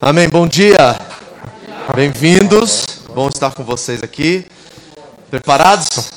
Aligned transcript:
Amém. 0.00 0.28
Bom 0.28 0.46
dia. 0.46 0.96
Bem-vindos. 1.92 2.86
Bom 3.12 3.28
estar 3.28 3.52
com 3.52 3.64
vocês 3.64 4.00
aqui. 4.00 4.46
Preparados? 5.28 6.12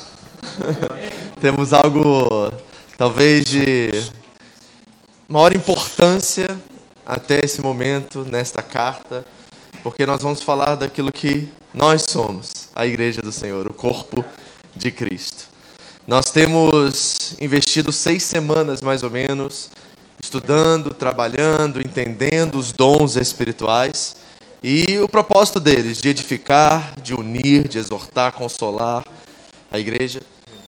Temos 1.42 1.72
algo, 1.72 2.52
talvez, 2.96 3.44
de 3.44 3.90
maior 5.28 5.52
importância 5.52 6.46
até 7.04 7.44
esse 7.44 7.60
momento 7.60 8.24
nesta 8.24 8.62
carta, 8.62 9.24
porque 9.82 10.06
nós 10.06 10.22
vamos 10.22 10.42
falar 10.42 10.76
daquilo 10.76 11.10
que 11.10 11.48
nós 11.74 12.06
somos, 12.08 12.68
a 12.76 12.86
Igreja 12.86 13.20
do 13.20 13.32
Senhor, 13.32 13.66
o 13.66 13.74
corpo 13.74 14.24
de 14.76 14.92
Cristo. 14.92 15.48
Nós 16.06 16.30
temos 16.30 17.34
investido 17.40 17.90
seis 17.90 18.22
semanas, 18.22 18.80
mais 18.80 19.02
ou 19.02 19.10
menos, 19.10 19.70
estudando, 20.22 20.94
trabalhando, 20.94 21.80
entendendo 21.80 22.54
os 22.54 22.70
dons 22.70 23.16
espirituais 23.16 24.14
e 24.62 24.98
o 25.00 25.08
propósito 25.08 25.58
deles 25.58 26.00
de 26.00 26.08
edificar, 26.08 26.94
de 27.02 27.12
unir, 27.12 27.66
de 27.66 27.78
exortar, 27.78 28.32
consolar 28.32 29.04
a 29.70 29.78
igreja. 29.78 30.22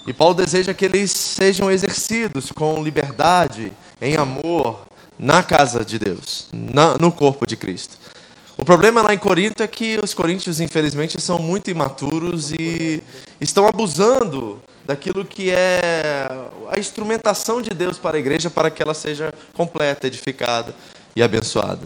E 0.06 0.12
Paulo 0.12 0.34
deseja 0.34 0.74
que 0.74 0.84
eles 0.84 1.12
sejam 1.12 1.70
exercidos 1.70 2.50
com 2.50 2.82
liberdade, 2.82 3.72
em 4.02 4.16
amor, 4.16 4.86
na 5.16 5.42
casa 5.42 5.84
de 5.84 6.00
Deus, 6.00 6.48
na, 6.52 6.98
no 6.98 7.12
corpo 7.12 7.46
de 7.46 7.56
Cristo. 7.56 7.96
O 8.58 8.64
problema 8.64 9.02
lá 9.02 9.14
em 9.14 9.18
Corinto 9.18 9.62
é 9.62 9.66
que 9.68 9.98
os 10.02 10.12
coríntios, 10.12 10.60
infelizmente, 10.60 11.20
são 11.20 11.38
muito 11.38 11.70
imaturos 11.70 12.50
e 12.52 13.02
estão 13.40 13.66
abusando 13.66 14.60
daquilo 14.86 15.24
que 15.24 15.50
é 15.50 16.26
a 16.70 16.78
instrumentação 16.78 17.62
de 17.62 17.70
Deus 17.70 17.98
para 17.98 18.16
a 18.16 18.20
igreja 18.20 18.50
para 18.50 18.70
que 18.70 18.82
ela 18.82 18.94
seja 18.94 19.32
completa, 19.54 20.06
edificada 20.06 20.74
e 21.16 21.22
abençoada. 21.22 21.82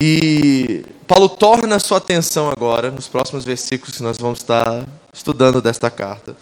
E 0.00 0.84
Paulo 1.06 1.28
torna 1.28 1.76
a 1.76 1.80
sua 1.80 1.98
atenção 1.98 2.50
agora, 2.50 2.90
nos 2.90 3.08
próximos 3.08 3.44
versículos 3.44 3.96
que 3.96 4.02
nós 4.02 4.18
vamos 4.18 4.40
estar 4.40 4.86
estudando 5.12 5.60
desta 5.60 5.90
carta, 5.90 6.36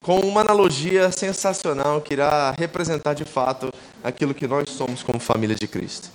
com 0.00 0.18
uma 0.20 0.40
analogia 0.40 1.12
sensacional 1.12 2.00
que 2.00 2.14
irá 2.14 2.54
representar 2.58 3.14
de 3.14 3.24
fato 3.24 3.72
aquilo 4.02 4.34
que 4.34 4.48
nós 4.48 4.68
somos 4.70 5.02
como 5.02 5.20
família 5.20 5.54
de 5.54 5.68
Cristo. 5.68 6.08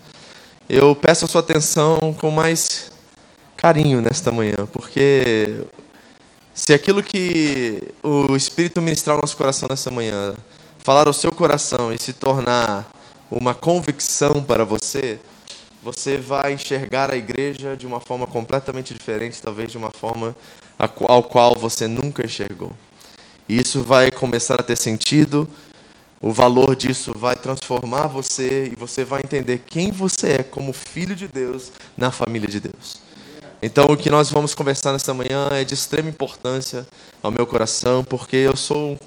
Eu 0.67 0.93
peço 0.93 1.23
a 1.23 1.27
sua 1.27 1.39
atenção 1.39 2.13
com 2.19 2.29
mais 2.29 2.91
carinho 3.55 4.01
nesta 4.01 4.31
manhã, 4.31 4.67
porque 4.73 5.61
se 6.57 6.73
aquilo 6.73 7.03
que 7.03 7.83
o 8.01 8.35
Espírito 8.35 8.81
ministrar 8.81 9.15
ao 9.15 9.21
nosso 9.21 9.37
coração 9.37 9.69
nessa 9.69 9.91
manhã, 9.91 10.35
falar 10.79 11.05
ao 11.05 11.13
seu 11.13 11.31
coração 11.31 11.93
e 11.93 11.99
se 11.99 12.13
tornar 12.13 12.91
uma 13.29 13.53
convicção 13.53 14.43
para 14.43 14.65
você, 14.65 15.19
você 15.83 16.17
vai 16.17 16.53
enxergar 16.53 17.11
a 17.13 17.15
igreja 17.15 17.77
de 17.77 17.85
uma 17.85 17.99
forma 17.99 18.25
completamente 18.25 18.91
diferente, 18.91 19.39
talvez 19.39 19.71
de 19.71 19.77
uma 19.77 19.91
forma 19.91 20.35
ao 21.07 21.21
qual 21.21 21.55
você 21.55 21.87
nunca 21.87 22.25
enxergou. 22.25 22.71
E 23.47 23.61
isso 23.61 23.83
vai 23.83 24.09
começar 24.09 24.55
a 24.59 24.63
ter 24.63 24.77
sentido, 24.77 25.47
o 26.19 26.33
valor 26.33 26.75
disso 26.75 27.13
vai 27.15 27.35
transformar 27.35 28.07
você 28.07 28.71
e 28.73 28.75
você 28.75 29.05
vai 29.05 29.21
entender 29.21 29.59
quem 29.59 29.91
você 29.91 30.37
é 30.39 30.43
como 30.43 30.73
filho 30.73 31.15
de 31.15 31.27
Deus 31.27 31.71
na 31.95 32.09
família 32.09 32.49
de 32.49 32.59
Deus. 32.59 33.06
Então, 33.61 33.85
o 33.85 33.97
que 33.97 34.09
nós 34.09 34.29
vamos 34.29 34.53
conversar 34.53 34.93
nesta 34.93 35.13
manhã 35.13 35.49
é 35.51 35.63
de 35.63 35.73
extrema 35.73 36.09
importância 36.09 36.85
ao 37.23 37.31
meu 37.31 37.47
coração, 37.47 38.03
porque 38.03 38.35
eu 38.35 38.55
sou 38.55 38.97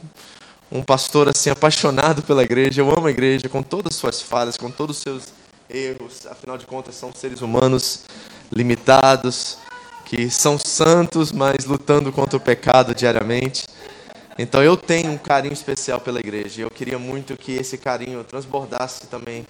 um 0.73 0.83
pastor 0.83 1.29
assim 1.29 1.51
apaixonado 1.51 2.23
pela 2.23 2.43
igreja, 2.43 2.81
eu 2.81 2.91
amo 2.91 3.07
a 3.07 3.11
igreja 3.11 3.49
com 3.49 3.63
todas 3.63 3.95
as 3.95 3.99
suas 3.99 4.21
falhas, 4.23 4.57
com 4.57 4.71
todos 4.71 4.97
os 4.97 5.03
seus 5.03 5.25
erros, 5.69 6.27
afinal 6.27 6.59
de 6.59 6.67
contas 6.67 6.97
são 6.97 7.13
seres 7.13 7.41
humanos 7.41 8.05
limitados, 8.53 9.59
que 10.05 10.29
são 10.29 10.59
santos, 10.59 11.31
mas 11.31 11.65
lutando 11.65 12.11
contra 12.11 12.37
o 12.37 12.41
pecado 12.41 12.95
diariamente. 12.95 13.65
Então 14.37 14.63
eu 14.63 14.77
tenho 14.77 15.13
um 15.13 15.19
carinho 15.19 15.53
especial 15.53 16.01
pela 16.01 16.19
igreja. 16.19 16.63
Eu 16.63 16.71
queria 16.71 16.99
muito 16.99 17.37
que 17.37 17.53
esse 17.53 17.79
carinho 17.79 18.25
transbordasse 18.25 19.07
também 19.07 19.47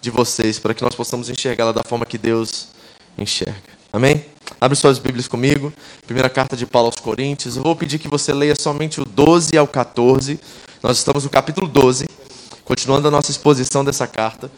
de 0.00 0.10
vocês, 0.10 0.58
para 0.58 0.74
que 0.74 0.82
nós 0.82 0.94
possamos 0.94 1.30
enxergá-la 1.30 1.72
da 1.72 1.82
forma 1.82 2.04
que 2.04 2.18
Deus 2.18 2.68
enxerga. 3.16 3.62
Amém? 3.92 4.31
Abre 4.60 4.76
suas 4.76 4.98
Bíblias 4.98 5.28
comigo. 5.28 5.72
Primeira 6.06 6.30
carta 6.30 6.56
de 6.56 6.66
Paulo 6.66 6.86
aos 6.86 6.96
Coríntios. 6.96 7.56
Eu 7.56 7.62
vou 7.62 7.74
pedir 7.74 7.98
que 7.98 8.08
você 8.08 8.32
leia 8.32 8.54
somente 8.54 9.00
o 9.00 9.04
12 9.04 9.56
ao 9.56 9.66
14. 9.66 10.38
Nós 10.82 10.98
estamos 10.98 11.24
no 11.24 11.30
capítulo 11.30 11.66
12, 11.66 12.08
continuando 12.64 13.08
a 13.08 13.10
nossa 13.10 13.30
exposição 13.30 13.84
dessa 13.84 14.06
carta. 14.06 14.50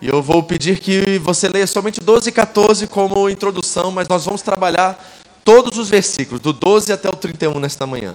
E 0.00 0.08
eu 0.08 0.22
vou 0.22 0.42
pedir 0.42 0.78
que 0.78 1.18
você 1.18 1.48
leia 1.48 1.66
somente 1.66 2.00
12 2.00 2.28
e 2.28 2.32
14 2.32 2.86
como 2.88 3.30
introdução, 3.30 3.90
mas 3.90 4.08
nós 4.08 4.24
vamos 4.24 4.42
trabalhar 4.42 4.98
todos 5.44 5.78
os 5.78 5.88
versículos, 5.88 6.40
do 6.40 6.52
12 6.52 6.92
até 6.92 7.08
o 7.08 7.12
31 7.12 7.58
nesta 7.60 7.86
manhã. 7.86 8.14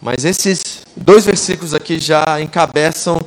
Mas 0.00 0.24
esses 0.24 0.82
dois 0.96 1.24
versículos 1.24 1.74
aqui 1.74 1.98
já 1.98 2.40
encabeçam 2.40 3.20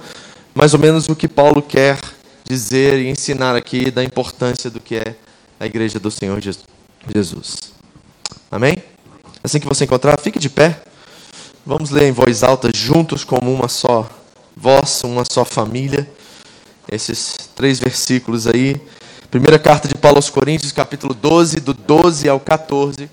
mais 0.53 0.73
ou 0.73 0.79
menos 0.79 1.07
o 1.07 1.15
que 1.15 1.27
Paulo 1.27 1.61
quer 1.61 1.99
dizer 2.43 2.99
e 2.99 3.09
ensinar 3.09 3.55
aqui 3.55 3.89
da 3.91 4.03
importância 4.03 4.69
do 4.69 4.79
que 4.79 4.95
é 4.95 5.15
a 5.59 5.65
igreja 5.65 5.99
do 5.99 6.09
Senhor 6.09 6.39
Jesus. 6.41 6.65
Amém? 8.49 8.75
Assim 9.43 9.59
que 9.59 9.67
você 9.67 9.85
encontrar, 9.85 10.19
fique 10.19 10.39
de 10.39 10.49
pé. 10.49 10.81
Vamos 11.65 11.89
ler 11.89 12.09
em 12.09 12.11
voz 12.11 12.43
alta, 12.43 12.69
juntos 12.73 13.23
como 13.23 13.51
uma 13.53 13.67
só 13.67 14.09
voz, 14.55 15.03
uma 15.03 15.23
só 15.25 15.43
família. 15.43 16.09
Esses 16.91 17.35
três 17.55 17.79
versículos 17.79 18.47
aí. 18.47 18.79
Primeira 19.29 19.57
carta 19.57 19.87
de 19.87 19.95
Paulo 19.95 20.17
aos 20.17 20.29
Coríntios, 20.29 20.71
capítulo 20.71 21.13
12, 21.13 21.59
do 21.61 21.73
12 21.73 22.27
ao 22.27 22.39
14. 22.39 23.09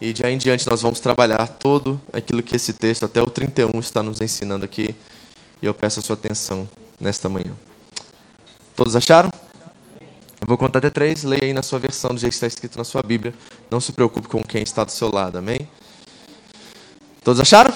E 0.00 0.12
de 0.12 0.24
aí 0.24 0.34
em 0.34 0.38
diante 0.38 0.68
nós 0.68 0.82
vamos 0.82 1.00
trabalhar 1.00 1.46
todo 1.46 2.00
aquilo 2.12 2.42
que 2.42 2.56
esse 2.56 2.72
texto, 2.72 3.04
até 3.04 3.20
o 3.20 3.26
31, 3.26 3.78
está 3.80 4.02
nos 4.02 4.20
ensinando 4.20 4.64
aqui. 4.64 4.94
E 5.60 5.66
eu 5.66 5.74
peço 5.74 6.00
a 6.00 6.02
sua 6.02 6.14
atenção 6.14 6.68
nesta 7.00 7.28
manhã. 7.28 7.52
Todos 8.74 8.96
acharam? 8.96 9.30
Eu 10.42 10.46
vou 10.48 10.58
contar 10.58 10.80
até 10.80 10.90
três, 10.90 11.22
leia 11.22 11.44
aí 11.44 11.52
na 11.52 11.62
sua 11.62 11.78
versão, 11.78 12.10
do 12.10 12.18
jeito 12.18 12.32
que 12.32 12.34
está 12.34 12.48
escrito 12.48 12.76
na 12.76 12.82
sua 12.82 13.00
Bíblia. 13.00 13.32
Não 13.70 13.80
se 13.80 13.92
preocupe 13.92 14.26
com 14.26 14.42
quem 14.42 14.60
está 14.60 14.82
do 14.82 14.90
seu 14.90 15.08
lado, 15.08 15.38
amém? 15.38 15.68
Todos 17.22 17.40
acharam? 17.40 17.72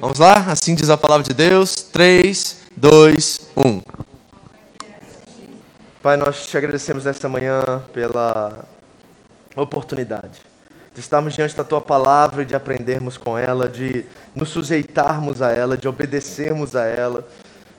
Vamos 0.00 0.18
lá? 0.18 0.44
Assim 0.50 0.74
diz 0.74 0.90
a 0.90 0.96
palavra 0.96 1.22
de 1.22 1.32
Deus. 1.32 1.76
3, 1.76 2.62
2, 2.76 3.50
1. 3.56 3.82
Pai, 6.02 6.16
nós 6.16 6.48
te 6.48 6.56
agradecemos 6.56 7.04
nesta 7.04 7.28
manhã 7.28 7.62
pela 7.92 8.64
oportunidade 9.54 10.40
de 10.92 10.98
estarmos 10.98 11.32
diante 11.32 11.54
da 11.54 11.62
tua 11.62 11.80
palavra 11.80 12.42
e 12.42 12.44
de 12.44 12.56
aprendermos 12.56 13.16
com 13.16 13.38
ela, 13.38 13.68
de 13.68 14.04
nos 14.34 14.48
sujeitarmos 14.48 15.40
a 15.40 15.52
ela, 15.52 15.76
de 15.76 15.86
obedecermos 15.86 16.74
a 16.74 16.86
ela, 16.86 17.24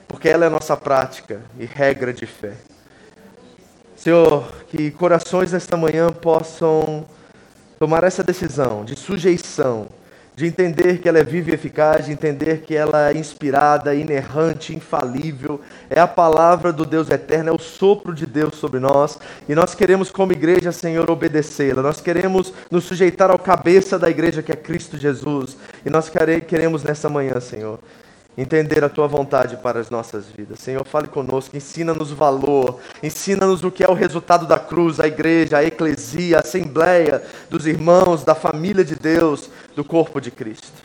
porque 0.08 0.30
ela 0.30 0.46
é 0.46 0.48
nossa 0.48 0.74
prática 0.74 1.42
e 1.58 1.66
regra 1.66 2.14
de 2.14 2.24
fé. 2.24 2.54
Senhor, 4.06 4.44
que 4.68 4.92
corações 4.92 5.50
nesta 5.50 5.76
manhã 5.76 6.12
possam 6.12 7.04
tomar 7.76 8.04
essa 8.04 8.22
decisão 8.22 8.84
de 8.84 8.94
sujeição, 8.94 9.88
de 10.36 10.46
entender 10.46 10.98
que 10.98 11.08
ela 11.08 11.18
é 11.18 11.24
viva 11.24 11.50
e 11.50 11.54
eficaz, 11.54 12.06
de 12.06 12.12
entender 12.12 12.60
que 12.60 12.76
ela 12.76 13.10
é 13.10 13.16
inspirada, 13.16 13.96
inerrante, 13.96 14.72
infalível, 14.72 15.60
é 15.90 15.98
a 15.98 16.06
palavra 16.06 16.72
do 16.72 16.84
Deus 16.84 17.10
eterno, 17.10 17.50
é 17.50 17.52
o 17.52 17.58
sopro 17.58 18.14
de 18.14 18.26
Deus 18.26 18.54
sobre 18.54 18.78
nós, 18.78 19.18
e 19.48 19.56
nós 19.56 19.74
queremos, 19.74 20.08
como 20.12 20.30
igreja, 20.30 20.70
Senhor, 20.70 21.10
obedecê-la, 21.10 21.82
nós 21.82 22.00
queremos 22.00 22.52
nos 22.70 22.84
sujeitar 22.84 23.32
ao 23.32 23.40
cabeça 23.40 23.98
da 23.98 24.08
igreja 24.08 24.40
que 24.40 24.52
é 24.52 24.56
Cristo 24.56 24.96
Jesus, 24.96 25.56
e 25.84 25.90
nós 25.90 26.08
queremos 26.46 26.84
nessa 26.84 27.08
manhã, 27.08 27.40
Senhor, 27.40 27.80
entender 28.36 28.84
a 28.84 28.88
tua 28.88 29.06
vontade 29.08 29.56
para 29.56 29.80
as 29.80 29.88
nossas 29.88 30.26
vidas. 30.26 30.58
Senhor, 30.58 30.84
fale 30.84 31.08
conosco, 31.08 31.56
ensina-nos 31.56 32.12
o 32.12 32.16
valor, 32.16 32.80
ensina-nos 33.02 33.64
o 33.64 33.70
que 33.70 33.82
é 33.82 33.88
o 33.88 33.94
resultado 33.94 34.46
da 34.46 34.58
cruz, 34.58 35.00
a 35.00 35.06
igreja, 35.06 35.58
a 35.58 35.64
eclesia, 35.64 36.36
a 36.36 36.40
assembleia 36.40 37.22
dos 37.48 37.66
irmãos, 37.66 38.24
da 38.24 38.34
família 38.34 38.84
de 38.84 38.94
Deus, 38.94 39.48
do 39.74 39.82
corpo 39.82 40.20
de 40.20 40.30
Cristo. 40.30 40.84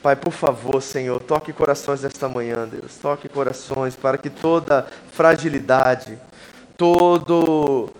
Pai, 0.00 0.14
por 0.14 0.32
favor, 0.32 0.80
Senhor, 0.80 1.20
toque 1.20 1.52
corações 1.52 2.02
nesta 2.02 2.28
manhã, 2.28 2.68
Deus. 2.68 2.96
Toque 3.02 3.28
corações 3.28 3.96
para 3.96 4.16
que 4.16 4.30
toda 4.30 4.86
fragilidade, 5.10 6.16
todo 6.76 7.90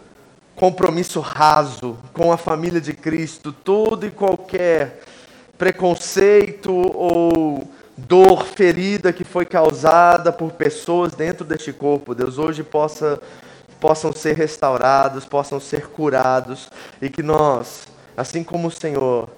compromisso 0.55 1.19
raso 1.21 1.99
com 2.13 2.33
a 2.33 2.37
família 2.37 2.81
de 2.81 2.93
Cristo, 2.93 3.53
todo 3.53 4.07
e 4.07 4.11
qualquer 4.13 5.03
preconceito 5.57 6.73
ou 6.73 7.69
dor, 8.07 8.45
ferida 8.45 9.13
que 9.13 9.25
foi 9.25 9.45
causada 9.45 10.33
por 10.33 10.53
pessoas 10.53 11.13
dentro 11.13 11.45
deste 11.45 11.73
corpo, 11.73 12.15
Deus, 12.15 12.39
hoje 12.39 12.63
possa, 12.63 13.21
possam 13.81 14.13
ser 14.13 14.37
restaurados, 14.37 15.25
possam 15.25 15.59
ser 15.59 15.89
curados 15.89 16.71
e 17.03 17.11
que 17.11 17.23
nós, 17.23 17.89
assim 18.17 18.45
como 18.45 18.69
o 18.69 18.71
Senhor 18.71 19.29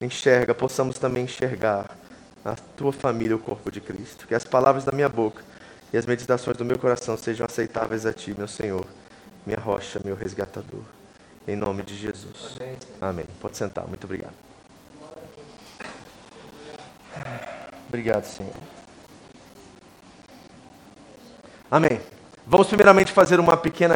enxerga, 0.00 0.54
possamos 0.54 0.98
também 0.98 1.24
enxergar 1.24 1.96
a 2.44 2.54
tua 2.76 2.92
família, 2.92 3.36
o 3.36 3.38
corpo 3.38 3.70
de 3.70 3.80
Cristo. 3.80 4.26
Que 4.26 4.34
as 4.34 4.44
palavras 4.44 4.84
da 4.84 4.92
minha 4.92 5.08
boca 5.08 5.42
e 5.92 5.96
as 5.96 6.04
meditações 6.04 6.56
do 6.56 6.64
meu 6.64 6.78
coração 6.78 7.16
sejam 7.16 7.46
aceitáveis 7.46 8.04
a 8.04 8.12
ti, 8.12 8.34
meu 8.36 8.48
Senhor 8.48 8.84
minha 9.46 9.58
rocha, 9.58 10.00
meu 10.04 10.14
resgatador. 10.14 10.82
Em 11.46 11.56
nome 11.56 11.82
de 11.82 11.94
Jesus. 11.94 12.56
Amém. 12.58 12.76
Amém. 13.00 13.26
Pode 13.40 13.56
sentar. 13.56 13.86
Muito 13.86 14.04
obrigado. 14.04 14.53
Obrigado, 17.94 18.24
Senhor. 18.24 18.52
Amém. 21.70 22.00
Vamos 22.44 22.66
primeiramente 22.66 23.12
fazer 23.12 23.38
uma 23.38 23.56
pequena 23.56 23.94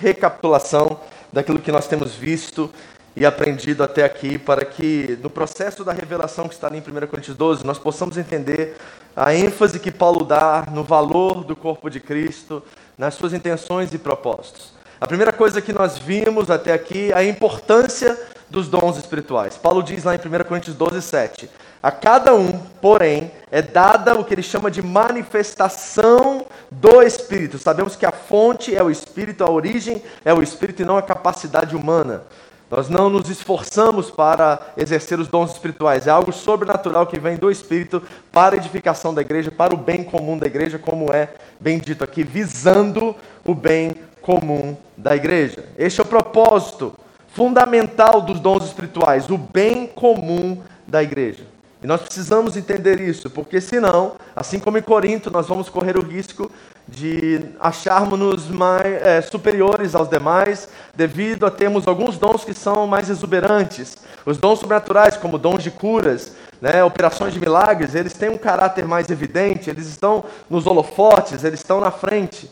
recapitulação 0.00 0.98
daquilo 1.30 1.58
que 1.58 1.70
nós 1.70 1.86
temos 1.86 2.14
visto 2.14 2.70
e 3.14 3.26
aprendido 3.26 3.84
até 3.84 4.02
aqui, 4.02 4.38
para 4.38 4.64
que 4.64 5.18
no 5.22 5.28
processo 5.28 5.84
da 5.84 5.92
revelação 5.92 6.48
que 6.48 6.54
está 6.54 6.68
ali 6.68 6.78
em 6.78 6.80
1 6.80 7.06
Coríntios 7.06 7.36
12, 7.36 7.66
nós 7.66 7.78
possamos 7.78 8.16
entender 8.16 8.78
a 9.14 9.34
ênfase 9.34 9.78
que 9.78 9.90
Paulo 9.90 10.24
dá 10.24 10.66
no 10.72 10.82
valor 10.82 11.44
do 11.44 11.54
corpo 11.54 11.90
de 11.90 12.00
Cristo, 12.00 12.62
nas 12.96 13.12
suas 13.12 13.34
intenções 13.34 13.92
e 13.92 13.98
propósitos. 13.98 14.72
A 14.98 15.06
primeira 15.06 15.34
coisa 15.34 15.60
que 15.60 15.70
nós 15.70 15.98
vimos 15.98 16.50
até 16.50 16.72
aqui 16.72 17.12
é 17.12 17.18
a 17.18 17.22
importância 17.22 18.18
dos 18.48 18.68
dons 18.68 18.96
espirituais. 18.96 19.58
Paulo 19.58 19.82
diz 19.82 20.02
lá 20.02 20.14
em 20.14 20.18
1 20.18 20.44
Coríntios 20.44 20.74
12, 20.74 21.02
7. 21.02 21.50
A 21.84 21.92
cada 21.92 22.34
um, 22.34 22.50
porém, 22.80 23.30
é 23.50 23.60
dada 23.60 24.18
o 24.18 24.24
que 24.24 24.32
ele 24.32 24.42
chama 24.42 24.70
de 24.70 24.80
manifestação 24.80 26.46
do 26.70 27.02
Espírito. 27.02 27.58
Sabemos 27.58 27.94
que 27.94 28.06
a 28.06 28.10
fonte 28.10 28.74
é 28.74 28.82
o 28.82 28.90
Espírito, 28.90 29.44
a 29.44 29.50
origem 29.50 30.02
é 30.24 30.32
o 30.32 30.42
Espírito 30.42 30.80
e 30.80 30.84
não 30.86 30.96
a 30.96 31.02
capacidade 31.02 31.76
humana. 31.76 32.22
Nós 32.70 32.88
não 32.88 33.10
nos 33.10 33.28
esforçamos 33.28 34.10
para 34.10 34.58
exercer 34.78 35.20
os 35.20 35.28
dons 35.28 35.52
espirituais, 35.52 36.06
é 36.06 36.10
algo 36.10 36.32
sobrenatural 36.32 37.06
que 37.06 37.20
vem 37.20 37.36
do 37.36 37.50
Espírito 37.50 38.02
para 38.32 38.54
a 38.54 38.58
edificação 38.58 39.12
da 39.12 39.20
igreja, 39.20 39.50
para 39.50 39.74
o 39.74 39.76
bem 39.76 40.02
comum 40.02 40.38
da 40.38 40.46
igreja, 40.46 40.78
como 40.78 41.12
é 41.12 41.34
bem 41.60 41.78
dito 41.78 42.02
aqui, 42.02 42.22
visando 42.22 43.14
o 43.44 43.54
bem 43.54 43.94
comum 44.22 44.74
da 44.96 45.14
igreja. 45.14 45.66
Este 45.76 46.00
é 46.00 46.02
o 46.02 46.06
propósito 46.06 46.94
fundamental 47.28 48.22
dos 48.22 48.40
dons 48.40 48.64
espirituais, 48.64 49.28
o 49.28 49.36
bem 49.36 49.86
comum 49.86 50.62
da 50.86 51.02
igreja. 51.02 51.52
E 51.84 51.86
nós 51.86 52.00
precisamos 52.00 52.56
entender 52.56 52.98
isso, 52.98 53.28
porque 53.28 53.60
senão, 53.60 54.12
assim 54.34 54.58
como 54.58 54.78
em 54.78 54.82
Corinto, 54.82 55.30
nós 55.30 55.46
vamos 55.46 55.68
correr 55.68 55.98
o 55.98 56.02
risco 56.02 56.50
de 56.88 57.44
acharmos-nos 57.60 58.48
mais 58.48 58.86
é, 58.86 59.20
superiores 59.20 59.94
aos 59.94 60.08
demais, 60.08 60.66
devido 60.94 61.44
a 61.44 61.50
termos 61.50 61.86
alguns 61.86 62.16
dons 62.16 62.42
que 62.42 62.54
são 62.54 62.86
mais 62.86 63.10
exuberantes. 63.10 63.98
Os 64.24 64.38
dons 64.38 64.60
sobrenaturais, 64.60 65.18
como 65.18 65.36
dons 65.36 65.62
de 65.62 65.70
curas, 65.70 66.32
né, 66.58 66.82
operações 66.82 67.34
de 67.34 67.38
milagres, 67.38 67.94
eles 67.94 68.14
têm 68.14 68.30
um 68.30 68.38
caráter 68.38 68.86
mais 68.86 69.10
evidente, 69.10 69.68
eles 69.68 69.86
estão 69.86 70.24
nos 70.48 70.66
holofotes, 70.66 71.44
eles 71.44 71.60
estão 71.60 71.80
na 71.82 71.90
frente. 71.90 72.50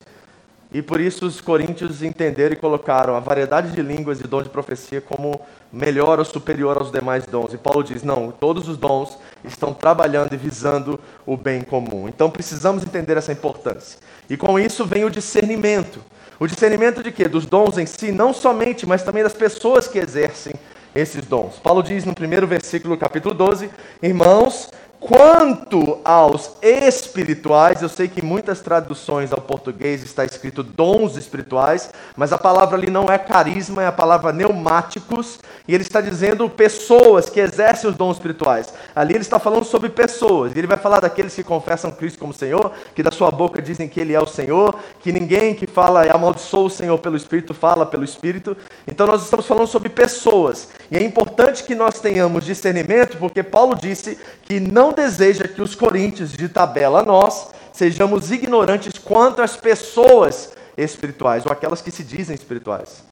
E 0.75 0.81
por 0.81 1.01
isso 1.01 1.27
os 1.27 1.41
coríntios 1.41 2.03
entenderam 2.03 2.55
e 2.55 2.57
colocaram 2.57 3.15
a 3.15 3.21
variedade 3.21 3.73
de 3.73 3.83
línguas 3.83 4.21
e 4.21 4.25
dom 4.25 4.43
de 4.43 4.49
profecia 4.49 5.03
como 5.03 5.39
melhor 5.71 6.19
ou 6.19 6.25
superior 6.25 6.79
aos 6.79 6.91
demais 6.91 7.27
dons. 7.27 7.53
E 7.53 7.59
Paulo 7.59 7.85
diz: 7.85 8.03
não, 8.03 8.31
todos 8.31 8.69
os 8.69 8.79
dons 8.79 9.19
estão 9.45 9.75
trabalhando 9.75 10.33
e 10.33 10.37
visando 10.37 10.99
o 11.27 11.37
bem 11.37 11.61
comum. 11.61 12.09
Então 12.09 12.31
precisamos 12.31 12.83
entender 12.85 13.19
essa 13.19 13.33
importância. 13.33 13.99
E 14.31 14.37
com 14.37 14.59
isso 14.59 14.87
vem 14.87 15.05
o 15.05 15.11
discernimento. 15.11 16.01
O 16.41 16.47
discernimento 16.47 17.03
de 17.03 17.13
quê? 17.13 17.29
Dos 17.29 17.45
dons 17.45 17.77
em 17.77 17.87
si, 17.87 18.11
não 18.11 18.33
somente, 18.33 18.87
mas 18.87 19.03
também 19.03 19.23
das 19.23 19.35
pessoas 19.35 19.87
que 19.87 19.99
exercem 19.99 20.55
esses 20.95 21.25
dons. 21.27 21.59
Paulo 21.59 21.83
diz 21.83 22.05
no 22.05 22.15
primeiro 22.15 22.47
versículo, 22.47 22.97
capítulo 22.97 23.35
12: 23.35 23.71
Irmãos, 24.03 24.71
Quanto 25.03 25.99
aos 26.05 26.53
espirituais, 26.63 27.83
eu 27.83 27.89
sei 27.89 28.07
que 28.07 28.21
em 28.21 28.25
muitas 28.25 28.61
traduções 28.61 29.33
ao 29.33 29.41
português 29.41 30.01
está 30.05 30.25
escrito 30.25 30.63
dons 30.63 31.17
espirituais, 31.17 31.91
mas 32.17 32.33
a 32.33 32.39
palavra 32.39 32.77
ali 32.77 32.89
não 32.89 33.07
é 33.07 33.19
carisma, 33.19 33.83
é 33.83 33.89
a 33.89 33.93
palavra 33.93 34.33
neumáticos, 34.33 35.41
e 35.67 35.75
ele 35.75 35.83
está 35.83 36.01
dizendo 36.01 36.49
pessoas 36.49 37.29
que 37.29 37.41
exercem 37.41 37.91
os 37.91 37.97
dons 37.97 38.13
espirituais. 38.19 38.73
Ali 38.95 39.15
ele 39.15 39.23
está 39.23 39.41
falando 39.41 39.65
sobre 39.65 39.89
pessoas, 39.89 40.55
e 40.55 40.59
ele 40.61 40.69
vai 40.69 40.79
falar 40.79 41.01
daqueles 41.01 41.35
que 41.35 41.43
confessam 41.43 41.91
Cristo 41.91 42.21
como 42.21 42.33
Senhor, 42.33 42.71
que 42.95 43.03
da 43.03 43.11
sua 43.11 43.33
boca 43.33 43.61
dizem 43.61 43.89
que 43.89 43.99
ele 43.99 44.15
é 44.15 44.21
o 44.21 44.27
Senhor, 44.27 44.77
que 45.01 45.11
ninguém 45.11 45.53
que 45.53 45.67
fala 45.67 46.09
amaldiçoa 46.13 46.67
o 46.67 46.71
Senhor 46.71 46.97
pelo 46.99 47.17
Espírito 47.17 47.53
fala 47.53 47.85
pelo 47.85 48.05
Espírito. 48.05 48.57
Então 48.87 49.09
nós 49.09 49.25
estamos 49.25 49.47
falando 49.47 49.67
sobre 49.67 49.89
pessoas, 49.89 50.69
e 50.93 50.97
é 50.97 51.03
importante 51.03 51.65
que 51.65 51.75
nós 51.75 51.99
tenhamos 51.99 52.45
discernimento, 52.45 53.17
porque 53.17 53.43
Paulo 53.43 53.75
disse 53.75 54.17
que 54.45 54.61
não 54.61 54.92
deseja 54.93 55.49
que 55.49 55.63
os 55.63 55.75
coríntios, 55.75 56.33
de 56.33 56.49
tabela 56.49 57.03
nós, 57.03 57.49
sejamos 57.73 58.31
ignorantes 58.31 58.99
quanto 58.99 59.43
às 59.43 59.57
pessoas 59.57 60.53
espirituais, 60.77 61.45
ou 61.47 61.53
aquelas 61.53 61.81
que 61.81 61.91
se 61.91 62.03
dizem 62.03 62.35
espirituais. 62.35 63.05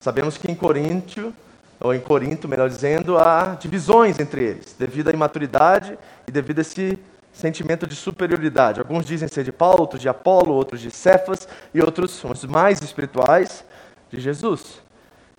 Sabemos 0.00 0.36
que 0.36 0.50
em 0.50 0.54
Coríntio, 0.54 1.32
ou 1.80 1.94
em 1.94 2.00
Corinto, 2.00 2.48
melhor 2.48 2.68
dizendo, 2.68 3.18
há 3.18 3.56
divisões 3.58 4.18
entre 4.18 4.42
eles, 4.42 4.74
devido 4.78 5.08
à 5.08 5.12
imaturidade 5.12 5.98
e 6.26 6.30
devido 6.30 6.58
a 6.58 6.62
esse 6.62 6.98
sentimento 7.32 7.86
de 7.86 7.96
superioridade. 7.96 8.80
Alguns 8.80 9.04
dizem 9.04 9.28
ser 9.28 9.44
de 9.44 9.52
Paulo, 9.52 9.80
outros 9.80 10.00
de 10.00 10.08
Apolo, 10.08 10.52
outros 10.54 10.80
de 10.80 10.90
Cefas, 10.90 11.48
e 11.74 11.80
outros, 11.80 12.22
os 12.22 12.44
mais 12.44 12.80
espirituais, 12.80 13.64
de 14.10 14.20
Jesus. 14.20 14.83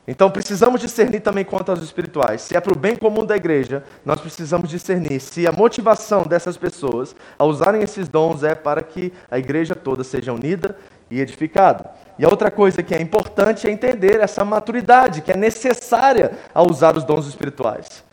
Então 0.08 0.30
precisamos 0.30 0.82
discernir 0.82 1.22
também 1.22 1.44
quanto 1.44 1.72
aos 1.72 1.82
espirituais. 1.82 2.42
Se 2.42 2.56
é 2.56 2.60
para 2.60 2.74
o 2.74 2.78
bem 2.78 2.96
comum 2.96 3.26
da 3.26 3.36
igreja, 3.36 3.84
nós 4.06 4.22
precisamos 4.22 4.70
discernir 4.70 5.20
se 5.20 5.48
a 5.48 5.52
motivação 5.52 6.24
dessas 6.24 6.58
pessoas 6.58 7.16
a 7.40 7.46
usarem 7.46 7.82
esses 7.82 8.08
dons 8.08 8.44
é 8.44 8.54
para 8.54 8.84
que 8.84 9.12
a 9.30 9.40
igreja 9.40 9.74
toda 9.74 10.04
seja 10.04 10.32
unida 10.32 10.76
e 11.10 11.20
edificada. 11.20 11.90
E 12.20 12.26
a 12.26 12.30
outra 12.30 12.52
coisa 12.52 12.84
que 12.84 12.94
é 12.94 13.02
importante 13.02 13.68
é 13.68 13.72
entender 13.72 14.20
essa 14.20 14.46
maturidade 14.46 15.22
que 15.22 15.32
é 15.32 15.38
necessária 15.38 16.32
ao 16.54 16.70
usar 16.70 16.96
os 16.96 17.04
dons 17.04 17.26
espirituais. 17.28 18.04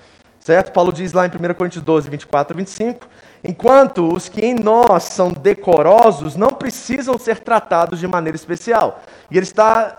Certo? 0.41 0.73
Paulo 0.73 0.93
diz 0.93 1.13
lá 1.13 1.25
em 1.25 1.29
1 1.29 1.55
Coríntios 1.55 1.85
12, 1.85 2.11
24 2.11 2.57
e 2.57 2.59
25: 2.59 3.07
Enquanto 3.45 4.13
os 4.13 4.29
que 4.29 4.45
em 4.45 4.55
nós 4.55 5.05
são 5.05 5.31
decorosos 5.31 6.35
não 6.35 6.49
precisam 6.49 7.17
ser 7.17 7.39
tratados 7.39 8.01
de 8.01 8.09
maneira 8.09 8.35
especial. 8.35 9.03
E 9.31 9.37
ele 9.37 9.45
está 9.45 9.99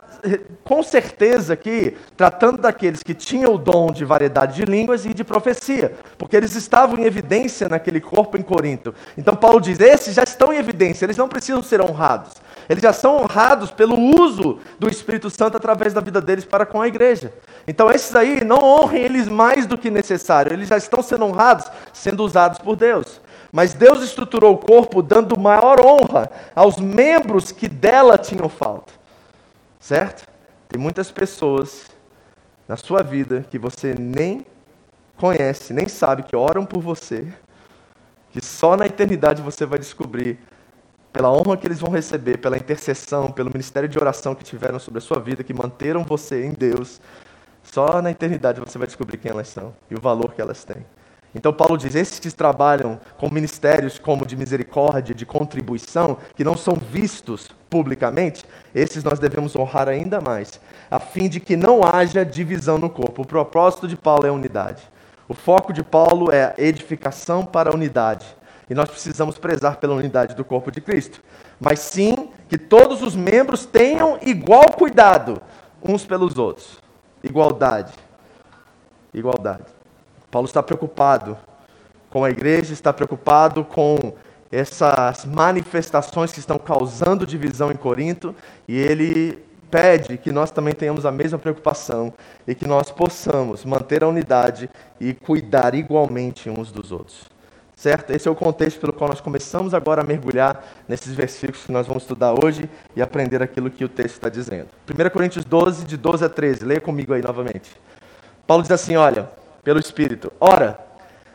com 0.63 0.81
certeza 0.81 1.53
aqui 1.53 1.97
tratando 2.15 2.57
daqueles 2.59 3.03
que 3.03 3.13
tinham 3.13 3.55
o 3.55 3.57
dom 3.57 3.91
de 3.91 4.05
variedade 4.05 4.55
de 4.55 4.65
línguas 4.65 5.05
e 5.05 5.13
de 5.13 5.23
profecia, 5.23 5.93
porque 6.17 6.35
eles 6.35 6.55
estavam 6.55 6.97
em 6.97 7.03
evidência 7.03 7.67
naquele 7.67 7.99
corpo 7.99 8.37
em 8.37 8.41
Corinto. 8.41 8.93
Então 9.17 9.35
Paulo 9.35 9.59
diz: 9.59 9.79
esses 9.79 10.15
já 10.15 10.23
estão 10.23 10.53
em 10.53 10.57
evidência, 10.57 11.05
eles 11.05 11.17
não 11.17 11.27
precisam 11.27 11.61
ser 11.61 11.81
honrados. 11.81 12.33
Eles 12.69 12.81
já 12.81 12.93
são 12.93 13.17
honrados 13.17 13.71
pelo 13.71 13.99
uso 14.21 14.59
do 14.79 14.89
Espírito 14.89 15.29
Santo 15.29 15.57
através 15.57 15.93
da 15.93 15.99
vida 15.99 16.21
deles 16.21 16.45
para 16.45 16.65
com 16.65 16.81
a 16.81 16.87
igreja. 16.87 17.33
Então 17.67 17.91
esses 17.91 18.15
aí 18.15 18.43
não 18.43 18.63
honrem 18.63 19.03
eles 19.03 19.27
mais 19.27 19.65
do 19.65 19.77
que 19.77 19.91
necessário, 19.91 20.53
eles 20.53 20.69
já 20.69 20.77
estão 20.77 21.01
sendo 21.01 21.25
honrados, 21.25 21.65
sendo 21.91 22.23
usados 22.23 22.59
por 22.59 22.75
Deus. 22.77 23.21
Mas 23.51 23.73
Deus 23.73 24.01
estruturou 24.01 24.53
o 24.53 24.57
corpo 24.57 25.03
dando 25.03 25.39
maior 25.39 25.79
honra 25.85 26.31
aos 26.55 26.77
membros 26.77 27.51
que 27.51 27.67
dela 27.67 28.17
tinham 28.17 28.49
falta. 28.49 29.02
Certo? 29.83 30.25
Tem 30.69 30.79
muitas 30.79 31.11
pessoas 31.11 31.87
na 32.69 32.77
sua 32.77 33.03
vida 33.03 33.45
que 33.51 33.59
você 33.59 33.93
nem 33.93 34.45
conhece, 35.17 35.73
nem 35.73 35.89
sabe 35.89 36.23
que 36.23 36.37
oram 36.37 36.65
por 36.65 36.81
você, 36.81 37.27
que 38.31 38.39
só 38.39 38.77
na 38.77 38.85
eternidade 38.85 39.41
você 39.41 39.65
vai 39.65 39.77
descobrir 39.77 40.39
pela 41.11 41.29
honra 41.29 41.57
que 41.57 41.67
eles 41.67 41.81
vão 41.81 41.91
receber, 41.91 42.37
pela 42.37 42.55
intercessão, 42.55 43.29
pelo 43.29 43.49
ministério 43.49 43.89
de 43.89 43.99
oração 43.99 44.33
que 44.33 44.45
tiveram 44.45 44.79
sobre 44.79 44.99
a 44.99 45.01
sua 45.01 45.19
vida, 45.19 45.43
que 45.43 45.53
manteram 45.53 46.05
você 46.05 46.45
em 46.45 46.53
Deus. 46.53 47.01
Só 47.61 48.01
na 48.01 48.09
eternidade 48.09 48.61
você 48.61 48.77
vai 48.77 48.87
descobrir 48.87 49.17
quem 49.17 49.31
elas 49.31 49.49
são 49.49 49.75
e 49.91 49.95
o 49.95 49.99
valor 49.99 50.33
que 50.33 50.39
elas 50.39 50.63
têm. 50.63 50.85
Então 51.35 51.51
Paulo 51.51 51.77
diz: 51.77 51.95
esses 51.95 52.19
que 52.19 52.31
trabalham 52.31 52.99
com 53.17 53.29
ministérios 53.29 53.97
como 53.97 54.25
de 54.25 54.35
misericórdia, 54.35 55.15
de 55.15 55.25
contribuição, 55.25 56.17
que 56.35 56.43
não 56.43 56.55
são 56.55 56.75
vistos 56.75 57.49
publicamente, 57.69 58.45
esses 58.73 59.03
nós 59.03 59.19
devemos 59.19 59.55
honrar 59.55 59.89
ainda 59.89 60.21
mais, 60.21 60.59
a 60.91 60.99
fim 60.99 61.27
de 61.27 61.39
que 61.39 61.55
não 61.55 61.83
haja 61.83 62.23
divisão 62.23 62.77
no 62.77 62.89
corpo. 62.89 63.23
O 63.23 63.27
propósito 63.27 63.87
de 63.87 63.97
Paulo 63.97 64.27
é 64.27 64.31
unidade. 64.31 64.83
O 65.27 65.33
foco 65.33 65.73
de 65.73 65.83
Paulo 65.83 66.31
é 66.31 66.53
edificação 66.57 67.45
para 67.45 67.71
a 67.71 67.73
unidade. 67.73 68.25
E 68.69 68.73
nós 68.73 68.89
precisamos 68.89 69.37
prezar 69.37 69.77
pela 69.77 69.95
unidade 69.95 70.35
do 70.35 70.45
corpo 70.45 70.71
de 70.71 70.81
Cristo. 70.81 71.21
Mas 71.59 71.79
sim 71.79 72.29
que 72.47 72.57
todos 72.57 73.01
os 73.01 73.15
membros 73.15 73.65
tenham 73.65 74.19
igual 74.21 74.71
cuidado 74.71 75.41
uns 75.81 76.05
pelos 76.05 76.37
outros. 76.37 76.79
Igualdade. 77.23 77.93
Igualdade. 79.13 79.63
Paulo 80.33 80.47
está 80.47 80.63
preocupado 80.63 81.37
com 82.09 82.25
a 82.25 82.31
igreja, 82.31 82.73
está 82.73 82.91
preocupado 82.91 83.63
com 83.63 84.13
essas 84.51 85.25
manifestações 85.25 86.31
que 86.31 86.39
estão 86.39 86.57
causando 86.57 87.23
divisão 87.23 87.71
em 87.71 87.75
Corinto, 87.75 88.35
e 88.67 88.75
ele 88.75 89.37
pede 89.69 90.17
que 90.17 90.31
nós 90.31 90.49
também 90.49 90.73
tenhamos 90.73 91.05
a 91.05 91.11
mesma 91.11 91.37
preocupação 91.37 92.11
e 92.47 92.55
que 92.55 92.67
nós 92.67 92.89
possamos 92.89 93.63
manter 93.63 94.03
a 94.03 94.07
unidade 94.07 94.71
e 94.99 95.13
cuidar 95.13 95.75
igualmente 95.75 96.49
uns 96.49 96.71
dos 96.71 96.91
outros. 96.91 97.25
Certo? 97.75 98.09
Esse 98.09 98.27
é 98.27 98.31
o 98.31 98.35
contexto 98.35 98.79
pelo 98.79 98.93
qual 98.93 99.11
nós 99.11 99.21
começamos 99.21 99.75
agora 99.75 100.01
a 100.01 100.03
mergulhar 100.03 100.65
nesses 100.87 101.13
versículos 101.13 101.63
que 101.63 101.71
nós 101.71 101.85
vamos 101.85 102.03
estudar 102.03 102.33
hoje 102.43 102.67
e 102.95 103.03
aprender 103.03 103.43
aquilo 103.43 103.69
que 103.69 103.85
o 103.85 103.89
texto 103.89 104.15
está 104.15 104.29
dizendo. 104.29 104.69
1 104.89 105.09
Coríntios 105.11 105.45
12, 105.45 105.85
de 105.85 105.95
12 105.95 106.25
a 106.25 106.29
13. 106.29 106.65
Leia 106.65 106.81
comigo 106.81 107.13
aí 107.13 107.21
novamente. 107.21 107.69
Paulo 108.47 108.63
diz 108.63 108.71
assim: 108.71 108.95
Olha, 108.95 109.29
pelo 109.63 109.79
Espírito, 109.79 110.31
ora, 110.39 110.79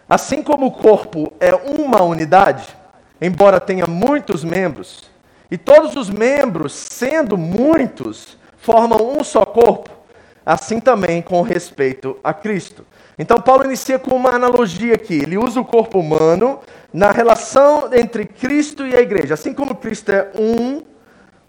assim 0.09 0.43
como 0.43 0.67
o 0.67 0.73
corpo 0.73 1.33
é 1.41 1.55
uma 1.55 2.03
unidade, 2.03 2.67
embora 3.21 3.61
tenha 3.61 3.87
muitos 3.87 4.45
membros, 4.45 5.11
e 5.51 5.57
todos 5.57 5.97
os 5.97 6.11
membros, 6.11 6.73
sendo 6.73 7.39
muitos, 7.39 8.37
formam 8.59 9.19
um 9.19 9.25
só 9.25 9.47
corpo, 9.47 9.91
assim 10.45 10.79
também 10.79 11.23
com 11.23 11.41
respeito 11.43 12.19
a 12.23 12.35
Cristo. 12.35 12.85
Então, 13.19 13.41
Paulo 13.41 13.65
inicia 13.65 13.99
com 13.99 14.15
uma 14.15 14.31
analogia 14.31 14.95
aqui. 14.95 15.15
Ele 15.15 15.37
usa 15.37 15.61
o 15.61 15.65
corpo 15.65 15.99
humano 15.99 16.61
na 16.93 17.11
relação 17.11 17.93
entre 17.93 18.25
Cristo 18.25 18.87
e 18.87 18.95
a 18.95 19.01
igreja. 19.01 19.35
Assim 19.35 19.53
como 19.53 19.75
Cristo 19.75 20.11
é 20.11 20.31
um, 20.39 20.83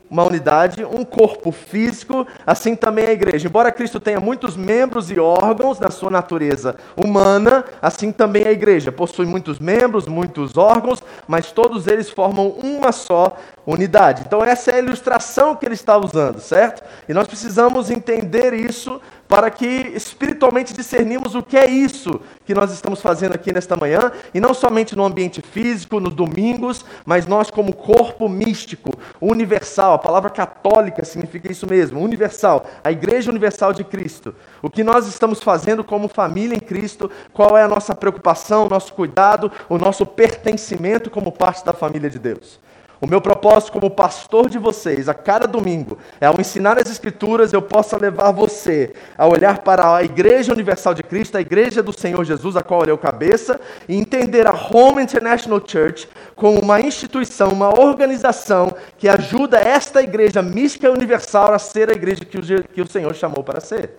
uma 0.09 0.23
unidade, 0.23 0.83
um 0.83 1.05
corpo 1.05 1.51
físico, 1.51 2.25
assim 2.45 2.75
também 2.75 3.05
a 3.05 3.11
igreja. 3.11 3.47
Embora 3.47 3.71
Cristo 3.71 3.99
tenha 3.99 4.19
muitos 4.19 4.57
membros 4.57 5.11
e 5.11 5.19
órgãos 5.19 5.79
na 5.79 5.89
sua 5.89 6.09
natureza 6.09 6.75
humana, 6.97 7.63
assim 7.81 8.11
também 8.11 8.47
a 8.47 8.51
igreja 8.51 8.91
possui 8.91 9.25
muitos 9.25 9.59
membros, 9.59 10.07
muitos 10.07 10.57
órgãos, 10.57 11.03
mas 11.27 11.51
todos 11.51 11.87
eles 11.87 12.09
formam 12.09 12.47
uma 12.47 12.91
só 12.91 13.37
unidade. 13.65 14.23
Então, 14.25 14.43
essa 14.43 14.71
é 14.71 14.75
a 14.75 14.79
ilustração 14.79 15.55
que 15.55 15.65
ele 15.65 15.75
está 15.75 15.97
usando, 15.97 16.39
certo? 16.39 16.83
E 17.07 17.13
nós 17.13 17.27
precisamos 17.27 17.91
entender 17.91 18.53
isso 18.53 18.99
para 19.29 19.51
que 19.51 19.65
espiritualmente 19.93 20.73
discernimos 20.73 21.35
o 21.35 21.43
que 21.43 21.55
é 21.55 21.69
isso 21.69 22.19
que 22.43 22.55
nós 22.55 22.71
estamos 22.71 22.99
fazendo 22.99 23.35
aqui 23.35 23.53
nesta 23.53 23.75
manhã, 23.75 24.11
e 24.33 24.39
não 24.41 24.55
somente 24.55 24.95
no 24.95 25.05
ambiente 25.05 25.39
físico, 25.39 25.99
nos 25.99 26.15
domingos, 26.15 26.83
mas 27.05 27.27
nós 27.27 27.51
como 27.51 27.71
corpo 27.71 28.27
místico, 28.27 28.91
universal. 29.21 29.93
A 29.93 29.99
palavra 29.99 30.31
católica 30.31 31.05
significa 31.05 31.51
isso 31.51 31.67
mesmo, 31.67 32.01
universal, 32.01 32.65
a 32.83 32.91
igreja 32.91 33.29
universal 33.29 33.71
de 33.71 33.83
Cristo. 33.83 34.33
O 34.63 34.69
que 34.69 34.83
nós 34.83 35.05
estamos 35.05 35.43
fazendo 35.43 35.83
como 35.83 36.07
família 36.07 36.55
em 36.55 36.59
Cristo, 36.59 37.11
qual 37.31 37.55
é 37.55 37.61
a 37.61 37.67
nossa 37.67 37.93
preocupação, 37.93 38.65
o 38.65 38.69
nosso 38.69 38.93
cuidado, 38.93 39.51
o 39.69 39.77
nosso 39.77 40.07
pertencimento 40.07 41.11
como 41.11 41.31
parte 41.31 41.63
da 41.63 41.71
família 41.71 42.09
de 42.09 42.17
Deus. 42.17 42.59
O 43.01 43.07
meu 43.07 43.21
propósito 43.21 43.71
como 43.71 43.89
pastor 43.89 44.49
de 44.49 44.57
vocês, 44.57 45.07
a 45.07 45.13
cada 45.13 45.47
domingo, 45.47 45.97
é 46.19 46.25
ao 46.25 46.39
ensinar 46.39 46.77
as 46.77 46.91
Escrituras, 46.91 47.53
eu 47.53 47.61
possa 47.61 47.95
levar 47.95 48.31
você 48.31 48.93
a 49.17 49.25
olhar 49.25 49.59
para 49.59 49.95
a 49.95 50.03
Igreja 50.03 50.51
Universal 50.51 50.93
de 50.93 51.03
Cristo, 51.03 51.37
a 51.37 51.41
Igreja 51.41 51.81
do 51.81 51.97
Senhor 51.97 52.25
Jesus, 52.25 52.57
a 52.57 52.61
qual 52.61 52.81
o 52.81 52.97
cabeça, 52.97 53.57
e 53.87 53.95
entender 53.95 54.45
a 54.45 54.51
Home 54.51 55.01
International 55.01 55.61
Church 55.65 56.09
como 56.35 56.59
uma 56.59 56.81
instituição, 56.81 57.49
uma 57.49 57.79
organização 57.79 58.75
que 58.97 59.07
ajuda 59.07 59.57
esta 59.59 60.01
Igreja 60.01 60.41
mística 60.41 60.91
universal 60.91 61.53
a 61.53 61.59
ser 61.59 61.89
a 61.89 61.93
igreja 61.93 62.25
que 62.25 62.81
o 62.81 62.87
Senhor 62.87 63.15
chamou 63.15 63.43
para 63.45 63.61
ser. 63.61 63.91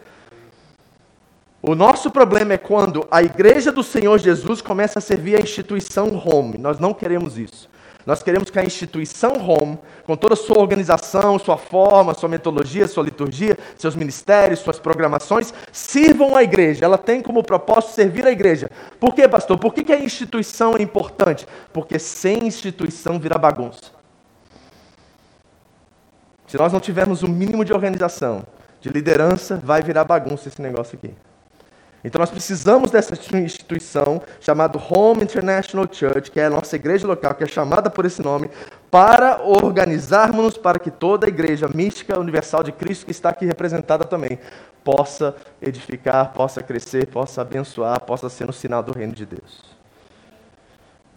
O 1.62 1.74
nosso 1.74 2.10
problema 2.10 2.52
é 2.52 2.58
quando 2.58 3.06
a 3.10 3.22
Igreja 3.22 3.72
do 3.72 3.82
Senhor 3.82 4.18
Jesus 4.18 4.60
começa 4.60 4.98
a 4.98 5.02
servir 5.02 5.36
a 5.36 5.40
instituição 5.40 6.22
Home. 6.22 6.58
Nós 6.58 6.78
não 6.78 6.92
queremos 6.92 7.38
isso. 7.38 7.69
Nós 8.10 8.24
queremos 8.24 8.50
que 8.50 8.58
a 8.58 8.64
instituição 8.64 9.34
Home, 9.34 9.78
com 10.02 10.16
toda 10.16 10.34
a 10.34 10.36
sua 10.36 10.58
organização, 10.58 11.38
sua 11.38 11.56
forma, 11.56 12.12
sua 12.12 12.28
metodologia, 12.28 12.88
sua 12.88 13.04
liturgia, 13.04 13.56
seus 13.76 13.94
ministérios, 13.94 14.58
suas 14.58 14.80
programações, 14.80 15.54
sirvam 15.70 16.34
à 16.34 16.42
igreja. 16.42 16.84
Ela 16.84 16.98
tem 16.98 17.22
como 17.22 17.40
propósito 17.40 17.92
servir 17.92 18.26
a 18.26 18.32
igreja. 18.32 18.68
Por 18.98 19.14
quê, 19.14 19.28
pastor? 19.28 19.60
Por 19.60 19.72
que, 19.72 19.84
que 19.84 19.92
a 19.92 20.00
instituição 20.00 20.74
é 20.76 20.82
importante? 20.82 21.46
Porque 21.72 22.00
sem 22.00 22.48
instituição 22.48 23.16
vira 23.16 23.38
bagunça. 23.38 23.92
Se 26.48 26.56
nós 26.56 26.72
não 26.72 26.80
tivermos 26.80 27.22
o 27.22 27.26
um 27.26 27.30
mínimo 27.30 27.64
de 27.64 27.72
organização, 27.72 28.44
de 28.80 28.88
liderança, 28.88 29.56
vai 29.62 29.82
virar 29.82 30.02
bagunça 30.02 30.48
esse 30.48 30.60
negócio 30.60 30.98
aqui. 30.98 31.14
Então 32.02 32.18
nós 32.18 32.30
precisamos 32.30 32.90
dessa 32.90 33.14
instituição 33.36 34.22
chamada 34.40 34.78
Home 34.78 35.22
International 35.22 35.86
Church, 35.90 36.30
que 36.30 36.40
é 36.40 36.46
a 36.46 36.50
nossa 36.50 36.76
igreja 36.76 37.06
local, 37.06 37.34
que 37.34 37.44
é 37.44 37.46
chamada 37.46 37.90
por 37.90 38.06
esse 38.06 38.22
nome, 38.22 38.50
para 38.90 39.42
organizarmos 39.42 40.56
para 40.56 40.78
que 40.78 40.90
toda 40.90 41.26
a 41.26 41.28
igreja 41.28 41.68
mística 41.72 42.18
universal 42.18 42.62
de 42.62 42.72
Cristo, 42.72 43.04
que 43.04 43.12
está 43.12 43.28
aqui 43.28 43.44
representada 43.44 44.04
também, 44.04 44.38
possa 44.82 45.36
edificar, 45.60 46.32
possa 46.32 46.62
crescer, 46.62 47.06
possa 47.06 47.42
abençoar, 47.42 48.00
possa 48.00 48.30
ser 48.30 48.48
um 48.48 48.52
sinal 48.52 48.82
do 48.82 48.92
reino 48.92 49.12
de 49.12 49.26
Deus. 49.26 49.78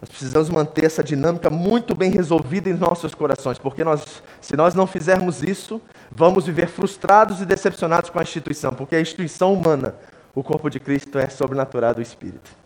Nós 0.02 0.10
precisamos 0.10 0.50
manter 0.50 0.84
essa 0.84 1.02
dinâmica 1.02 1.48
muito 1.48 1.94
bem 1.94 2.10
resolvida 2.10 2.68
em 2.68 2.74
nossos 2.74 3.14
corações, 3.14 3.56
porque 3.56 3.82
nós, 3.82 4.22
se 4.38 4.54
nós 4.54 4.74
não 4.74 4.86
fizermos 4.86 5.42
isso, 5.42 5.80
vamos 6.10 6.44
viver 6.44 6.68
frustrados 6.68 7.40
e 7.40 7.46
decepcionados 7.46 8.10
com 8.10 8.18
a 8.18 8.22
instituição, 8.22 8.74
porque 8.74 8.94
a 8.94 9.00
instituição 9.00 9.54
humana 9.54 9.94
o 10.34 10.42
corpo 10.42 10.68
de 10.68 10.80
Cristo 10.80 11.18
é 11.18 11.28
sobrenatural 11.28 11.94
do 11.94 12.02
Espírito. 12.02 12.64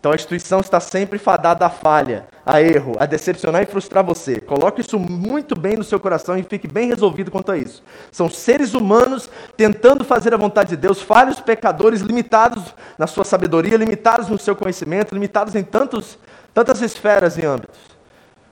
Então 0.00 0.12
a 0.12 0.14
instituição 0.14 0.60
está 0.60 0.78
sempre 0.78 1.18
fadada 1.18 1.66
à 1.66 1.70
falha, 1.70 2.28
a 2.46 2.62
erro, 2.62 2.94
a 3.00 3.04
decepcionar 3.04 3.62
e 3.62 3.66
frustrar 3.66 4.04
você. 4.04 4.40
Coloque 4.40 4.80
isso 4.80 4.96
muito 4.96 5.58
bem 5.58 5.76
no 5.76 5.82
seu 5.82 5.98
coração 5.98 6.38
e 6.38 6.44
fique 6.44 6.68
bem 6.68 6.88
resolvido 6.88 7.32
quanto 7.32 7.50
a 7.50 7.58
isso. 7.58 7.82
São 8.12 8.30
seres 8.30 8.74
humanos 8.74 9.28
tentando 9.56 10.04
fazer 10.04 10.32
a 10.32 10.36
vontade 10.36 10.70
de 10.70 10.76
Deus, 10.76 11.02
falhos 11.02 11.40
pecadores, 11.40 12.00
limitados 12.00 12.62
na 12.96 13.08
sua 13.08 13.24
sabedoria, 13.24 13.76
limitados 13.76 14.28
no 14.28 14.38
seu 14.38 14.54
conhecimento, 14.54 15.14
limitados 15.14 15.56
em 15.56 15.64
tantos, 15.64 16.16
tantas 16.54 16.80
esferas 16.80 17.36
e 17.36 17.44
âmbitos. 17.44 17.80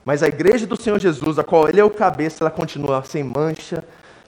Mas 0.03 0.21
a 0.21 0.27
igreja 0.27 0.67
do 0.67 0.75
Senhor 0.75 0.99
Jesus, 0.99 1.39
a 1.39 1.45
qual 1.45 1.69
Ele 1.69 1.79
é 1.79 1.83
o 1.83 1.89
cabeça, 1.89 2.43
ela 2.43 2.51
continua 2.51 3.03
sem 3.03 3.23
mancha, 3.23 3.85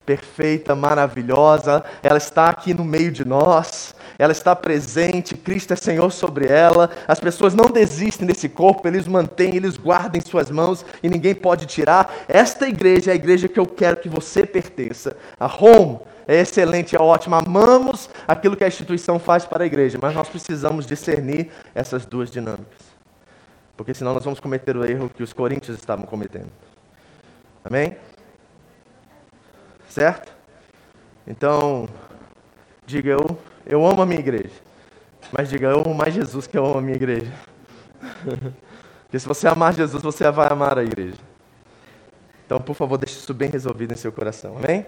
perfeita, 0.09 0.73
maravilhosa, 0.73 1.83
ela 2.01 2.17
está 2.17 2.49
aqui 2.49 2.73
no 2.73 2.83
meio 2.83 3.11
de 3.11 3.23
nós, 3.23 3.93
ela 4.17 4.31
está 4.31 4.55
presente, 4.55 5.37
Cristo 5.37 5.73
é 5.73 5.75
Senhor 5.75 6.11
sobre 6.11 6.47
ela, 6.47 6.89
as 7.07 7.19
pessoas 7.19 7.53
não 7.53 7.69
desistem 7.69 8.25
desse 8.25 8.49
corpo, 8.49 8.87
eles 8.87 9.07
mantêm, 9.07 9.55
eles 9.55 9.77
guardam 9.77 10.19
em 10.19 10.27
suas 10.27 10.49
mãos 10.49 10.83
e 11.03 11.09
ninguém 11.09 11.35
pode 11.35 11.67
tirar. 11.67 12.11
Esta 12.27 12.67
igreja 12.67 13.11
é 13.11 13.13
a 13.13 13.15
igreja 13.15 13.47
que 13.47 13.59
eu 13.59 13.67
quero 13.67 13.97
que 13.97 14.09
você 14.09 14.47
pertença. 14.47 15.15
A 15.39 15.45
Home 15.45 15.99
é 16.27 16.41
excelente, 16.41 16.95
é 16.95 16.99
ótima, 16.99 17.37
amamos 17.37 18.09
aquilo 18.27 18.57
que 18.57 18.63
a 18.63 18.67
instituição 18.67 19.19
faz 19.19 19.45
para 19.45 19.63
a 19.63 19.67
igreja, 19.67 19.99
mas 20.01 20.15
nós 20.15 20.27
precisamos 20.27 20.87
discernir 20.87 21.51
essas 21.75 22.03
duas 22.03 22.31
dinâmicas, 22.31 22.79
porque 23.77 23.93
senão 23.93 24.15
nós 24.15 24.23
vamos 24.23 24.39
cometer 24.39 24.75
o 24.75 24.83
erro 24.83 25.07
que 25.07 25.21
os 25.21 25.33
coríntios 25.33 25.77
estavam 25.77 26.07
cometendo. 26.07 26.49
Amém? 27.63 27.95
Certo? 29.89 30.31
Então, 31.27 31.89
diga 32.85 33.09
eu, 33.09 33.37
eu 33.65 33.85
amo 33.85 34.01
a 34.01 34.05
minha 34.05 34.19
igreja. 34.19 34.53
Mas 35.31 35.49
diga, 35.49 35.67
eu 35.67 35.81
amo 35.81 35.93
mais 35.93 36.13
Jesus 36.13 36.47
que 36.47 36.57
eu 36.57 36.65
amo 36.65 36.77
a 36.77 36.81
minha 36.81 36.95
igreja. 36.95 37.31
Porque 39.03 39.19
se 39.19 39.27
você 39.27 39.47
amar 39.47 39.73
Jesus, 39.73 40.01
você 40.01 40.29
vai 40.29 40.47
amar 40.51 40.77
a 40.77 40.83
igreja. 40.83 41.17
Então, 42.45 42.59
por 42.59 42.75
favor, 42.75 42.97
deixe 42.97 43.17
isso 43.17 43.33
bem 43.33 43.49
resolvido 43.49 43.93
em 43.93 43.97
seu 43.97 44.11
coração. 44.11 44.57
Amém? 44.57 44.85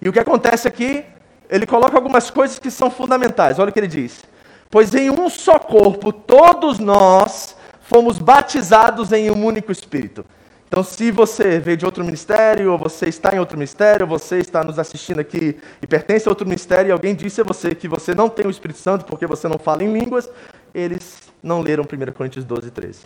E 0.00 0.08
o 0.08 0.12
que 0.12 0.18
acontece 0.18 0.66
aqui, 0.66 1.04
ele 1.48 1.66
coloca 1.66 1.96
algumas 1.96 2.30
coisas 2.30 2.58
que 2.58 2.70
são 2.70 2.90
fundamentais. 2.90 3.58
Olha 3.58 3.70
o 3.70 3.72
que 3.72 3.78
ele 3.78 3.86
diz. 3.86 4.22
Pois 4.70 4.94
em 4.94 5.10
um 5.10 5.28
só 5.28 5.58
corpo, 5.58 6.12
todos 6.12 6.78
nós 6.78 7.54
fomos 7.82 8.18
batizados 8.18 9.12
em 9.12 9.30
um 9.30 9.44
único 9.44 9.70
Espírito. 9.70 10.24
Então, 10.72 10.82
se 10.82 11.10
você 11.10 11.58
veio 11.58 11.76
de 11.76 11.84
outro 11.84 12.02
ministério, 12.02 12.72
ou 12.72 12.78
você 12.78 13.06
está 13.06 13.36
em 13.36 13.38
outro 13.38 13.58
ministério, 13.58 14.06
ou 14.06 14.18
você 14.18 14.38
está 14.38 14.64
nos 14.64 14.78
assistindo 14.78 15.20
aqui 15.20 15.54
e 15.82 15.86
pertence 15.86 16.26
a 16.26 16.30
outro 16.30 16.46
ministério, 16.46 16.88
e 16.88 16.92
alguém 16.92 17.14
disse 17.14 17.42
a 17.42 17.44
você 17.44 17.74
que 17.74 17.86
você 17.86 18.14
não 18.14 18.26
tem 18.26 18.46
o 18.46 18.50
Espírito 18.50 18.78
Santo 18.78 19.04
porque 19.04 19.26
você 19.26 19.46
não 19.46 19.58
fala 19.58 19.84
em 19.84 19.92
línguas, 19.92 20.30
eles 20.72 21.30
não 21.42 21.60
leram 21.60 21.84
1 21.84 22.12
Coríntios 22.12 22.46
12, 22.46 22.70
13. 22.70 23.00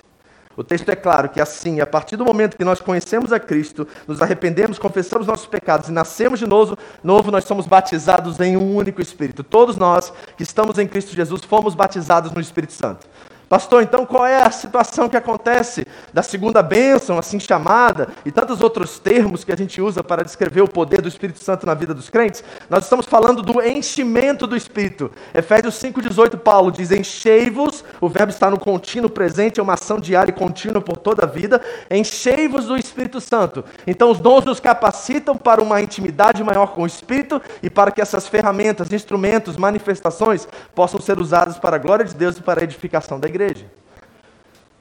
O 0.56 0.62
texto 0.62 0.88
é 0.90 0.94
claro 0.94 1.28
que 1.28 1.40
assim, 1.40 1.80
a 1.80 1.86
partir 1.86 2.14
do 2.14 2.24
momento 2.24 2.56
que 2.56 2.64
nós 2.64 2.80
conhecemos 2.80 3.32
a 3.32 3.40
Cristo, 3.40 3.84
nos 4.06 4.22
arrependemos, 4.22 4.78
confessamos 4.78 5.26
nossos 5.26 5.48
pecados 5.48 5.88
e 5.88 5.92
nascemos 5.92 6.38
de 6.38 6.46
novo, 6.46 6.78
novo, 7.02 7.32
nós 7.32 7.46
somos 7.46 7.66
batizados 7.66 8.38
em 8.38 8.56
um 8.56 8.76
único 8.76 9.02
Espírito. 9.02 9.42
Todos 9.42 9.76
nós 9.76 10.12
que 10.36 10.44
estamos 10.44 10.78
em 10.78 10.86
Cristo 10.86 11.16
Jesus 11.16 11.42
fomos 11.42 11.74
batizados 11.74 12.30
no 12.30 12.40
Espírito 12.40 12.74
Santo. 12.74 13.08
Pastor, 13.48 13.84
então 13.84 14.04
qual 14.04 14.26
é 14.26 14.42
a 14.42 14.50
situação 14.50 15.08
que 15.08 15.16
acontece 15.16 15.86
da 16.12 16.20
segunda 16.20 16.64
bênção, 16.64 17.16
assim 17.16 17.38
chamada, 17.38 18.08
e 18.24 18.32
tantos 18.32 18.60
outros 18.60 18.98
termos 18.98 19.44
que 19.44 19.52
a 19.52 19.56
gente 19.56 19.80
usa 19.80 20.02
para 20.02 20.24
descrever 20.24 20.62
o 20.62 20.68
poder 20.68 21.00
do 21.00 21.06
Espírito 21.06 21.38
Santo 21.38 21.64
na 21.64 21.72
vida 21.72 21.94
dos 21.94 22.10
crentes? 22.10 22.42
Nós 22.68 22.82
estamos 22.82 23.06
falando 23.06 23.42
do 23.42 23.62
enchimento 23.62 24.48
do 24.48 24.56
Espírito. 24.56 25.12
Efésios 25.32 25.76
5,18, 25.76 26.36
Paulo 26.38 26.72
diz: 26.72 26.90
Enchei-vos, 26.90 27.84
o 28.00 28.08
verbo 28.08 28.30
está 28.30 28.50
no 28.50 28.58
contínuo 28.58 29.08
presente, 29.08 29.60
é 29.60 29.62
uma 29.62 29.74
ação 29.74 30.00
diária 30.00 30.32
e 30.32 30.34
contínua 30.34 30.82
por 30.82 30.96
toda 30.96 31.22
a 31.22 31.28
vida. 31.28 31.60
Enchei-vos 31.88 32.64
do 32.64 32.76
Espírito 32.76 33.20
Santo. 33.20 33.64
Então, 33.86 34.10
os 34.10 34.18
dons 34.18 34.44
nos 34.44 34.58
capacitam 34.58 35.36
para 35.36 35.62
uma 35.62 35.80
intimidade 35.80 36.42
maior 36.42 36.72
com 36.72 36.82
o 36.82 36.86
Espírito 36.86 37.40
e 37.62 37.70
para 37.70 37.92
que 37.92 38.00
essas 38.00 38.26
ferramentas, 38.26 38.92
instrumentos, 38.92 39.56
manifestações 39.56 40.48
possam 40.74 41.00
ser 41.00 41.20
usadas 41.20 41.58
para 41.58 41.76
a 41.76 41.78
glória 41.78 42.04
de 42.04 42.14
Deus 42.14 42.36
e 42.38 42.42
para 42.42 42.60
a 42.60 42.64
edificação 42.64 43.20
da 43.20 43.28
igreja 43.28 43.35
igreja. 43.36 43.66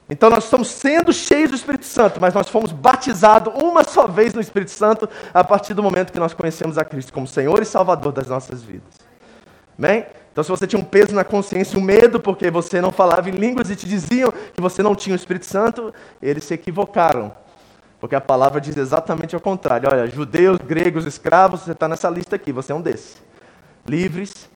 Então 0.08 0.30
nós 0.30 0.44
estamos 0.44 0.68
sendo 0.68 1.12
cheios 1.12 1.50
do 1.50 1.56
Espírito 1.56 1.84
Santo, 1.84 2.20
mas 2.20 2.32
nós 2.32 2.48
fomos 2.48 2.70
batizados 2.70 3.52
uma 3.60 3.82
só 3.82 4.06
vez 4.06 4.32
no 4.32 4.40
Espírito 4.40 4.70
Santo 4.70 5.08
a 5.34 5.42
partir 5.42 5.74
do 5.74 5.82
momento 5.82 6.12
que 6.12 6.18
nós 6.18 6.32
conhecemos 6.32 6.78
a 6.78 6.84
Cristo 6.84 7.12
como 7.12 7.26
Senhor 7.26 7.60
e 7.60 7.64
Salvador 7.64 8.12
das 8.12 8.28
nossas 8.28 8.62
vidas. 8.62 8.94
Amém? 9.76 10.06
Então, 10.32 10.44
se 10.44 10.50
você 10.50 10.66
tinha 10.66 10.80
um 10.80 10.84
peso 10.84 11.14
na 11.14 11.24
consciência, 11.24 11.78
um 11.78 11.82
medo, 11.82 12.20
porque 12.20 12.50
você 12.50 12.80
não 12.80 12.92
falava 12.92 13.28
em 13.28 13.32
línguas 13.32 13.70
e 13.70 13.74
te 13.74 13.88
diziam 13.88 14.30
que 14.52 14.60
você 14.60 14.82
não 14.82 14.94
tinha 14.94 15.14
o 15.14 15.16
Espírito 15.16 15.46
Santo, 15.46 15.94
eles 16.20 16.44
se 16.44 16.52
equivocaram. 16.52 17.32
Porque 17.98 18.14
a 18.14 18.20
palavra 18.20 18.60
diz 18.60 18.76
exatamente 18.76 19.34
ao 19.34 19.40
contrário. 19.40 19.88
Olha, 19.90 20.06
judeus, 20.06 20.58
gregos, 20.58 21.06
escravos, 21.06 21.62
você 21.62 21.72
está 21.72 21.88
nessa 21.88 22.10
lista 22.10 22.36
aqui, 22.36 22.52
você 22.52 22.70
é 22.70 22.74
um 22.74 22.82
desses. 22.82 23.16
Livres. 23.88 24.48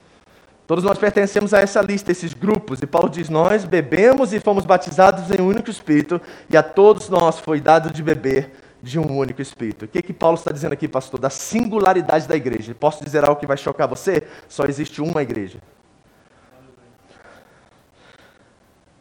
Todos 0.71 0.85
nós 0.85 0.99
pertencemos 0.99 1.53
a 1.53 1.59
essa 1.59 1.81
lista, 1.81 2.13
esses 2.13 2.33
grupos. 2.33 2.81
E 2.81 2.87
Paulo 2.87 3.09
diz: 3.11 3.29
Nós 3.29 3.65
bebemos 3.65 4.33
e 4.33 4.39
fomos 4.39 4.65
batizados 4.65 5.29
em 5.29 5.43
um 5.43 5.49
único 5.49 5.69
Espírito, 5.69 6.21
e 6.49 6.57
a 6.57 6.63
todos 6.63 7.09
nós 7.09 7.41
foi 7.41 7.61
dado 7.61 7.93
de 7.93 8.01
beber 8.05 8.53
de 8.81 8.97
um 8.97 9.19
único 9.19 9.43
Espírito. 9.43 9.87
O 9.87 9.89
que, 9.89 10.01
que 10.01 10.13
Paulo 10.13 10.37
está 10.37 10.53
dizendo 10.53 10.73
aqui, 10.73 10.87
pastor? 10.87 11.19
Da 11.19 11.29
singularidade 11.29 12.29
da 12.29 12.37
igreja. 12.37 12.73
Posso 12.73 13.03
dizer 13.03 13.25
algo 13.25 13.41
que 13.41 13.49
vai 13.49 13.57
chocar 13.57 13.89
você? 13.89 14.23
Só 14.49 14.65
existe 14.65 15.03
uma 15.03 15.21
igreja. 15.23 15.59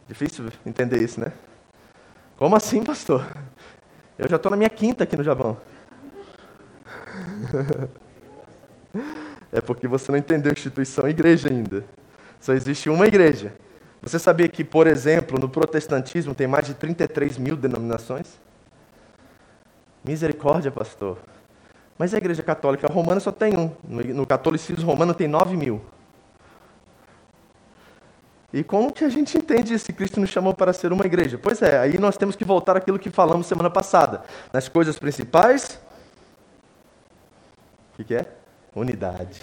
Difícil 0.07 0.51
entender 0.65 0.97
isso, 1.03 1.19
né? 1.19 1.31
Como 2.35 2.55
assim, 2.55 2.83
pastor? 2.83 3.27
Eu 4.17 4.27
já 4.27 4.37
estou 4.37 4.49
na 4.49 4.57
minha 4.57 4.71
quinta 4.71 5.03
aqui 5.03 5.15
no 5.15 5.23
Japão. 5.23 5.55
É 9.51 9.61
porque 9.61 9.87
você 9.87 10.11
não 10.11 10.19
entendeu 10.19 10.51
instituição 10.51 11.07
igreja 11.07 11.49
ainda. 11.49 11.83
Só 12.39 12.53
existe 12.53 12.89
uma 12.89 13.07
igreja. 13.07 13.53
Você 14.01 14.17
sabia 14.17 14.47
que, 14.47 14.63
por 14.63 14.87
exemplo, 14.87 15.37
no 15.39 15.49
protestantismo 15.49 16.33
tem 16.33 16.47
mais 16.47 16.65
de 16.65 16.73
33 16.73 17.37
mil 17.37 17.55
denominações? 17.55 18.27
Misericórdia, 20.03 20.71
pastor. 20.71 21.17
Mas 21.97 22.13
a 22.13 22.17
igreja 22.17 22.41
católica 22.41 22.87
romana 22.87 23.19
só 23.19 23.31
tem 23.31 23.57
um. 23.57 23.71
No 23.83 24.25
catolicismo 24.25 24.89
romano 24.89 25.13
tem 25.13 25.27
9 25.27 25.57
mil. 25.57 25.81
E 28.53 28.63
como 28.63 28.91
que 28.91 29.03
a 29.03 29.09
gente 29.09 29.37
entende 29.37 29.77
se 29.77 29.93
Cristo 29.93 30.19
nos 30.19 30.29
chamou 30.29 30.53
para 30.53 30.73
ser 30.73 30.91
uma 30.91 31.05
igreja? 31.05 31.37
Pois 31.37 31.61
é, 31.61 31.77
aí 31.77 31.99
nós 31.99 32.17
temos 32.17 32.35
que 32.35 32.45
voltar 32.45 32.75
àquilo 32.77 32.97
que 32.97 33.09
falamos 33.09 33.45
semana 33.45 33.69
passada. 33.69 34.23
Nas 34.51 34.67
coisas 34.67 34.97
principais, 34.97 35.79
o 37.93 37.97
que, 37.97 38.03
que 38.05 38.15
é? 38.15 38.38
Unidade. 38.75 39.39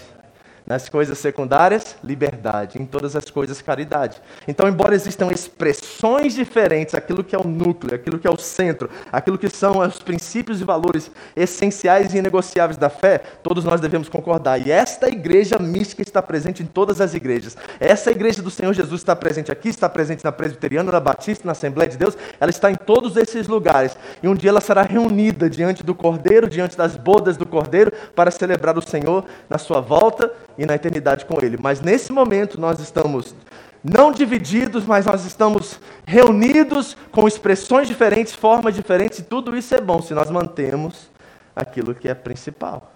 Nas 0.67 0.89
coisas 0.89 1.17
secundárias, 1.19 1.95
liberdade. 2.03 2.83
Em 2.83 2.85
todas 2.85 3.15
as 3.15 3.31
coisas, 3.31 3.63
caridade. 3.63 4.21
Então, 4.49 4.69
embora 4.69 4.97
existam 4.97 5.31
expressões 5.31 6.35
diferentes, 6.35 6.93
aquilo 6.93 7.23
que 7.23 7.37
é 7.37 7.39
o 7.39 7.47
núcleo, 7.47 7.95
aquilo 7.95 8.19
que 8.19 8.27
é 8.27 8.31
o 8.31 8.37
centro, 8.37 8.91
aquilo 9.13 9.39
que 9.39 9.49
são 9.49 9.79
os 9.79 10.01
princípios 10.01 10.61
e 10.61 10.65
valores 10.65 11.09
essenciais 11.37 12.13
e 12.13 12.19
inegociáveis 12.19 12.77
da 12.77 12.91
fé, 12.91 13.19
todos 13.45 13.65
nós 13.65 13.81
devemos 13.81 14.09
concordar. 14.09 14.67
E 14.67 14.73
esta 14.73 15.09
igreja 15.09 15.57
mística 15.57 16.03
está 16.03 16.21
presente 16.21 16.65
em 16.65 16.67
todas 16.67 17.01
as 17.01 17.15
igrejas. 17.15 17.57
Essa 17.79 18.11
igreja 18.11 18.43
do 18.43 18.51
Senhor 18.51 18.73
Jesus 18.73 19.03
está 19.03 19.15
presente 19.15 19.53
aqui, 19.53 19.69
está 19.69 19.89
presente 19.89 20.25
na 20.25 20.33
Presbiteriana, 20.33 20.91
na 20.91 20.99
Batista, 20.99 21.47
na 21.47 21.53
Assembleia 21.53 21.89
de 21.89 21.97
Deus. 21.97 22.19
Ela 22.41 22.51
está 22.51 22.73
em 22.73 22.75
todos 22.75 23.17
esses 23.17 23.47
lugares. 23.47 23.97
E 24.21 24.27
um 24.27 24.35
dia 24.35 24.51
ela 24.51 24.61
será 24.61 24.83
reunida 24.83 25.49
diante 25.49 25.85
do 25.85 25.95
Cordeiro, 25.95 26.49
diante 26.49 26.77
das 26.77 26.97
bodas 26.97 27.37
do 27.37 27.47
Cordeiro, 27.47 27.93
para 28.17 28.33
celebrar 28.33 28.77
o 28.77 28.83
Senhor 28.83 29.25
na 29.49 29.59
sua 29.59 29.81
volta 29.81 30.33
e 30.59 30.67
na 30.67 30.75
eternidade 30.75 31.25
com 31.25 31.39
Ele. 31.45 31.59
Mas 31.61 31.81
nesse 31.81 32.13
momento 32.13 32.61
nós 32.61 32.81
estamos 32.81 33.35
não 33.83 34.11
divididos, 34.11 34.85
mas 34.85 35.07
nós 35.07 35.25
estamos 35.25 35.79
reunidos 36.05 36.97
com 37.13 37.29
expressões 37.29 37.87
diferentes, 37.87 38.35
formas 38.35 38.75
diferentes, 38.75 39.21
e 39.21 39.23
tudo 39.23 39.57
isso 39.57 39.75
é 39.75 39.81
bom 39.81 40.03
se 40.03 40.13
nós 40.13 40.29
mantemos 40.31 41.09
aquilo 41.55 41.95
que 41.95 42.09
é 42.09 42.15
principal. 42.15 42.93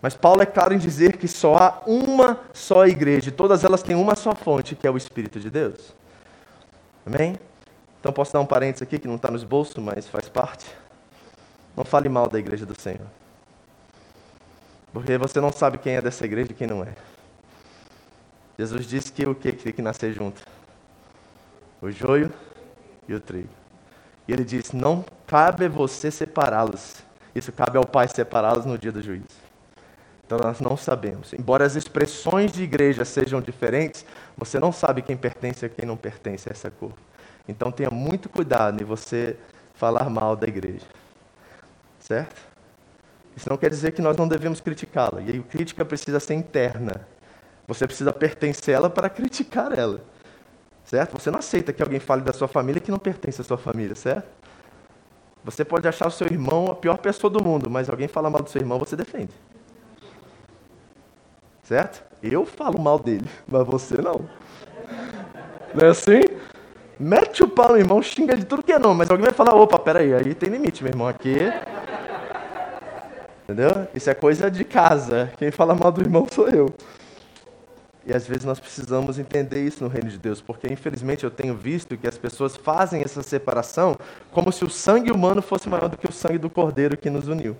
Mas 0.00 0.14
Paulo 0.14 0.42
é 0.42 0.46
claro 0.46 0.74
em 0.74 0.78
dizer 0.78 1.16
que 1.16 1.28
só 1.28 1.54
há 1.56 1.82
uma 1.86 2.40
só 2.52 2.86
igreja, 2.86 3.28
e 3.28 3.32
todas 3.32 3.62
elas 3.62 3.82
têm 3.82 3.94
uma 3.94 4.16
só 4.16 4.34
fonte, 4.34 4.74
que 4.74 4.86
é 4.86 4.90
o 4.90 4.96
Espírito 4.96 5.38
de 5.38 5.48
Deus. 5.48 5.94
Amém? 7.06 7.36
Então 8.00 8.12
posso 8.12 8.32
dar 8.32 8.40
um 8.40 8.46
parênteses 8.46 8.82
aqui 8.82 8.98
que 8.98 9.06
não 9.06 9.14
está 9.14 9.30
nos 9.30 9.44
bolsos, 9.44 9.76
mas 9.76 10.08
faz 10.08 10.28
parte. 10.28 10.66
Não 11.76 11.84
fale 11.84 12.08
mal 12.08 12.28
da 12.28 12.38
igreja 12.38 12.66
do 12.66 12.78
Senhor. 12.80 13.06
Porque 14.92 15.16
você 15.16 15.40
não 15.40 15.50
sabe 15.50 15.78
quem 15.78 15.96
é 15.96 16.02
dessa 16.02 16.24
igreja 16.24 16.52
e 16.52 16.54
quem 16.54 16.66
não 16.66 16.82
é. 16.82 16.94
Jesus 18.58 18.86
disse 18.86 19.10
que 19.10 19.24
o 19.24 19.34
que, 19.34 19.52
tem 19.52 19.72
que 19.72 19.82
nascer 19.82 20.12
junto? 20.12 20.42
O 21.80 21.90
joio 21.90 22.32
e 23.08 23.14
o 23.14 23.20
trigo. 23.20 23.48
E 24.28 24.32
ele 24.32 24.44
disse: 24.44 24.76
Não 24.76 25.04
cabe 25.26 25.68
você 25.68 26.10
separá-los. 26.10 27.02
Isso 27.34 27.50
cabe 27.50 27.78
ao 27.78 27.86
Pai 27.86 28.06
separá-los 28.08 28.66
no 28.66 28.76
dia 28.76 28.92
do 28.92 29.02
juízo. 29.02 29.42
Então 30.24 30.38
nós 30.38 30.60
não 30.60 30.76
sabemos. 30.76 31.32
Embora 31.32 31.64
as 31.64 31.74
expressões 31.74 32.52
de 32.52 32.62
igreja 32.62 33.04
sejam 33.04 33.40
diferentes, 33.40 34.04
você 34.36 34.58
não 34.58 34.72
sabe 34.72 35.02
quem 35.02 35.16
pertence 35.16 35.64
a 35.64 35.68
quem 35.68 35.86
não 35.86 35.96
pertence 35.96 36.48
a 36.48 36.52
essa 36.52 36.70
cor. 36.70 36.92
Então 37.48 37.72
tenha 37.72 37.90
muito 37.90 38.28
cuidado 38.28 38.80
em 38.80 38.84
você 38.84 39.36
falar 39.74 40.08
mal 40.08 40.36
da 40.36 40.46
igreja. 40.46 40.86
Certo? 41.98 42.51
Isso 43.36 43.48
não 43.48 43.56
quer 43.56 43.70
dizer 43.70 43.92
que 43.92 44.02
nós 44.02 44.16
não 44.16 44.28
devemos 44.28 44.60
criticá-la. 44.60 45.20
E 45.20 45.38
a 45.38 45.42
crítica 45.42 45.84
precisa 45.84 46.20
ser 46.20 46.34
interna. 46.34 47.06
Você 47.66 47.86
precisa 47.86 48.12
pertencer 48.12 48.74
a 48.74 48.78
ela 48.78 48.90
para 48.90 49.08
criticar 49.08 49.76
ela. 49.76 50.00
Certo? 50.84 51.18
Você 51.18 51.30
não 51.30 51.38
aceita 51.38 51.72
que 51.72 51.82
alguém 51.82 52.00
fale 52.00 52.22
da 52.22 52.32
sua 52.32 52.48
família 52.48 52.80
que 52.80 52.90
não 52.90 52.98
pertence 52.98 53.40
à 53.40 53.44
sua 53.44 53.56
família, 53.56 53.94
certo? 53.94 54.28
Você 55.44 55.64
pode 55.64 55.88
achar 55.88 56.06
o 56.06 56.10
seu 56.10 56.26
irmão 56.26 56.70
a 56.70 56.74
pior 56.74 56.98
pessoa 56.98 57.30
do 57.30 57.42
mundo, 57.42 57.70
mas 57.70 57.88
alguém 57.88 58.08
fala 58.08 58.30
mal 58.30 58.42
do 58.42 58.50
seu 58.50 58.60
irmão, 58.60 58.78
você 58.78 58.94
defende. 58.94 59.32
Certo? 61.62 62.04
Eu 62.22 62.44
falo 62.44 62.80
mal 62.80 62.98
dele, 62.98 63.28
mas 63.48 63.66
você 63.66 63.96
não. 64.00 64.28
Não 65.74 65.86
é 65.86 65.90
assim? 65.90 66.20
Mete 66.98 67.42
o 67.42 67.48
pau 67.48 67.70
no 67.70 67.78
irmão, 67.78 68.02
xinga 68.02 68.36
de 68.36 68.44
tudo 68.44 68.62
que 68.62 68.72
é 68.72 68.78
não, 68.78 68.94
mas 68.94 69.10
alguém 69.10 69.24
vai 69.24 69.34
falar, 69.34 69.54
opa, 69.54 69.78
peraí, 69.78 70.14
aí 70.14 70.34
tem 70.34 70.50
limite, 70.50 70.84
meu 70.84 70.92
irmão, 70.92 71.08
aqui 71.08 71.36
Entendeu? 73.52 73.86
Isso 73.94 74.08
é 74.08 74.14
coisa 74.14 74.50
de 74.50 74.64
casa. 74.64 75.30
Quem 75.36 75.50
fala 75.50 75.74
mal 75.74 75.92
do 75.92 76.00
irmão 76.00 76.26
sou 76.30 76.48
eu. 76.48 76.74
E 78.06 78.12
às 78.12 78.26
vezes 78.26 78.44
nós 78.44 78.58
precisamos 78.58 79.18
entender 79.18 79.62
isso 79.62 79.84
no 79.84 79.90
reino 79.90 80.08
de 80.08 80.18
Deus, 80.18 80.40
porque 80.40 80.66
infelizmente 80.72 81.22
eu 81.22 81.30
tenho 81.30 81.54
visto 81.54 81.96
que 81.96 82.08
as 82.08 82.16
pessoas 82.16 82.56
fazem 82.56 83.02
essa 83.02 83.22
separação 83.22 83.96
como 84.32 84.50
se 84.50 84.64
o 84.64 84.70
sangue 84.70 85.12
humano 85.12 85.42
fosse 85.42 85.68
maior 85.68 85.88
do 85.88 85.98
que 85.98 86.08
o 86.08 86.12
sangue 86.12 86.38
do 86.38 86.48
cordeiro 86.48 86.96
que 86.96 87.10
nos 87.10 87.28
uniu. 87.28 87.54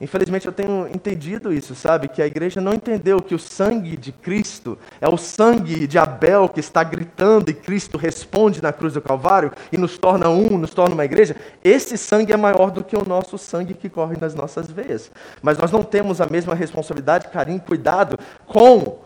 Infelizmente 0.00 0.46
eu 0.46 0.52
tenho 0.52 0.88
entendido 0.88 1.52
isso, 1.52 1.74
sabe? 1.74 2.08
Que 2.08 2.22
a 2.22 2.26
igreja 2.26 2.58
não 2.58 2.72
entendeu 2.72 3.20
que 3.20 3.34
o 3.34 3.38
sangue 3.38 3.98
de 3.98 4.12
Cristo 4.12 4.78
é 4.98 5.06
o 5.06 5.18
sangue 5.18 5.86
de 5.86 5.98
Abel 5.98 6.48
que 6.48 6.58
está 6.58 6.82
gritando 6.82 7.50
e 7.50 7.54
Cristo 7.54 7.98
responde 7.98 8.62
na 8.62 8.72
cruz 8.72 8.94
do 8.94 9.02
Calvário 9.02 9.52
e 9.70 9.76
nos 9.76 9.98
torna 9.98 10.30
um, 10.30 10.56
nos 10.56 10.70
torna 10.70 10.94
uma 10.94 11.04
igreja. 11.04 11.36
Esse 11.62 11.98
sangue 11.98 12.32
é 12.32 12.36
maior 12.36 12.70
do 12.70 12.82
que 12.82 12.96
o 12.96 13.06
nosso 13.06 13.36
sangue 13.36 13.74
que 13.74 13.90
corre 13.90 14.16
nas 14.18 14.34
nossas 14.34 14.70
veias. 14.70 15.10
Mas 15.42 15.58
nós 15.58 15.70
não 15.70 15.84
temos 15.84 16.18
a 16.18 16.26
mesma 16.26 16.54
responsabilidade, 16.54 17.28
carinho, 17.28 17.60
cuidado 17.60 18.18
com 18.46 19.00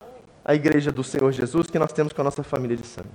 a 0.45 0.55
igreja 0.55 0.93
do 0.93 1.03
Senhor 1.03 1.33
Jesus 1.33 1.67
que 1.67 1.79
nós 1.79 1.93
temos 1.93 2.13
com 2.13 2.21
a 2.21 2.25
nossa 2.25 2.45
família 2.45 2.77
de 2.77 2.87
sangue. 2.87 3.09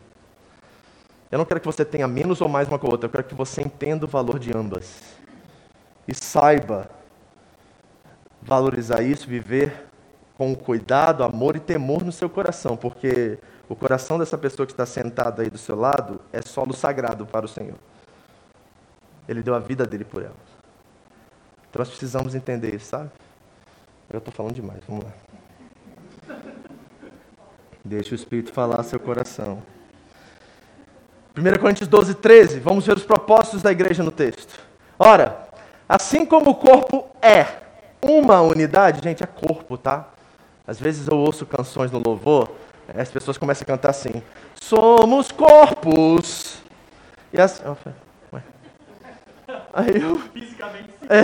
Eu 1.32 1.38
não 1.38 1.46
quero 1.46 1.62
que 1.62 1.66
você 1.66 1.86
tenha 1.86 2.10
menos 2.10 2.42
ou 2.42 2.50
mais 2.50 2.68
uma 2.68 2.78
com 2.78 2.88
a 2.88 2.90
outra, 2.90 3.06
eu 3.08 3.12
quero 3.12 3.24
que 3.24 3.36
você 3.36 3.62
entenda 3.62 4.04
o 4.04 4.08
valor 4.08 4.38
de 4.38 4.52
ambas. 4.56 5.00
E 6.06 6.14
saiba 6.14 6.99
valorizar 8.50 9.02
isso, 9.04 9.28
viver 9.28 9.86
com 10.36 10.56
cuidado, 10.56 11.24
amor 11.24 11.56
e 11.56 11.60
temor 11.60 12.04
no 12.04 12.12
seu 12.12 12.30
coração, 12.30 12.76
porque 12.76 13.38
o 13.68 13.76
coração 13.76 14.18
dessa 14.18 14.38
pessoa 14.38 14.66
que 14.66 14.74
está 14.74 14.86
sentada 14.86 15.44
aí 15.44 15.50
do 15.50 15.58
seu 15.58 15.76
lado 15.76 16.20
é 16.34 16.42
solo 16.42 16.74
sagrado 16.74 17.26
para 17.26 17.46
o 17.46 17.50
Senhor. 17.50 17.78
Ele 19.28 19.44
deu 19.44 19.54
a 19.54 19.60
vida 19.60 19.86
dele 19.86 20.04
por 20.04 20.24
ela. 20.24 20.36
Então 21.70 21.80
nós 21.80 21.90
precisamos 21.90 22.34
entender 22.34 22.74
isso, 22.74 22.88
sabe? 22.88 23.12
Eu 24.10 24.18
estou 24.18 24.34
falando 24.34 24.56
demais, 24.56 24.82
vamos 24.88 25.06
lá. 25.06 25.12
Deixe 27.86 28.14
o 28.14 28.16
Espírito 28.16 28.52
falar 28.52 28.82
seu 28.84 29.00
coração. 29.00 29.62
1 31.38 31.60
Coríntios 31.62 31.88
12, 31.88 32.16
13. 32.16 32.60
Vamos 32.60 32.88
ver 32.88 32.98
os 32.98 33.06
propósitos 33.06 33.62
da 33.62 33.72
igreja 33.72 34.02
no 34.02 34.12
texto. 34.12 34.60
Ora, 34.98 35.48
assim 35.88 36.26
como 36.26 36.50
o 36.52 36.56
corpo 36.56 37.08
é 37.22 37.69
uma 38.10 38.42
unidade, 38.42 39.02
gente, 39.04 39.24
é 39.24 39.28
corpo, 39.28 39.78
tá? 39.78 40.08
Às 40.66 40.80
vezes 40.80 41.08
eu 41.08 41.18
ouço 41.18 41.46
canções 41.46 41.92
no 41.92 42.02
louvor, 42.04 42.50
as 42.98 43.10
pessoas 43.10 43.38
começam 43.38 43.64
a 43.64 43.66
cantar 43.66 43.90
assim: 43.90 44.22
Somos 44.60 45.32
corpos. 45.32 46.58
E 47.32 47.40
assim. 47.40 47.64
Aí 49.74 50.02
eu. 50.02 50.18
Fisicamente 50.34 50.90
sim. 51.00 51.08
É. 51.10 51.24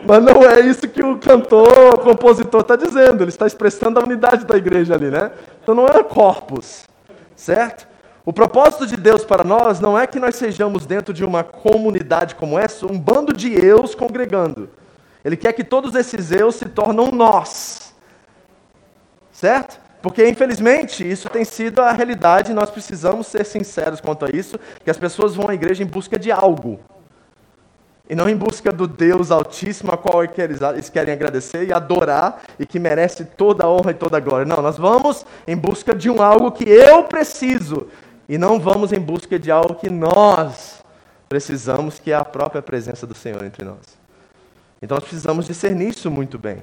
Mas 0.06 0.22
não 0.22 0.42
é 0.42 0.60
isso 0.60 0.88
que 0.88 1.02
o 1.02 1.18
cantor, 1.18 1.94
o 1.94 1.98
compositor 1.98 2.60
está 2.62 2.76
dizendo. 2.76 3.22
Ele 3.22 3.30
está 3.30 3.46
expressando 3.46 3.98
a 3.98 4.02
unidade 4.02 4.44
da 4.44 4.56
igreja 4.56 4.94
ali, 4.94 5.10
né? 5.10 5.30
Então 5.62 5.74
não 5.74 5.86
é 5.86 6.02
corpos, 6.02 6.84
certo? 7.36 7.88
O 8.24 8.32
propósito 8.32 8.86
de 8.86 8.96
Deus 8.96 9.24
para 9.24 9.42
nós 9.44 9.80
não 9.80 9.98
é 9.98 10.06
que 10.06 10.20
nós 10.20 10.36
sejamos 10.36 10.84
dentro 10.86 11.14
de 11.14 11.24
uma 11.24 11.42
comunidade 11.42 12.34
como 12.34 12.58
essa, 12.58 12.86
um 12.86 12.98
bando 12.98 13.32
de 13.32 13.52
eus 13.54 13.94
congregando. 13.94 14.68
Ele 15.24 15.36
quer 15.36 15.52
que 15.52 15.64
todos 15.64 15.94
esses 15.94 16.30
eus 16.30 16.54
se 16.54 16.66
tornem 16.66 17.10
nós. 17.12 17.94
Certo? 19.32 19.78
Porque, 20.02 20.26
infelizmente, 20.26 21.08
isso 21.08 21.28
tem 21.28 21.44
sido 21.44 21.82
a 21.82 21.92
realidade 21.92 22.52
e 22.52 22.54
nós 22.54 22.70
precisamos 22.70 23.26
ser 23.26 23.44
sinceros 23.44 24.00
quanto 24.00 24.24
a 24.24 24.30
isso, 24.30 24.58
que 24.82 24.90
as 24.90 24.96
pessoas 24.96 25.34
vão 25.34 25.48
à 25.48 25.54
igreja 25.54 25.82
em 25.82 25.86
busca 25.86 26.18
de 26.18 26.32
algo. 26.32 26.80
E 28.08 28.14
não 28.14 28.28
em 28.28 28.36
busca 28.36 28.72
do 28.72 28.88
Deus 28.88 29.30
Altíssimo, 29.30 29.92
a 29.92 29.96
qual 29.96 30.24
eles 30.24 30.90
querem 30.90 31.14
agradecer 31.14 31.68
e 31.68 31.72
adorar 31.72 32.42
e 32.58 32.66
que 32.66 32.78
merece 32.78 33.24
toda 33.24 33.64
a 33.64 33.70
honra 33.70 33.92
e 33.92 33.94
toda 33.94 34.16
a 34.16 34.20
glória. 34.20 34.44
Não, 34.44 34.60
nós 34.60 34.76
vamos 34.76 35.24
em 35.46 35.56
busca 35.56 35.94
de 35.94 36.10
um 36.10 36.20
algo 36.20 36.50
que 36.50 36.68
eu 36.68 37.04
preciso 37.04 37.86
e 38.28 38.36
não 38.36 38.58
vamos 38.58 38.92
em 38.92 38.98
busca 38.98 39.38
de 39.38 39.50
algo 39.50 39.76
que 39.76 39.88
nós 39.88 40.82
precisamos, 41.28 42.00
que 42.00 42.10
é 42.10 42.16
a 42.16 42.24
própria 42.24 42.60
presença 42.60 43.06
do 43.06 43.14
Senhor 43.14 43.44
entre 43.44 43.64
nós. 43.64 43.99
Então 44.82 44.96
nós 44.96 45.04
precisamos 45.04 45.46
discernir 45.46 45.90
isso 45.90 46.10
muito 46.10 46.38
bem. 46.38 46.62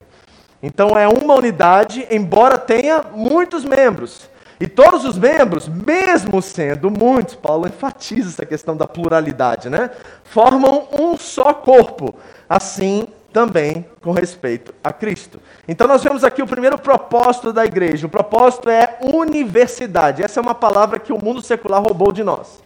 Então 0.62 0.98
é 0.98 1.08
uma 1.08 1.36
unidade, 1.36 2.08
embora 2.10 2.58
tenha 2.58 3.04
muitos 3.14 3.64
membros. 3.64 4.30
E 4.60 4.68
todos 4.68 5.06
os 5.06 5.18
membros, 5.18 5.68
mesmo 5.68 6.42
sendo 6.42 6.90
muitos, 6.90 7.36
Paulo 7.36 7.68
enfatiza 7.68 8.30
essa 8.30 8.46
questão 8.46 8.76
da 8.76 8.88
pluralidade, 8.88 9.70
né? 9.70 9.92
Formam 10.24 10.88
um 11.00 11.16
só 11.16 11.54
corpo. 11.54 12.16
Assim 12.50 13.08
também 13.32 13.86
com 14.02 14.12
respeito 14.12 14.74
a 14.84 14.92
Cristo. 14.92 15.40
Então 15.68 15.88
nós 15.88 16.04
vemos 16.04 16.24
aqui 16.24 16.42
o 16.42 16.48
primeiro 16.48 16.80
propósito 16.80 17.54
da 17.54 17.64
igreja. 17.66 18.08
O 18.08 18.10
propósito 18.10 18.68
é 18.68 18.98
universidade. 19.00 20.24
Essa 20.24 20.40
é 20.40 20.42
uma 20.42 20.56
palavra 20.56 20.98
que 20.98 21.14
o 21.14 21.24
mundo 21.24 21.44
secular 21.44 21.84
roubou 21.84 22.12
de 22.12 22.24
nós. 22.24 22.60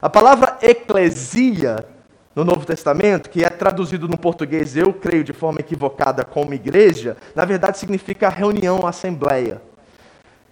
A 0.00 0.08
palavra 0.08 0.58
eclesia 0.62 1.84
no 2.36 2.44
Novo 2.44 2.66
Testamento, 2.66 3.30
que 3.30 3.42
é 3.42 3.48
traduzido 3.48 4.06
no 4.06 4.18
português, 4.18 4.76
eu 4.76 4.92
creio 4.92 5.24
de 5.24 5.32
forma 5.32 5.60
equivocada 5.60 6.22
como 6.22 6.52
igreja, 6.52 7.16
na 7.34 7.46
verdade 7.46 7.78
significa 7.78 8.28
reunião, 8.28 8.86
assembleia. 8.86 9.62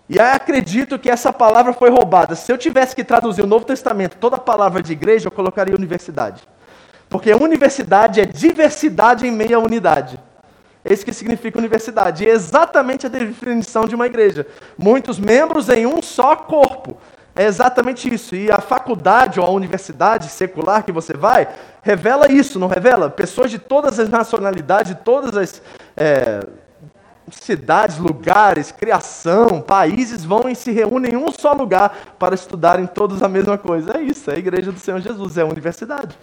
E 0.09 0.19
aí 0.19 0.33
acredito 0.35 0.99
que 0.99 1.11
essa 1.11 1.31
palavra 1.31 1.75
foi 1.75 1.91
roubada. 1.91 2.35
Se 2.35 2.51
eu 2.51 2.57
tivesse 2.57 2.97
que 2.97 3.05
traduzir 3.05 3.43
o 3.43 3.47
Novo 3.47 3.67
Testamento, 3.67 4.17
toda 4.17 4.37
a 4.37 4.41
palavra 4.41 4.83
de 4.83 4.93
igreja, 4.93 5.27
eu 5.27 5.31
colocaria 5.31 5.75
universidade. 5.75 6.43
Porque 7.09 7.33
universidade 7.35 8.21
é 8.21 8.25
diversidade 8.25 9.27
em 9.27 9.31
meio 9.31 9.57
à 9.57 9.61
unidade. 9.61 10.19
É 10.83 10.93
isso 10.93 11.05
que 11.05 11.13
significa 11.13 11.59
universidade. 11.59 12.25
E 12.25 12.29
é 12.29 12.31
exatamente 12.31 13.07
a 13.07 13.09
definição 13.11 13.87
de 13.87 13.95
uma 13.95 14.07
igreja. 14.07 14.47
Muitos 14.77 15.19
membros 15.19 15.69
em 15.69 15.87
um 15.87 16.03
só 16.03 16.35
corpo. 16.37 16.99
É 17.37 17.45
exatamente 17.45 18.13
isso. 18.13 18.35
E 18.35 18.51
a 18.51 18.59
faculdade 18.59 19.41
ou 19.41 19.47
a 19.47 19.51
universidade 19.51 20.29
secular 20.29 20.85
que 20.85 20.93
você 20.93 21.15
vai, 21.15 21.49
revela 21.83 22.31
isso, 22.31 22.59
não 22.59 22.69
revela? 22.69 23.11
Pessoas 23.11 23.51
de 23.51 23.59
todas 23.59 23.99
as 23.99 24.09
nacionalidades, 24.09 24.95
de 24.95 25.03
todas 25.03 25.37
as. 25.37 25.63
É, 25.97 26.47
cidades, 27.31 27.99
lugares, 27.99 28.71
criação, 28.71 29.61
países 29.61 30.25
vão 30.25 30.49
e 30.49 30.55
se 30.55 30.71
reúnem 30.71 31.15
em 31.15 31.17
um 31.17 31.33
só 31.33 31.53
lugar 31.53 32.15
para 32.19 32.35
estudarem 32.35 32.87
todos 32.87 33.23
a 33.23 33.29
mesma 33.29 33.57
coisa. 33.57 33.97
É 33.97 34.03
isso, 34.03 34.31
é 34.31 34.35
a 34.35 34.39
igreja 34.39 34.71
do 34.71 34.79
Senhor 34.79 35.01
Jesus, 35.01 35.39
é 35.39 35.43
a 35.43 35.47
universidade. 35.47 36.17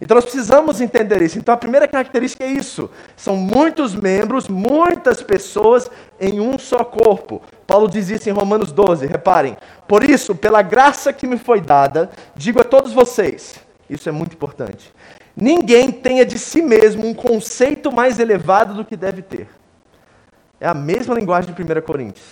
Então 0.00 0.14
nós 0.14 0.24
precisamos 0.24 0.80
entender 0.80 1.22
isso. 1.22 1.38
Então 1.38 1.52
a 1.52 1.58
primeira 1.58 1.88
característica 1.88 2.44
é 2.44 2.48
isso: 2.48 2.90
são 3.16 3.36
muitos 3.36 3.94
membros, 3.94 4.48
muitas 4.48 5.22
pessoas 5.22 5.90
em 6.20 6.40
um 6.40 6.58
só 6.58 6.84
corpo. 6.84 7.42
Paulo 7.66 7.88
diz 7.88 8.08
isso 8.08 8.28
em 8.28 8.32
Romanos 8.32 8.72
12, 8.72 9.06
reparem. 9.06 9.56
Por 9.86 10.02
isso, 10.04 10.34
pela 10.34 10.62
graça 10.62 11.12
que 11.12 11.26
me 11.26 11.38
foi 11.38 11.60
dada, 11.60 12.10
digo 12.34 12.60
a 12.60 12.64
todos 12.64 12.92
vocês, 12.92 13.56
isso 13.90 14.08
é 14.08 14.12
muito 14.12 14.34
importante. 14.34 14.92
Ninguém 15.36 15.92
tenha 15.92 16.24
de 16.24 16.38
si 16.38 16.62
mesmo 16.62 17.06
um 17.06 17.14
conceito 17.14 17.92
mais 17.92 18.18
elevado 18.18 18.74
do 18.74 18.84
que 18.84 18.96
deve 18.96 19.22
ter. 19.22 19.48
É 20.60 20.66
a 20.66 20.74
mesma 20.74 21.14
linguagem 21.14 21.54
de 21.54 21.62
1 21.62 21.80
Coríntios. 21.82 22.26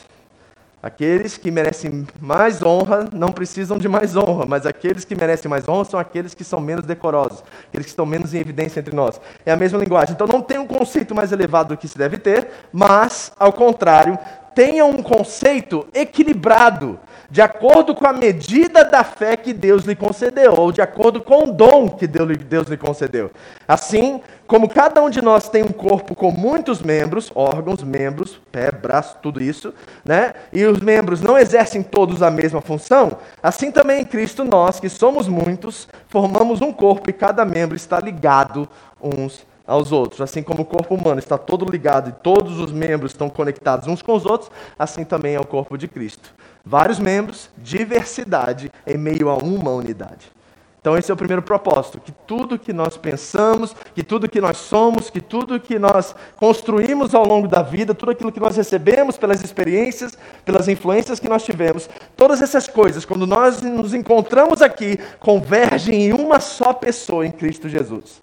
Aqueles 0.87 1.37
que 1.37 1.51
merecem 1.51 2.07
mais 2.20 2.62
honra 2.62 3.09
não 3.12 3.33
precisam 3.33 3.77
de 3.77 3.88
mais 3.88 4.14
honra, 4.14 4.46
mas 4.46 4.64
aqueles 4.64 5.05
que 5.05 5.16
merecem 5.16 5.51
mais 5.51 5.68
honra 5.68 5.85
são 5.85 5.99
aqueles 5.99 6.33
que 6.33 6.44
são 6.44 6.61
menos 6.61 6.87
decorosos, 6.87 7.42
aqueles 7.66 7.87
que 7.87 7.90
estão 7.90 8.07
menos 8.07 8.33
em 8.33 8.38
evidência 8.38 8.79
entre 8.79 8.94
nós. 8.94 9.20
É 9.44 9.51
a 9.51 9.57
mesma 9.57 9.81
linguagem. 9.81 10.14
Então 10.14 10.29
não 10.29 10.40
tem 10.40 10.61
um 10.61 10.66
conceito 10.66 11.12
mais 11.12 11.33
elevado 11.33 11.70
do 11.70 11.77
que 11.77 11.88
se 11.88 11.99
deve 11.99 12.18
ter, 12.18 12.46
mas, 12.72 13.33
ao 13.37 13.53
contrário, 13.53 14.16
tenha 14.57 14.87
um 14.87 15.03
conceito 15.03 15.87
equilibrado 15.92 16.99
de 17.31 17.42
acordo 17.42 17.95
com 17.95 18.07
a 18.07 18.12
medida 18.12 18.85
da 18.85 19.05
fé 19.05 19.37
que 19.37 19.53
Deus 19.53 19.85
lhe 19.85 19.95
concedeu, 19.95 20.55
ou 20.57 20.73
de 20.73 20.81
acordo 20.81 21.21
com 21.21 21.45
o 21.45 21.53
dom 21.53 21.90
que 21.90 22.07
Deus 22.07 22.69
lhe 22.69 22.77
concedeu. 22.77 23.31
Assim, 23.69 24.23
como 24.47 24.69
cada 24.69 25.03
um 25.03 25.11
de 25.11 25.21
nós 25.21 25.49
tem 25.51 25.62
um 25.62 25.73
corpo 25.73 26.14
com 26.14 26.31
muitos 26.31 26.81
membros, 26.81 27.31
órgãos, 27.35 27.83
membros, 27.83 28.40
pé, 28.51 28.71
braço, 28.71 29.19
tudo 29.21 29.42
isso, 29.42 29.75
né? 30.03 30.33
E 30.53 30.64
os 30.64 30.81
membros 30.81 31.21
não 31.21 31.37
exercem 31.37 31.83
todos 31.83 32.23
a 32.23 32.31
mesma 32.31 32.62
função, 32.62 33.19
assim 33.42 33.71
também 33.71 34.03
em 34.03 34.07
Cristo 34.07 34.42
nós, 34.42 34.81
que 34.81 34.88
somos 34.88 35.29
muitos, 35.29 35.87
formamos 36.09 36.62
um 36.62 36.73
corpo 36.73 37.11
e 37.11 37.12
cada 37.12 37.45
membro 37.45 37.77
está 37.77 38.01
ligado 38.01 38.66
uns 39.03 39.45
aos 39.66 39.92
outros. 39.92 40.20
Assim 40.20 40.42
como 40.42 40.62
o 40.62 40.66
corpo 40.66 40.94
humano 40.94 41.18
está 41.18 41.37
todo 41.37 41.64
ligado 41.64 42.11
e 42.11 42.12
todos 42.12 42.59
os 42.59 42.72
membros 42.72 43.12
estão 43.12 43.29
conectados 43.29 43.88
uns 43.88 44.02
com 44.02 44.14
os 44.14 44.24
outros, 44.24 44.50
assim 44.79 45.05
também 45.05 45.35
é 45.35 45.40
o 45.40 45.46
corpo 45.46 45.76
de 45.76 45.88
Cristo 45.88 46.35
vários 46.66 46.98
membros, 46.98 47.48
diversidade 47.57 48.72
em 48.85 48.98
meio 48.98 49.31
a 49.31 49.37
uma 49.37 49.70
unidade. 49.70 50.35
Então, 50.81 50.96
esse 50.96 51.11
é 51.11 51.14
o 51.14 51.16
primeiro 51.16 51.42
propósito: 51.42 52.00
que 52.00 52.12
tudo 52.12 52.59
que 52.59 52.72
nós 52.72 52.96
pensamos, 52.96 53.74
que 53.94 54.02
tudo 54.02 54.29
que 54.29 54.40
nós 54.40 54.57
somos, 54.57 55.11
que 55.11 55.20
tudo 55.20 55.59
que 55.59 55.79
nós 55.79 56.14
construímos 56.37 57.14
ao 57.14 57.26
longo 57.26 57.48
da 57.48 57.62
vida, 57.62 57.94
tudo 57.94 58.12
aquilo 58.12 58.33
que 58.33 58.40
nós 58.40 58.57
recebemos 58.57 59.16
pelas 59.16 59.42
experiências, 59.42 60.16
pelas 60.44 60.68
influências 60.68 61.18
que 61.18 61.29
nós 61.29 61.44
tivemos, 61.44 61.88
todas 62.16 62.40
essas 62.40 62.68
coisas, 62.68 63.05
quando 63.05 63.26
nós 63.26 63.62
nos 63.62 63.94
encontramos 63.94 64.62
aqui, 64.62 64.98
convergem 65.18 66.07
em 66.07 66.12
uma 66.12 66.38
só 66.38 66.72
pessoa, 66.72 67.26
em 67.26 67.33
Cristo 67.33 67.68
Jesus. 67.68 68.22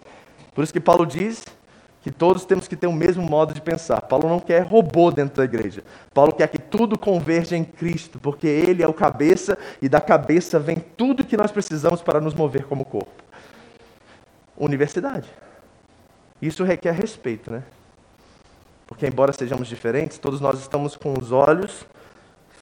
Por 0.54 0.62
isso 0.62 0.72
que 0.72 0.80
Paulo 0.80 1.04
diz 1.04 1.44
que 2.04 2.10
todos 2.10 2.44
temos 2.44 2.68
que 2.68 2.76
ter 2.76 2.86
o 2.86 2.92
mesmo 2.92 3.22
modo 3.22 3.54
de 3.54 3.62
pensar. 3.62 4.02
Paulo 4.02 4.28
não 4.28 4.38
quer 4.38 4.62
robô 4.62 5.10
dentro 5.10 5.36
da 5.36 5.44
igreja. 5.44 5.82
Paulo 6.12 6.32
quer 6.32 6.48
que 6.48 6.58
tudo 6.58 6.98
converja 6.98 7.56
em 7.56 7.64
Cristo, 7.64 8.20
porque 8.20 8.46
Ele 8.46 8.82
é 8.82 8.86
o 8.86 8.92
cabeça 8.92 9.56
e 9.80 9.88
da 9.88 10.02
cabeça 10.02 10.60
vem 10.60 10.76
tudo 10.76 11.24
que 11.24 11.34
nós 11.34 11.50
precisamos 11.50 12.02
para 12.02 12.20
nos 12.20 12.34
mover 12.34 12.64
como 12.64 12.84
corpo. 12.84 13.10
Universidade. 14.56 15.28
Isso 16.42 16.62
requer 16.62 16.92
respeito, 16.92 17.50
né? 17.50 17.62
Porque, 18.86 19.06
embora 19.06 19.32
sejamos 19.32 19.66
diferentes, 19.66 20.18
todos 20.18 20.42
nós 20.42 20.60
estamos 20.60 20.94
com 20.96 21.14
os 21.18 21.32
olhos 21.32 21.86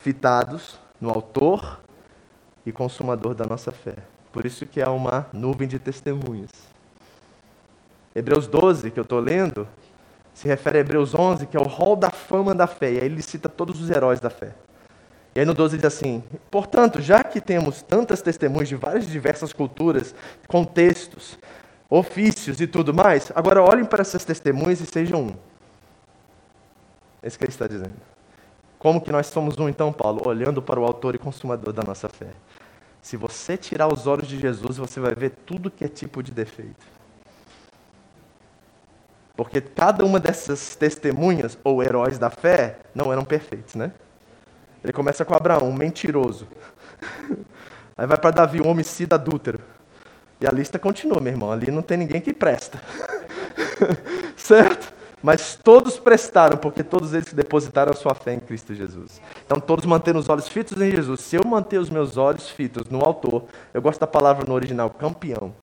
fitados 0.00 0.78
no 1.00 1.10
Autor 1.10 1.80
e 2.64 2.70
Consumador 2.70 3.34
da 3.34 3.44
nossa 3.44 3.72
fé. 3.72 3.96
Por 4.32 4.46
isso 4.46 4.64
que 4.64 4.80
há 4.80 4.90
uma 4.90 5.26
nuvem 5.32 5.66
de 5.66 5.80
testemunhas. 5.80 6.71
Hebreus 8.14 8.46
12, 8.46 8.90
que 8.90 9.00
eu 9.00 9.02
estou 9.02 9.20
lendo, 9.20 9.66
se 10.34 10.48
refere 10.48 10.78
a 10.78 10.80
Hebreus 10.80 11.14
11, 11.14 11.46
que 11.46 11.56
é 11.56 11.60
o 11.60 11.64
rol 11.64 11.96
da 11.96 12.10
fama 12.10 12.54
da 12.54 12.66
fé. 12.66 12.92
E 12.92 12.98
aí 12.98 13.06
ele 13.06 13.22
cita 13.22 13.48
todos 13.48 13.80
os 13.80 13.90
heróis 13.90 14.20
da 14.20 14.30
fé. 14.30 14.52
E 15.34 15.40
aí 15.40 15.46
no 15.46 15.54
12 15.54 15.76
diz 15.76 15.86
assim: 15.86 16.22
Portanto, 16.50 17.00
já 17.00 17.24
que 17.24 17.40
temos 17.40 17.82
tantas 17.82 18.20
testemunhas 18.20 18.68
de 18.68 18.76
várias 18.76 19.06
diversas 19.06 19.52
culturas, 19.52 20.14
contextos, 20.46 21.38
ofícios 21.88 22.60
e 22.60 22.66
tudo 22.66 22.92
mais, 22.92 23.32
agora 23.34 23.62
olhem 23.62 23.84
para 23.84 24.02
essas 24.02 24.24
testemunhas 24.24 24.80
e 24.80 24.86
sejam 24.86 25.22
um. 25.22 25.36
É 27.22 27.28
isso 27.28 27.38
que 27.38 27.44
ele 27.44 27.52
está 27.52 27.66
dizendo. 27.66 27.92
Como 28.78 29.00
que 29.00 29.12
nós 29.12 29.28
somos 29.28 29.58
um 29.58 29.68
então, 29.68 29.92
Paulo? 29.92 30.22
Olhando 30.26 30.60
para 30.60 30.80
o 30.80 30.84
autor 30.84 31.14
e 31.14 31.18
consumador 31.18 31.72
da 31.72 31.82
nossa 31.82 32.08
fé. 32.08 32.30
Se 33.00 33.16
você 33.16 33.56
tirar 33.56 33.92
os 33.92 34.06
olhos 34.06 34.26
de 34.26 34.38
Jesus, 34.38 34.76
você 34.76 35.00
vai 35.00 35.14
ver 35.14 35.30
tudo 35.46 35.70
que 35.70 35.84
é 35.84 35.88
tipo 35.88 36.22
de 36.22 36.32
defeito. 36.32 36.84
Porque 39.36 39.60
cada 39.60 40.04
uma 40.04 40.20
dessas 40.20 40.76
testemunhas, 40.76 41.58
ou 41.64 41.82
heróis 41.82 42.18
da 42.18 42.30
fé, 42.30 42.78
não 42.94 43.12
eram 43.12 43.24
perfeitos, 43.24 43.74
né? 43.74 43.92
Ele 44.84 44.92
começa 44.92 45.24
com 45.24 45.34
Abraão, 45.34 45.68
um 45.68 45.72
mentiroso. 45.72 46.46
Aí 47.96 48.06
vai 48.06 48.18
para 48.18 48.30
Davi, 48.30 48.60
um 48.60 48.68
homicida 48.68 49.14
adúltero. 49.14 49.60
E 50.40 50.46
a 50.46 50.50
lista 50.50 50.78
continua, 50.78 51.20
meu 51.20 51.32
irmão. 51.32 51.52
Ali 51.52 51.70
não 51.70 51.82
tem 51.82 51.96
ninguém 51.96 52.20
que 52.20 52.32
presta. 52.32 52.82
certo? 54.36 54.92
Mas 55.22 55.54
todos 55.54 56.00
prestaram, 56.00 56.56
porque 56.56 56.82
todos 56.82 57.14
eles 57.14 57.32
depositaram 57.32 57.92
a 57.92 57.94
sua 57.94 58.12
fé 58.12 58.34
em 58.34 58.40
Cristo 58.40 58.74
Jesus. 58.74 59.20
Então, 59.46 59.60
todos 59.60 59.86
mantendo 59.86 60.18
os 60.18 60.28
olhos 60.28 60.48
fitos 60.48 60.80
em 60.80 60.90
Jesus. 60.90 61.20
Se 61.20 61.36
eu 61.36 61.44
manter 61.44 61.78
os 61.78 61.88
meus 61.88 62.16
olhos 62.16 62.48
fitos 62.48 62.88
no 62.90 63.04
Autor, 63.04 63.44
eu 63.72 63.80
gosto 63.80 64.00
da 64.00 64.06
palavra 64.06 64.44
no 64.44 64.52
original, 64.52 64.90
campeão. 64.90 65.54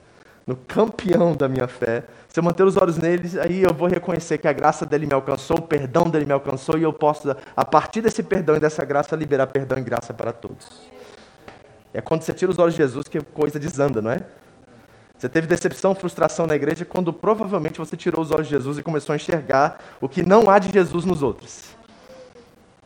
No 0.50 0.56
campeão 0.56 1.36
da 1.36 1.48
minha 1.48 1.68
fé, 1.68 2.06
se 2.28 2.40
eu 2.40 2.44
manter 2.44 2.64
os 2.64 2.76
olhos 2.76 2.98
neles, 2.98 3.38
aí 3.38 3.62
eu 3.62 3.72
vou 3.72 3.88
reconhecer 3.88 4.40
que 4.40 4.48
a 4.48 4.52
graça 4.52 4.84
dele 4.84 5.06
me 5.06 5.14
alcançou, 5.14 5.60
o 5.60 5.62
perdão 5.62 6.10
dele 6.10 6.26
me 6.26 6.32
alcançou, 6.32 6.76
e 6.76 6.82
eu 6.82 6.92
posso, 6.92 7.30
a 7.56 7.64
partir 7.64 8.02
desse 8.02 8.24
perdão 8.24 8.56
e 8.56 8.60
dessa 8.60 8.84
graça, 8.84 9.16
liberar 9.16 9.46
perdão 9.46 9.78
e 9.78 9.84
graça 9.84 10.12
para 10.12 10.32
todos. 10.32 10.90
É 11.94 12.02
quando 12.02 12.24
você 12.24 12.34
tira 12.34 12.50
os 12.52 12.58
olhos 12.58 12.74
de 12.74 12.80
Jesus 12.80 13.08
que 13.08 13.20
a 13.20 13.22
coisa 13.22 13.60
desanda, 13.60 14.02
não 14.02 14.10
é? 14.10 14.22
Você 15.16 15.30
teve 15.30 15.46
decepção, 15.46 15.94
frustração 15.94 16.48
na 16.48 16.56
igreja 16.56 16.84
quando 16.84 17.14
provavelmente 17.14 17.78
você 17.78 17.96
tirou 17.96 18.20
os 18.20 18.32
olhos 18.32 18.48
de 18.48 18.56
Jesus 18.56 18.80
e 18.80 18.82
começou 18.82 19.14
a 19.14 19.18
enxergar 19.18 19.80
o 20.02 20.10
que 20.10 20.24
não 20.24 20.50
há 20.50 20.58
de 20.58 20.74
Jesus 20.74 21.06
nos 21.06 21.22
outros. 21.22 21.66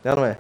É, 0.03 0.13
não 0.13 0.25
é? 0.25 0.37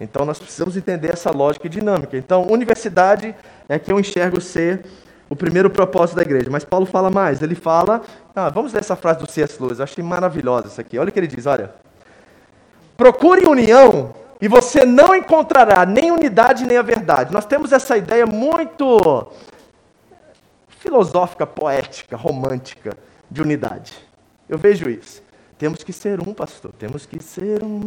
Então 0.00 0.24
nós 0.24 0.38
precisamos 0.38 0.74
entender 0.74 1.12
essa 1.12 1.30
lógica 1.30 1.66
e 1.66 1.70
dinâmica. 1.70 2.16
Então, 2.16 2.46
universidade 2.50 3.34
é 3.68 3.78
que 3.78 3.92
eu 3.92 4.00
enxergo 4.00 4.40
ser 4.40 4.86
o 5.28 5.36
primeiro 5.36 5.70
propósito 5.70 6.16
da 6.16 6.22
igreja. 6.22 6.50
Mas 6.50 6.64
Paulo 6.64 6.86
fala 6.86 7.10
mais. 7.10 7.42
Ele 7.42 7.54
fala. 7.54 8.02
Ah, 8.34 8.48
vamos 8.48 8.72
ler 8.72 8.80
essa 8.80 8.96
frase 8.96 9.20
do 9.20 9.30
C.S. 9.30 9.62
Lewis. 9.62 9.78
Eu 9.78 9.84
achei 9.84 10.02
maravilhosa 10.02 10.68
isso 10.68 10.80
aqui. 10.80 10.98
Olha 10.98 11.08
o 11.08 11.12
que 11.12 11.18
ele 11.18 11.26
diz: 11.26 11.46
olha. 11.46 11.72
Procure 12.96 13.46
união 13.46 14.14
e 14.40 14.46
você 14.46 14.84
não 14.84 15.14
encontrará 15.14 15.84
nem 15.84 16.10
unidade 16.10 16.64
nem 16.64 16.76
a 16.76 16.82
verdade. 16.82 17.32
Nós 17.32 17.44
temos 17.44 17.72
essa 17.72 17.96
ideia 17.96 18.26
muito 18.26 19.26
filosófica, 20.78 21.46
poética, 21.46 22.16
romântica 22.16 22.96
de 23.30 23.42
unidade. 23.42 23.94
Eu 24.48 24.58
vejo 24.58 24.88
isso. 24.88 25.22
Temos 25.58 25.82
que 25.82 25.92
ser 25.92 26.20
um, 26.20 26.34
pastor. 26.34 26.72
Temos 26.78 27.06
que 27.06 27.22
ser 27.22 27.64
um. 27.64 27.84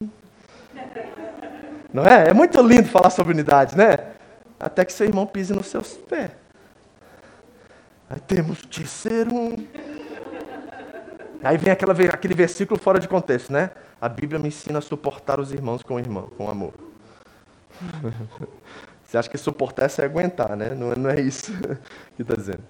Não 1.93 2.03
é? 2.03 2.29
É 2.29 2.33
muito 2.33 2.59
lindo 2.61 2.89
falar 2.89 3.11
sobre 3.11 3.33
unidade, 3.33 3.77
né? 3.77 3.97
Até 4.59 4.83
que 4.83 4.91
seu 4.91 5.05
irmão 5.05 5.27
pise 5.27 5.53
nos 5.53 5.67
seus 5.67 5.93
pés. 5.93 6.31
Aí 8.09 8.19
temos 8.19 8.61
que 8.61 8.87
ser 8.87 9.27
um. 9.27 9.67
Aí 11.43 11.57
vem 11.57 11.71
aquela, 11.71 11.93
aquele 11.93 12.33
versículo 12.33 12.79
fora 12.79 12.99
de 12.99 13.07
contexto, 13.07 13.51
né? 13.51 13.71
A 13.99 14.07
Bíblia 14.07 14.39
me 14.39 14.47
ensina 14.47 14.79
a 14.79 14.81
suportar 14.81 15.39
os 15.39 15.51
irmãos 15.51 15.83
com 15.83 15.99
irmão, 15.99 16.29
com 16.37 16.49
amor. 16.49 16.73
Você 19.03 19.17
acha 19.17 19.29
que 19.29 19.37
suportar 19.37 19.89
é 19.97 20.03
aguentar, 20.03 20.55
né? 20.55 20.69
Não, 20.71 20.93
não 20.95 21.09
é 21.09 21.19
isso 21.19 21.51
que 22.15 22.21
está 22.21 22.35
dizendo. 22.35 22.63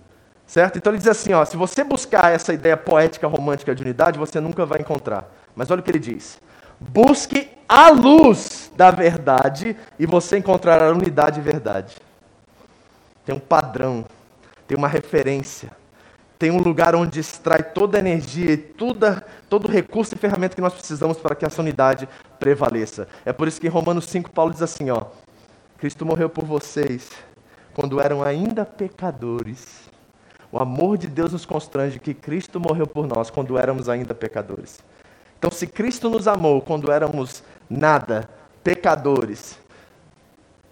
Certo? 0.45 0.77
Então 0.77 0.91
ele 0.91 0.99
diz 0.99 1.07
assim: 1.07 1.33
ó, 1.33 1.43
se 1.43 1.57
você 1.57 1.83
buscar 1.83 2.33
essa 2.33 2.53
ideia 2.53 2.77
poética, 2.77 3.27
romântica 3.27 3.75
de 3.75 3.83
unidade, 3.83 4.17
você 4.17 4.39
nunca 4.39 4.65
vai 4.65 4.79
encontrar. 4.79 5.29
Mas 5.55 5.69
olha 5.69 5.81
o 5.81 5.83
que 5.83 5.91
ele 5.91 5.99
diz: 5.99 6.39
busque 6.79 7.49
a 7.67 7.89
luz 7.89 8.71
da 8.75 8.91
verdade 8.91 9.75
e 9.99 10.05
você 10.05 10.37
encontrará 10.37 10.91
unidade 10.91 11.39
e 11.39 11.43
verdade. 11.43 11.97
Tem 13.25 13.35
um 13.35 13.39
padrão, 13.39 14.05
tem 14.67 14.77
uma 14.77 14.87
referência, 14.87 15.71
tem 16.37 16.51
um 16.51 16.61
lugar 16.61 16.93
onde 16.95 17.19
extrai 17.19 17.63
toda 17.63 17.97
a 17.97 17.99
energia 17.99 18.51
e 18.51 18.57
toda, 18.57 19.25
todo 19.49 19.67
recurso 19.67 20.13
e 20.13 20.17
ferramenta 20.17 20.55
que 20.55 20.61
nós 20.61 20.73
precisamos 20.73 21.17
para 21.17 21.35
que 21.35 21.45
essa 21.45 21.61
unidade 21.61 22.07
prevaleça. 22.39 23.07
É 23.25 23.33
por 23.33 23.47
isso 23.47 23.59
que 23.59 23.67
em 23.67 23.71
Romanos 23.71 24.05
5 24.05 24.31
Paulo 24.31 24.51
diz 24.51 24.61
assim, 24.61 24.91
ó: 24.91 25.05
Cristo 25.77 26.05
morreu 26.05 26.29
por 26.29 26.45
vocês 26.45 27.09
quando 27.73 27.99
eram 27.99 28.21
ainda 28.21 28.65
pecadores. 28.65 29.87
O 30.51 30.59
amor 30.59 30.97
de 30.97 31.07
Deus 31.07 31.33
nos 31.33 31.45
constrange 31.45 31.99
que 31.99 32.13
Cristo 32.13 32.59
morreu 32.59 32.87
por 32.87 33.07
nós 33.07 33.29
quando 33.29 33.57
éramos 33.57 33.89
ainda 33.89 34.15
pecadores. 34.15 34.79
Então, 35.37 35.51
se 35.51 35.67
Cristo 35.67 36.09
nos 36.09 36.27
amou 36.27 36.61
quando 36.61 36.91
éramos 36.91 37.43
nada, 37.69 38.29
pecadores, 38.63 39.59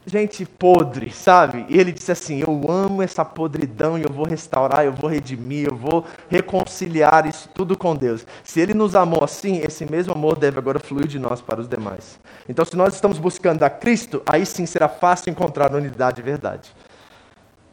gente 0.06 0.46
podre, 0.46 1.12
sabe? 1.12 1.65
E 1.68 1.80
ele 1.80 1.91
disse 1.91 2.12
assim: 2.12 2.41
Eu 2.41 2.70
amo 2.70 3.02
essa 3.02 3.26
podridão 3.26 3.98
e 3.98 4.04
eu 4.04 4.12
vou 4.12 4.26
restaurar, 4.26 4.86
eu 4.86 4.94
vou 4.94 5.10
redimir, 5.10 5.68
eu 5.68 5.76
vou 5.76 6.06
reconciliar 6.30 7.26
isso 7.26 7.50
tudo 7.54 7.78
com 7.78 7.96
Deus. 7.96 8.26
Se 8.44 8.60
ele 8.60 8.74
nos 8.74 8.96
amou 8.96 9.24
assim, 9.24 9.62
esse 9.65 9.89
mesmo 9.89 10.13
amor 10.13 10.38
deve 10.38 10.60
agora 10.60 10.80
fluir 10.80 11.08
de 11.08 11.18
nós 11.18 11.41
para 11.41 11.60
os 11.60 11.68
demais. 11.68 12.20
Então, 12.48 12.63
se 12.63 12.76
nós 12.76 12.94
estamos 12.94 13.18
buscando 13.18 13.63
a 13.63 13.70
Cristo, 13.70 14.22
aí 14.26 14.46
sim 14.46 14.65
será 14.65 14.88
fácil 14.88 15.32
encontrar 15.32 15.74
unidade 15.74 16.22
e 16.22 16.24
verdade. 16.24 16.72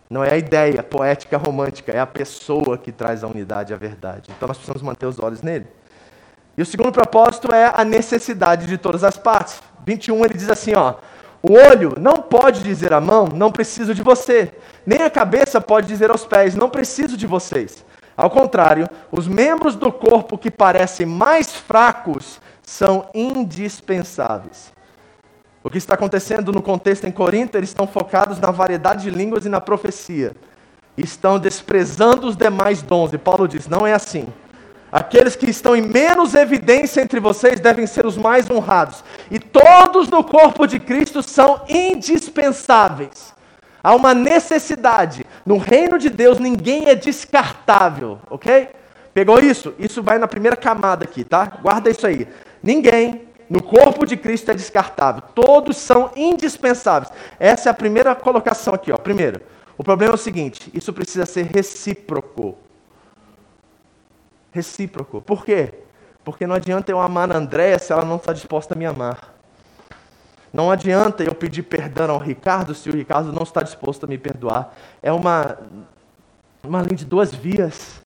Não 0.08 0.24
é 0.24 0.32
a 0.32 0.36
ideia 0.36 0.82
poética 0.82 1.38
romântica, 1.38 1.92
é 1.92 1.98
a 1.98 2.06
pessoa 2.06 2.76
que 2.76 2.92
traz 2.92 3.24
a 3.24 3.28
unidade 3.28 3.72
e 3.72 3.74
a 3.74 3.78
verdade. 3.78 4.30
Então 4.34 4.46
nós 4.46 4.56
precisamos 4.56 4.82
manter 4.82 5.06
os 5.06 5.18
olhos 5.18 5.42
nele. 5.42 5.66
E 6.56 6.60
o 6.60 6.66
segundo 6.66 6.92
propósito 6.92 7.50
é 7.54 7.72
a 7.74 7.84
necessidade 7.84 8.66
de 8.66 8.76
todas 8.76 9.04
as 9.04 9.16
partes. 9.16 9.62
21 9.86 10.24
ele 10.24 10.34
diz 10.34 10.50
assim, 10.50 10.74
ó: 10.74 10.96
o 11.42 11.54
olho 11.54 11.94
não 11.98 12.18
pode 12.18 12.62
dizer 12.62 12.92
à 12.92 13.00
mão, 13.00 13.28
não 13.34 13.50
preciso 13.50 13.94
de 13.94 14.02
você. 14.02 14.52
Nem 14.86 15.02
a 15.02 15.10
cabeça 15.10 15.60
pode 15.60 15.88
dizer 15.88 16.10
aos 16.10 16.24
pés, 16.24 16.54
não 16.54 16.70
preciso 16.70 17.16
de 17.16 17.26
vocês. 17.26 17.84
Ao 18.16 18.30
contrário, 18.30 18.88
os 19.10 19.26
membros 19.26 19.74
do 19.74 19.90
corpo 19.90 20.38
que 20.38 20.50
parecem 20.50 21.04
mais 21.04 21.52
fracos 21.52 22.40
são 22.62 23.08
indispensáveis. 23.12 24.72
O 25.64 25.70
que 25.70 25.78
está 25.78 25.94
acontecendo 25.94 26.52
no 26.52 26.62
contexto 26.62 27.06
em 27.06 27.12
Corinto, 27.12 27.56
eles 27.56 27.70
estão 27.70 27.86
focados 27.86 28.38
na 28.38 28.50
variedade 28.50 29.02
de 29.02 29.10
línguas 29.10 29.44
e 29.44 29.48
na 29.48 29.60
profecia. 29.60 30.36
Estão 30.96 31.38
desprezando 31.38 32.26
os 32.28 32.36
demais 32.36 32.82
dons. 32.82 33.12
E 33.12 33.18
Paulo 33.18 33.48
diz: 33.48 33.66
não 33.66 33.86
é 33.86 33.92
assim. 33.92 34.26
Aqueles 34.92 35.34
que 35.34 35.48
estão 35.48 35.74
em 35.74 35.80
menos 35.80 36.34
evidência 36.34 37.00
entre 37.00 37.18
vocês 37.18 37.58
devem 37.58 37.86
ser 37.86 38.04
os 38.04 38.18
mais 38.18 38.50
honrados. 38.50 39.02
E 39.30 39.38
todos 39.38 40.08
no 40.10 40.22
corpo 40.22 40.66
de 40.66 40.78
Cristo 40.78 41.22
são 41.22 41.62
indispensáveis. 41.66 43.32
Há 43.82 43.94
uma 43.94 44.12
necessidade. 44.12 45.24
No 45.46 45.56
reino 45.56 45.98
de 45.98 46.10
Deus 46.10 46.38
ninguém 46.38 46.90
é 46.90 46.94
descartável, 46.94 48.18
ok? 48.28 48.68
Pegou 49.14 49.40
isso? 49.40 49.74
Isso 49.78 50.02
vai 50.02 50.18
na 50.18 50.28
primeira 50.28 50.56
camada 50.56 51.04
aqui, 51.04 51.24
tá? 51.24 51.46
Guarda 51.62 51.88
isso 51.88 52.06
aí. 52.06 52.28
Ninguém 52.62 53.22
no 53.48 53.62
corpo 53.62 54.04
de 54.04 54.16
Cristo 54.18 54.50
é 54.50 54.54
descartável. 54.54 55.22
Todos 55.34 55.78
são 55.78 56.10
indispensáveis. 56.14 57.10
Essa 57.40 57.68
é 57.68 57.72
a 57.72 57.74
primeira 57.74 58.14
colocação 58.14 58.74
aqui, 58.74 58.92
ó. 58.92 58.98
Primeiro, 58.98 59.40
o 59.78 59.82
problema 59.82 60.12
é 60.12 60.16
o 60.16 60.18
seguinte: 60.18 60.70
isso 60.74 60.92
precisa 60.92 61.24
ser 61.24 61.46
recíproco 61.46 62.56
recíproco. 64.52 65.20
Por 65.20 65.44
quê? 65.44 65.72
Porque 66.24 66.46
não 66.46 66.54
adianta 66.54 66.92
eu 66.92 67.00
amar 67.00 67.32
a 67.32 67.38
Andréia 67.38 67.78
se 67.78 67.92
ela 67.92 68.04
não 68.04 68.16
está 68.16 68.32
disposta 68.32 68.74
a 68.74 68.78
me 68.78 68.86
amar. 68.86 69.32
Não 70.52 70.70
adianta 70.70 71.24
eu 71.24 71.34
pedir 71.34 71.62
perdão 71.62 72.10
ao 72.10 72.18
Ricardo 72.18 72.74
se 72.74 72.90
o 72.90 72.92
Ricardo 72.92 73.32
não 73.32 73.42
está 73.42 73.62
disposto 73.62 74.04
a 74.04 74.06
me 74.06 74.18
perdoar. 74.18 74.74
É 75.02 75.10
uma, 75.10 75.58
uma 76.62 76.82
linha 76.82 76.96
de 76.96 77.06
duas 77.06 77.34
vias. 77.34 78.02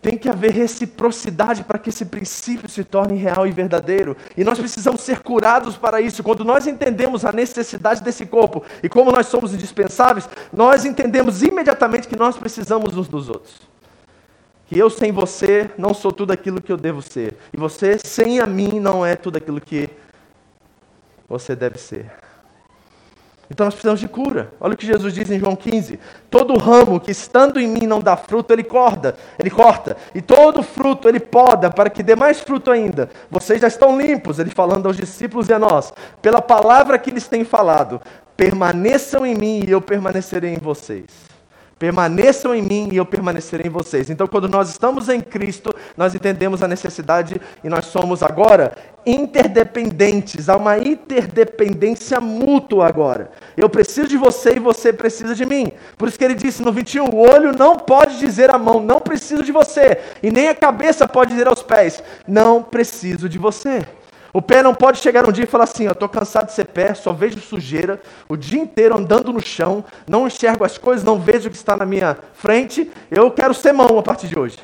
Tem 0.00 0.16
que 0.16 0.28
haver 0.28 0.52
reciprocidade 0.52 1.64
para 1.64 1.76
que 1.76 1.88
esse 1.88 2.04
princípio 2.04 2.68
se 2.68 2.84
torne 2.84 3.18
real 3.18 3.48
e 3.48 3.50
verdadeiro. 3.50 4.16
E 4.36 4.44
nós 4.44 4.56
precisamos 4.56 5.00
ser 5.00 5.18
curados 5.18 5.76
para 5.76 6.00
isso. 6.00 6.22
Quando 6.22 6.44
nós 6.44 6.68
entendemos 6.68 7.24
a 7.24 7.32
necessidade 7.32 8.00
desse 8.00 8.24
corpo 8.24 8.62
e 8.80 8.88
como 8.88 9.10
nós 9.10 9.26
somos 9.26 9.52
indispensáveis, 9.52 10.28
nós 10.52 10.84
entendemos 10.84 11.42
imediatamente 11.42 12.06
que 12.06 12.16
nós 12.16 12.36
precisamos 12.36 12.96
uns 12.96 13.08
dos 13.08 13.28
outros 13.28 13.68
que 14.68 14.78
eu 14.78 14.90
sem 14.90 15.10
você 15.10 15.70
não 15.78 15.94
sou 15.94 16.12
tudo 16.12 16.30
aquilo 16.30 16.60
que 16.60 16.70
eu 16.70 16.76
devo 16.76 17.00
ser. 17.00 17.34
E 17.52 17.56
você 17.56 17.98
sem 17.98 18.38
a 18.38 18.46
mim 18.46 18.78
não 18.78 19.04
é 19.04 19.16
tudo 19.16 19.38
aquilo 19.38 19.60
que 19.60 19.88
você 21.26 21.56
deve 21.56 21.78
ser. 21.78 22.10
Então 23.50 23.64
nós 23.64 23.72
precisamos 23.72 23.98
de 23.98 24.06
cura. 24.06 24.52
Olha 24.60 24.74
o 24.74 24.76
que 24.76 24.86
Jesus 24.86 25.14
diz 25.14 25.30
em 25.30 25.38
João 25.38 25.56
15: 25.56 25.98
Todo 26.30 26.58
ramo 26.58 27.00
que 27.00 27.10
estando 27.10 27.58
em 27.58 27.66
mim 27.66 27.86
não 27.86 27.98
dá 27.98 28.14
fruto, 28.14 28.52
ele 28.52 28.62
corta, 28.62 29.16
ele 29.38 29.48
corta, 29.48 29.96
e 30.14 30.20
todo 30.20 30.62
fruto 30.62 31.08
ele 31.08 31.18
poda 31.18 31.70
para 31.70 31.88
que 31.88 32.02
dê 32.02 32.14
mais 32.14 32.40
fruto 32.40 32.70
ainda. 32.70 33.08
Vocês 33.30 33.62
já 33.62 33.68
estão 33.68 33.98
limpos, 33.98 34.38
ele 34.38 34.50
falando 34.50 34.86
aos 34.86 34.98
discípulos 34.98 35.48
e 35.48 35.54
a 35.54 35.58
nós, 35.58 35.94
pela 36.20 36.42
palavra 36.42 36.98
que 36.98 37.10
lhes 37.10 37.26
tem 37.26 37.42
falado. 37.42 38.02
Permaneçam 38.36 39.24
em 39.24 39.34
mim 39.34 39.64
e 39.66 39.70
eu 39.70 39.80
permanecerei 39.80 40.52
em 40.52 40.58
vocês. 40.58 41.27
Permaneçam 41.78 42.54
em 42.54 42.62
mim 42.62 42.88
e 42.90 42.96
eu 42.96 43.06
permanecerei 43.06 43.66
em 43.66 43.70
vocês. 43.70 44.10
Então, 44.10 44.26
quando 44.26 44.48
nós 44.48 44.68
estamos 44.68 45.08
em 45.08 45.20
Cristo, 45.20 45.72
nós 45.96 46.14
entendemos 46.14 46.62
a 46.62 46.68
necessidade 46.68 47.40
e 47.62 47.68
nós 47.68 47.86
somos 47.86 48.22
agora 48.22 48.76
interdependentes. 49.06 50.48
Há 50.48 50.56
uma 50.56 50.76
interdependência 50.76 52.20
mútua 52.20 52.86
agora. 52.88 53.30
Eu 53.56 53.68
preciso 53.68 54.08
de 54.08 54.16
você 54.16 54.56
e 54.56 54.58
você 54.58 54.92
precisa 54.92 55.34
de 55.34 55.46
mim. 55.46 55.72
Por 55.96 56.08
isso 56.08 56.18
que 56.18 56.24
ele 56.24 56.34
disse 56.34 56.62
no 56.62 56.72
21: 56.72 57.04
o 57.04 57.18
olho 57.18 57.56
não 57.56 57.76
pode 57.76 58.18
dizer 58.18 58.52
à 58.52 58.58
mão, 58.58 58.80
não 58.80 59.00
preciso 59.00 59.44
de 59.44 59.52
você. 59.52 59.98
E 60.22 60.30
nem 60.30 60.48
a 60.48 60.54
cabeça 60.54 61.06
pode 61.06 61.30
dizer 61.30 61.46
aos 61.46 61.62
pés, 61.62 62.02
não 62.26 62.62
preciso 62.62 63.28
de 63.28 63.38
você. 63.38 63.86
O 64.32 64.42
pé 64.42 64.62
não 64.62 64.74
pode 64.74 64.98
chegar 64.98 65.26
um 65.26 65.32
dia 65.32 65.44
e 65.44 65.46
falar 65.46 65.64
assim: 65.64 65.84
Eu 65.84 65.92
estou 65.92 66.08
cansado 66.08 66.46
de 66.46 66.52
ser 66.52 66.66
pé, 66.66 66.94
só 66.94 67.12
vejo 67.12 67.40
sujeira, 67.40 68.00
o 68.28 68.36
dia 68.36 68.60
inteiro 68.60 68.96
andando 68.96 69.32
no 69.32 69.40
chão, 69.40 69.84
não 70.06 70.26
enxergo 70.26 70.64
as 70.64 70.76
coisas, 70.76 71.04
não 71.04 71.18
vejo 71.18 71.48
o 71.48 71.50
que 71.50 71.56
está 71.56 71.76
na 71.76 71.86
minha 71.86 72.16
frente, 72.34 72.90
eu 73.10 73.30
quero 73.30 73.54
ser 73.54 73.72
mão 73.72 73.98
a 73.98 74.02
partir 74.02 74.28
de 74.28 74.38
hoje. 74.38 74.58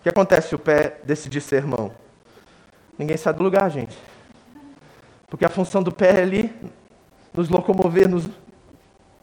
O 0.00 0.02
que 0.02 0.08
acontece 0.08 0.48
se 0.48 0.54
o 0.54 0.58
pé 0.58 0.96
decidir 1.04 1.40
ser 1.40 1.64
mão? 1.64 1.92
Ninguém 2.98 3.16
sai 3.16 3.32
do 3.32 3.42
lugar, 3.42 3.70
gente. 3.70 3.96
Porque 5.28 5.44
a 5.44 5.48
função 5.48 5.82
do 5.82 5.92
pé 5.92 6.18
é 6.18 6.22
ali 6.22 6.54
nos 7.32 7.48
locomover, 7.48 8.08
nos 8.08 8.28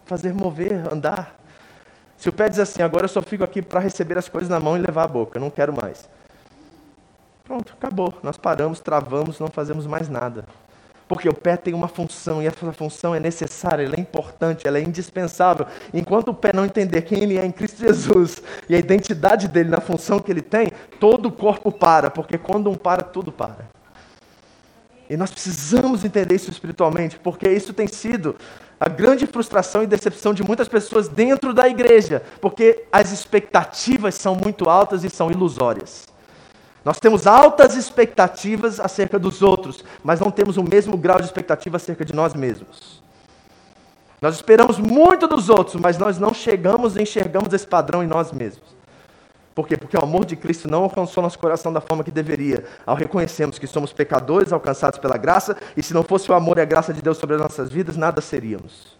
fazer 0.05 0.33
mover, 0.33 0.91
andar. 0.91 1.37
Se 2.17 2.29
o 2.29 2.33
pé 2.33 2.49
diz 2.49 2.59
assim, 2.59 2.81
agora 2.81 3.05
eu 3.05 3.09
só 3.09 3.21
fico 3.21 3.43
aqui 3.43 3.61
para 3.61 3.79
receber 3.79 4.17
as 4.17 4.27
coisas 4.27 4.49
na 4.49 4.59
mão 4.59 4.75
e 4.75 4.81
levar 4.81 5.03
a 5.03 5.07
boca, 5.07 5.39
não 5.39 5.49
quero 5.49 5.71
mais. 5.71 6.09
Pronto, 7.49 7.73
acabou. 7.73 8.13
Nós 8.21 8.37
paramos, 8.37 8.79
travamos, 8.79 9.39
não 9.39 9.47
fazemos 9.47 9.87
mais 9.87 10.07
nada. 10.07 10.45
Porque 11.07 11.27
o 11.27 11.33
pé 11.33 11.57
tem 11.57 11.73
uma 11.73 11.87
função 11.87 12.43
e 12.43 12.45
essa 12.45 12.71
função 12.71 13.15
é 13.15 13.19
necessária, 13.19 13.83
ela 13.83 13.95
é 13.95 13.99
importante, 13.99 14.67
ela 14.67 14.77
é 14.77 14.81
indispensável. 14.83 15.65
Enquanto 15.91 16.27
o 16.27 16.33
pé 16.35 16.51
não 16.53 16.63
entender 16.63 17.01
quem 17.01 17.23
ele 17.23 17.39
é 17.39 17.43
em 17.43 17.51
Cristo 17.51 17.79
Jesus 17.79 18.43
e 18.69 18.75
a 18.75 18.77
identidade 18.77 19.47
dele 19.47 19.67
na 19.67 19.81
função 19.81 20.19
que 20.19 20.31
ele 20.31 20.43
tem, 20.43 20.67
todo 20.99 21.25
o 21.25 21.31
corpo 21.31 21.71
para, 21.71 22.11
porque 22.11 22.37
quando 22.37 22.69
um 22.69 22.75
para, 22.75 23.01
tudo 23.01 23.31
para. 23.31 23.67
E 25.09 25.17
nós 25.17 25.31
precisamos 25.31 26.05
entender 26.05 26.35
isso 26.35 26.51
espiritualmente, 26.51 27.17
porque 27.17 27.49
isso 27.49 27.73
tem 27.73 27.87
sido 27.87 28.35
a 28.79 28.87
grande 28.87 29.25
frustração 29.25 29.81
e 29.81 29.87
decepção 29.87 30.35
de 30.35 30.43
muitas 30.43 30.67
pessoas 30.67 31.07
dentro 31.07 31.51
da 31.51 31.67
igreja, 31.67 32.21
porque 32.39 32.85
as 32.91 33.11
expectativas 33.11 34.13
são 34.13 34.35
muito 34.35 34.69
altas 34.69 35.03
e 35.03 35.09
são 35.09 35.31
ilusórias. 35.31 36.07
Nós 36.83 36.99
temos 36.99 37.27
altas 37.27 37.75
expectativas 37.75 38.79
acerca 38.79 39.19
dos 39.19 39.41
outros, 39.41 39.83
mas 40.03 40.19
não 40.19 40.31
temos 40.31 40.57
o 40.57 40.63
mesmo 40.63 40.97
grau 40.97 41.19
de 41.19 41.25
expectativa 41.25 41.77
acerca 41.77 42.05
de 42.05 42.13
nós 42.13 42.33
mesmos. 42.33 43.03
Nós 44.21 44.35
esperamos 44.35 44.77
muito 44.77 45.27
dos 45.27 45.49
outros, 45.49 45.75
mas 45.75 45.97
nós 45.97 46.17
não 46.17 46.33
chegamos 46.33 46.95
e 46.95 47.01
enxergamos 47.01 47.53
esse 47.53 47.67
padrão 47.67 48.03
em 48.03 48.07
nós 48.07 48.31
mesmos. 48.31 48.77
Por 49.55 49.67
quê? 49.67 49.75
Porque 49.75 49.97
o 49.97 50.01
amor 50.01 50.25
de 50.25 50.35
Cristo 50.35 50.69
não 50.69 50.83
alcançou 50.83 51.21
nosso 51.21 51.39
coração 51.39 51.71
da 51.71 51.81
forma 51.81 52.03
que 52.03 52.11
deveria, 52.11 52.63
ao 52.85 52.95
reconhecermos 52.95 53.59
que 53.59 53.67
somos 53.67 53.91
pecadores 53.91 54.53
alcançados 54.53 54.99
pela 54.99 55.17
graça, 55.17 55.57
e 55.75 55.83
se 55.83 55.93
não 55.93 56.03
fosse 56.03 56.31
o 56.31 56.33
amor 56.33 56.57
e 56.57 56.61
a 56.61 56.65
graça 56.65 56.93
de 56.93 57.01
Deus 57.01 57.17
sobre 57.17 57.35
as 57.35 57.41
nossas 57.41 57.69
vidas, 57.69 57.97
nada 57.97 58.21
seríamos. 58.21 58.98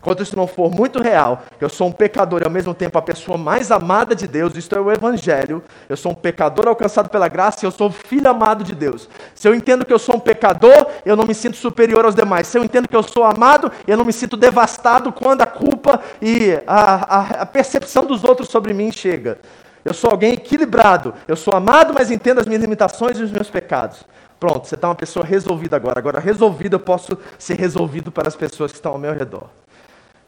Enquanto 0.00 0.22
isso 0.22 0.34
não 0.34 0.46
for 0.46 0.70
muito 0.70 1.02
real, 1.02 1.42
eu 1.60 1.68
sou 1.68 1.88
um 1.88 1.92
pecador 1.92 2.40
e 2.40 2.44
ao 2.44 2.50
mesmo 2.50 2.72
tempo 2.72 2.96
a 2.96 3.02
pessoa 3.02 3.36
mais 3.36 3.70
amada 3.70 4.14
de 4.14 4.26
Deus, 4.26 4.56
isto 4.56 4.74
é 4.74 4.80
o 4.80 4.90
Evangelho, 4.90 5.62
eu 5.90 5.96
sou 5.96 6.12
um 6.12 6.14
pecador 6.14 6.66
alcançado 6.66 7.10
pela 7.10 7.28
graça 7.28 7.58
e 7.62 7.66
eu 7.66 7.70
sou 7.70 7.90
filho 7.90 8.28
amado 8.28 8.64
de 8.64 8.74
Deus. 8.74 9.10
Se 9.34 9.46
eu 9.46 9.54
entendo 9.54 9.84
que 9.84 9.92
eu 9.92 9.98
sou 9.98 10.16
um 10.16 10.20
pecador, 10.20 10.86
eu 11.04 11.14
não 11.14 11.26
me 11.26 11.34
sinto 11.34 11.58
superior 11.58 12.06
aos 12.06 12.14
demais. 12.14 12.46
Se 12.46 12.58
eu 12.58 12.64
entendo 12.64 12.88
que 12.88 12.96
eu 12.96 13.02
sou 13.02 13.24
amado, 13.24 13.70
eu 13.86 13.96
não 13.96 14.04
me 14.04 14.12
sinto 14.12 14.38
devastado 14.38 15.12
quando 15.12 15.42
a 15.42 15.46
culpa 15.46 16.00
e 16.22 16.58
a, 16.66 17.16
a, 17.16 17.20
a 17.42 17.46
percepção 17.46 18.06
dos 18.06 18.24
outros 18.24 18.48
sobre 18.48 18.72
mim 18.72 18.90
chega. 18.90 19.38
Eu 19.84 19.92
sou 19.92 20.10
alguém 20.10 20.32
equilibrado. 20.32 21.14
Eu 21.28 21.36
sou 21.36 21.54
amado, 21.54 21.92
mas 21.92 22.10
entendo 22.10 22.40
as 22.40 22.46
minhas 22.46 22.62
limitações 22.62 23.18
e 23.18 23.22
os 23.22 23.30
meus 23.30 23.50
pecados. 23.50 24.04
Pronto, 24.38 24.66
você 24.66 24.74
está 24.74 24.88
uma 24.88 24.94
pessoa 24.94 25.24
resolvida 25.24 25.76
agora. 25.76 25.98
Agora, 25.98 26.18
resolvido, 26.18 26.76
eu 26.76 26.80
posso 26.80 27.16
ser 27.38 27.58
resolvido 27.58 28.10
para 28.10 28.28
as 28.28 28.36
pessoas 28.36 28.72
que 28.72 28.78
estão 28.78 28.92
ao 28.92 28.98
meu 28.98 29.12
redor. 29.12 29.48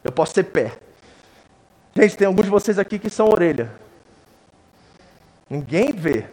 Eu 0.03 0.11
posso 0.11 0.33
ser 0.33 0.43
pé. 0.43 0.73
Gente, 1.95 2.17
tem 2.17 2.27
alguns 2.27 2.45
de 2.45 2.51
vocês 2.51 2.79
aqui 2.79 2.97
que 2.97 3.09
são 3.09 3.29
orelha. 3.29 3.71
Ninguém 5.49 5.91
vê. 5.91 6.25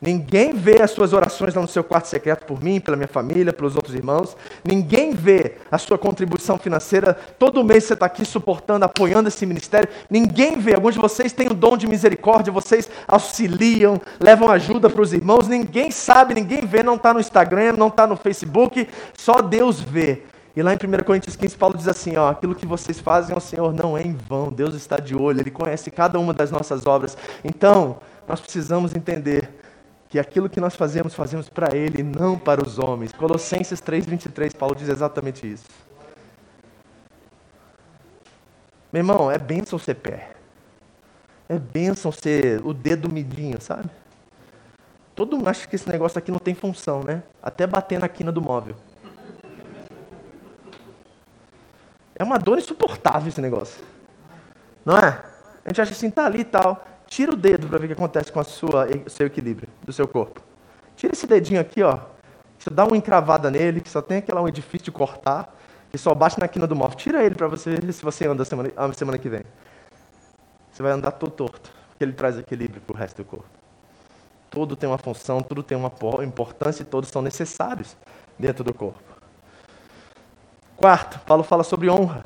Ninguém 0.00 0.54
vê 0.54 0.80
as 0.80 0.92
suas 0.92 1.12
orações 1.12 1.54
lá 1.54 1.60
no 1.60 1.68
seu 1.68 1.84
quarto 1.84 2.08
secreto 2.08 2.46
por 2.46 2.62
mim, 2.62 2.80
pela 2.80 2.96
minha 2.96 3.08
família, 3.08 3.52
pelos 3.52 3.76
outros 3.76 3.94
irmãos. 3.94 4.34
Ninguém 4.64 5.12
vê 5.12 5.56
a 5.70 5.76
sua 5.76 5.98
contribuição 5.98 6.56
financeira. 6.56 7.12
Todo 7.38 7.62
mês 7.62 7.84
você 7.84 7.92
está 7.92 8.06
aqui 8.06 8.24
suportando, 8.24 8.86
apoiando 8.86 9.28
esse 9.28 9.44
ministério. 9.44 9.90
Ninguém 10.08 10.58
vê. 10.58 10.74
Alguns 10.74 10.94
de 10.94 11.00
vocês 11.00 11.34
têm 11.34 11.48
o 11.48 11.54
dom 11.54 11.76
de 11.76 11.86
misericórdia, 11.86 12.50
vocês 12.50 12.88
auxiliam, 13.06 14.00
levam 14.18 14.50
ajuda 14.50 14.88
para 14.88 15.02
os 15.02 15.12
irmãos. 15.12 15.46
Ninguém 15.46 15.90
sabe, 15.90 16.32
ninguém 16.32 16.64
vê, 16.64 16.82
não 16.82 16.94
está 16.94 17.12
no 17.12 17.20
Instagram, 17.20 17.74
não 17.76 17.88
está 17.88 18.06
no 18.06 18.16
Facebook. 18.16 18.88
Só 19.12 19.42
Deus 19.42 19.80
vê. 19.80 20.22
E 20.54 20.62
lá 20.62 20.72
em 20.74 20.76
1 20.76 21.04
Coríntios 21.04 21.36
15, 21.36 21.56
Paulo 21.56 21.76
diz 21.76 21.86
assim: 21.86 22.16
ó, 22.16 22.28
aquilo 22.28 22.54
que 22.54 22.66
vocês 22.66 22.98
fazem 22.98 23.34
ao 23.34 23.40
Senhor 23.40 23.72
não 23.72 23.96
é 23.96 24.02
em 24.02 24.14
vão, 24.14 24.50
Deus 24.50 24.74
está 24.74 24.96
de 24.96 25.14
olho, 25.14 25.40
Ele 25.40 25.50
conhece 25.50 25.90
cada 25.90 26.18
uma 26.18 26.34
das 26.34 26.50
nossas 26.50 26.86
obras. 26.86 27.16
Então, 27.44 27.98
nós 28.26 28.40
precisamos 28.40 28.94
entender 28.94 29.48
que 30.08 30.18
aquilo 30.18 30.48
que 30.48 30.60
nós 30.60 30.74
fazemos, 30.74 31.14
fazemos 31.14 31.48
para 31.48 31.76
Ele, 31.76 32.02
não 32.02 32.36
para 32.36 32.60
os 32.60 32.78
homens. 32.78 33.12
Colossenses 33.12 33.80
3,23, 33.80 34.56
Paulo 34.56 34.74
diz 34.74 34.88
exatamente 34.88 35.50
isso. 35.50 35.66
Meu 38.92 39.00
irmão, 39.00 39.30
é 39.30 39.38
bênção 39.38 39.78
ser 39.78 39.94
pé. 39.94 40.32
É 41.48 41.56
bênção 41.58 42.10
ser 42.10 42.60
o 42.64 42.74
dedo 42.74 43.08
midinho, 43.08 43.60
sabe? 43.60 43.88
Todo 45.14 45.36
mundo 45.36 45.48
acha 45.48 45.66
que 45.68 45.76
esse 45.76 45.88
negócio 45.88 46.18
aqui 46.18 46.32
não 46.32 46.38
tem 46.40 46.54
função, 46.54 47.04
né? 47.04 47.22
Até 47.40 47.66
bater 47.66 48.00
na 48.00 48.08
quina 48.08 48.32
do 48.32 48.40
móvel. 48.40 48.74
É 52.20 52.22
uma 52.22 52.38
dor 52.38 52.58
insuportável 52.58 53.30
esse 53.30 53.40
negócio. 53.40 53.82
Não 54.84 54.94
é? 54.98 55.22
A 55.64 55.68
gente 55.70 55.80
acha 55.80 55.92
assim, 55.92 56.10
tá 56.10 56.26
ali 56.26 56.40
e 56.40 56.44
tal. 56.44 56.84
Tira 57.06 57.32
o 57.32 57.36
dedo 57.36 57.66
para 57.66 57.78
ver 57.78 57.86
o 57.86 57.88
que 57.88 57.94
acontece 57.94 58.30
com 58.30 58.38
o 58.38 58.44
seu 58.44 59.26
equilíbrio 59.26 59.66
do 59.82 59.90
seu 59.90 60.06
corpo. 60.06 60.42
Tira 60.94 61.14
esse 61.14 61.26
dedinho 61.26 61.58
aqui, 61.58 61.82
ó. 61.82 61.98
Você 62.58 62.68
dá 62.68 62.84
uma 62.84 62.94
encravada 62.94 63.50
nele, 63.50 63.80
que 63.80 63.88
só 63.88 64.02
tem 64.02 64.18
aquela 64.18 64.42
um 64.42 64.48
edifício 64.48 64.84
de 64.84 64.92
cortar, 64.92 65.56
que 65.90 65.96
só 65.96 66.14
bate 66.14 66.38
na 66.38 66.46
quina 66.46 66.66
do 66.66 66.76
móvel. 66.76 66.94
Tira 66.94 67.24
ele 67.24 67.34
para 67.34 67.48
você 67.48 67.76
ver 67.76 67.90
se 67.90 68.02
você 68.02 68.28
anda 68.28 68.42
a 68.42 68.44
semana, 68.44 68.70
a 68.76 68.92
semana 68.92 69.16
que 69.16 69.30
vem. 69.30 69.40
Você 70.70 70.82
vai 70.82 70.92
andar 70.92 71.12
todo 71.12 71.32
torto, 71.32 71.72
porque 71.88 72.04
ele 72.04 72.12
traz 72.12 72.38
equilíbrio 72.38 72.82
para 72.82 72.94
o 72.94 72.98
resto 72.98 73.16
do 73.16 73.24
corpo. 73.24 73.48
Tudo 74.50 74.76
tem 74.76 74.86
uma 74.86 74.98
função, 74.98 75.40
tudo 75.40 75.62
tem 75.62 75.78
uma 75.78 75.90
importância 76.22 76.82
e 76.82 76.84
todos 76.84 77.08
são 77.08 77.22
necessários 77.22 77.96
dentro 78.38 78.62
do 78.62 78.74
corpo. 78.74 79.09
Quarto, 80.80 81.20
Paulo 81.26 81.42
fala 81.42 81.62
sobre 81.62 81.90
honra. 81.90 82.24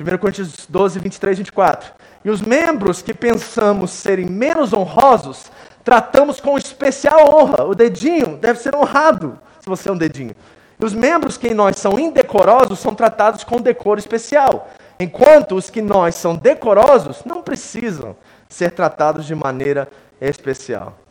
1 0.00 0.16
Coríntios 0.16 0.66
12, 0.66 0.98
23 0.98 1.36
e 1.36 1.42
24. 1.42 1.92
E 2.24 2.30
os 2.30 2.40
membros 2.40 3.02
que 3.02 3.12
pensamos 3.12 3.90
serem 3.90 4.24
menos 4.24 4.72
honrosos, 4.72 5.52
tratamos 5.84 6.40
com 6.40 6.56
especial 6.56 7.28
honra. 7.28 7.64
O 7.64 7.74
dedinho 7.74 8.38
deve 8.38 8.58
ser 8.58 8.74
honrado, 8.74 9.38
se 9.60 9.68
você 9.68 9.90
é 9.90 9.92
um 9.92 9.98
dedinho. 9.98 10.34
E 10.80 10.82
os 10.82 10.94
membros 10.94 11.36
que 11.36 11.48
em 11.48 11.54
nós 11.54 11.76
são 11.76 11.98
indecorosos 11.98 12.78
são 12.78 12.94
tratados 12.94 13.44
com 13.44 13.60
decoro 13.60 14.00
especial. 14.00 14.70
Enquanto 14.98 15.54
os 15.54 15.68
que 15.68 15.82
nós 15.82 16.14
são 16.14 16.34
decorosos 16.34 17.22
não 17.26 17.42
precisam 17.42 18.16
ser 18.48 18.70
tratados 18.70 19.26
de 19.26 19.34
maneira 19.34 19.86
especial. 20.18 21.01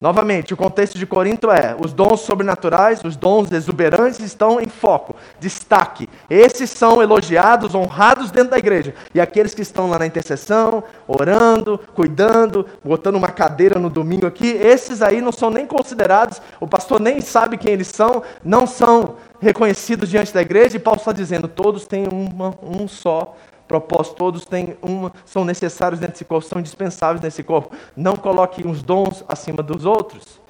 Novamente, 0.00 0.54
o 0.54 0.56
contexto 0.56 0.98
de 0.98 1.04
Corinto 1.04 1.50
é: 1.50 1.76
os 1.78 1.92
dons 1.92 2.20
sobrenaturais, 2.20 3.04
os 3.04 3.16
dons 3.16 3.52
exuberantes 3.52 4.20
estão 4.20 4.58
em 4.58 4.66
foco, 4.66 5.14
destaque. 5.38 6.08
Esses 6.30 6.70
são 6.70 7.02
elogiados, 7.02 7.74
honrados 7.74 8.30
dentro 8.30 8.52
da 8.52 8.58
igreja. 8.58 8.94
E 9.14 9.20
aqueles 9.20 9.52
que 9.52 9.60
estão 9.60 9.90
lá 9.90 9.98
na 9.98 10.06
intercessão, 10.06 10.82
orando, 11.06 11.78
cuidando, 11.94 12.64
botando 12.82 13.16
uma 13.16 13.28
cadeira 13.28 13.78
no 13.78 13.90
domingo 13.90 14.26
aqui, 14.26 14.48
esses 14.48 15.02
aí 15.02 15.20
não 15.20 15.32
são 15.32 15.50
nem 15.50 15.66
considerados, 15.66 16.40
o 16.58 16.66
pastor 16.66 16.98
nem 16.98 17.20
sabe 17.20 17.58
quem 17.58 17.74
eles 17.74 17.88
são, 17.88 18.22
não 18.42 18.66
são 18.66 19.16
reconhecidos 19.38 20.08
diante 20.08 20.32
da 20.32 20.40
igreja. 20.40 20.78
E 20.78 20.80
Paulo 20.80 20.98
está 20.98 21.12
dizendo: 21.12 21.46
todos 21.46 21.86
têm 21.86 22.08
uma, 22.10 22.54
um 22.62 22.88
só 22.88 23.36
propósito, 23.70 24.16
todos 24.16 24.44
têm 24.44 24.76
uma, 24.82 25.12
são 25.24 25.44
necessários 25.44 26.00
nesse 26.00 26.24
corpo, 26.24 26.44
são 26.48 26.58
indispensáveis 26.58 27.22
nesse 27.22 27.44
corpo. 27.44 27.70
Não 27.96 28.16
coloque 28.16 28.66
uns 28.66 28.82
dons 28.82 29.24
acima 29.28 29.62
dos 29.62 29.84
outros. 29.84 30.40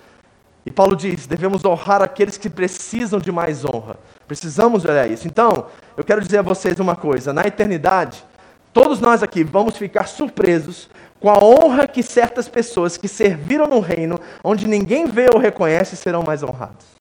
E 0.64 0.70
Paulo 0.70 0.96
diz: 0.96 1.26
devemos 1.26 1.62
honrar 1.62 2.00
aqueles 2.00 2.38
que 2.38 2.48
precisam 2.48 3.20
de 3.20 3.30
mais 3.30 3.62
honra. 3.62 3.96
Precisamos 4.26 4.86
olhar 4.86 5.06
isso. 5.06 5.28
Então, 5.28 5.66
eu 5.98 6.02
quero 6.02 6.22
dizer 6.22 6.38
a 6.38 6.42
vocês 6.42 6.80
uma 6.80 6.96
coisa: 6.96 7.30
na 7.30 7.42
eternidade, 7.42 8.24
todos 8.72 9.00
nós 9.00 9.22
aqui 9.22 9.44
vamos 9.44 9.76
ficar 9.76 10.06
surpresos 10.06 10.88
com 11.20 11.28
a 11.28 11.44
honra 11.44 11.86
que 11.86 12.02
certas 12.02 12.48
pessoas 12.48 12.96
que 12.96 13.06
serviram 13.06 13.66
no 13.66 13.80
reino, 13.80 14.18
onde 14.42 14.66
ninguém 14.66 15.04
vê 15.04 15.28
ou 15.30 15.38
reconhece, 15.38 15.94
serão 15.94 16.22
mais 16.22 16.42
honrados. 16.42 16.99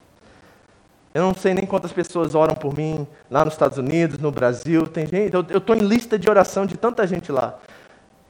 Eu 1.12 1.22
não 1.22 1.34
sei 1.34 1.54
nem 1.54 1.66
quantas 1.66 1.92
pessoas 1.92 2.36
oram 2.36 2.54
por 2.54 2.76
mim 2.76 3.04
lá 3.28 3.44
nos 3.44 3.54
Estados 3.54 3.78
Unidos, 3.78 4.18
no 4.18 4.30
Brasil. 4.30 4.86
Tem 4.86 5.06
gente, 5.06 5.34
eu 5.34 5.58
estou 5.58 5.74
em 5.74 5.80
lista 5.80 6.16
de 6.16 6.30
oração 6.30 6.64
de 6.64 6.76
tanta 6.76 7.04
gente 7.04 7.32
lá. 7.32 7.58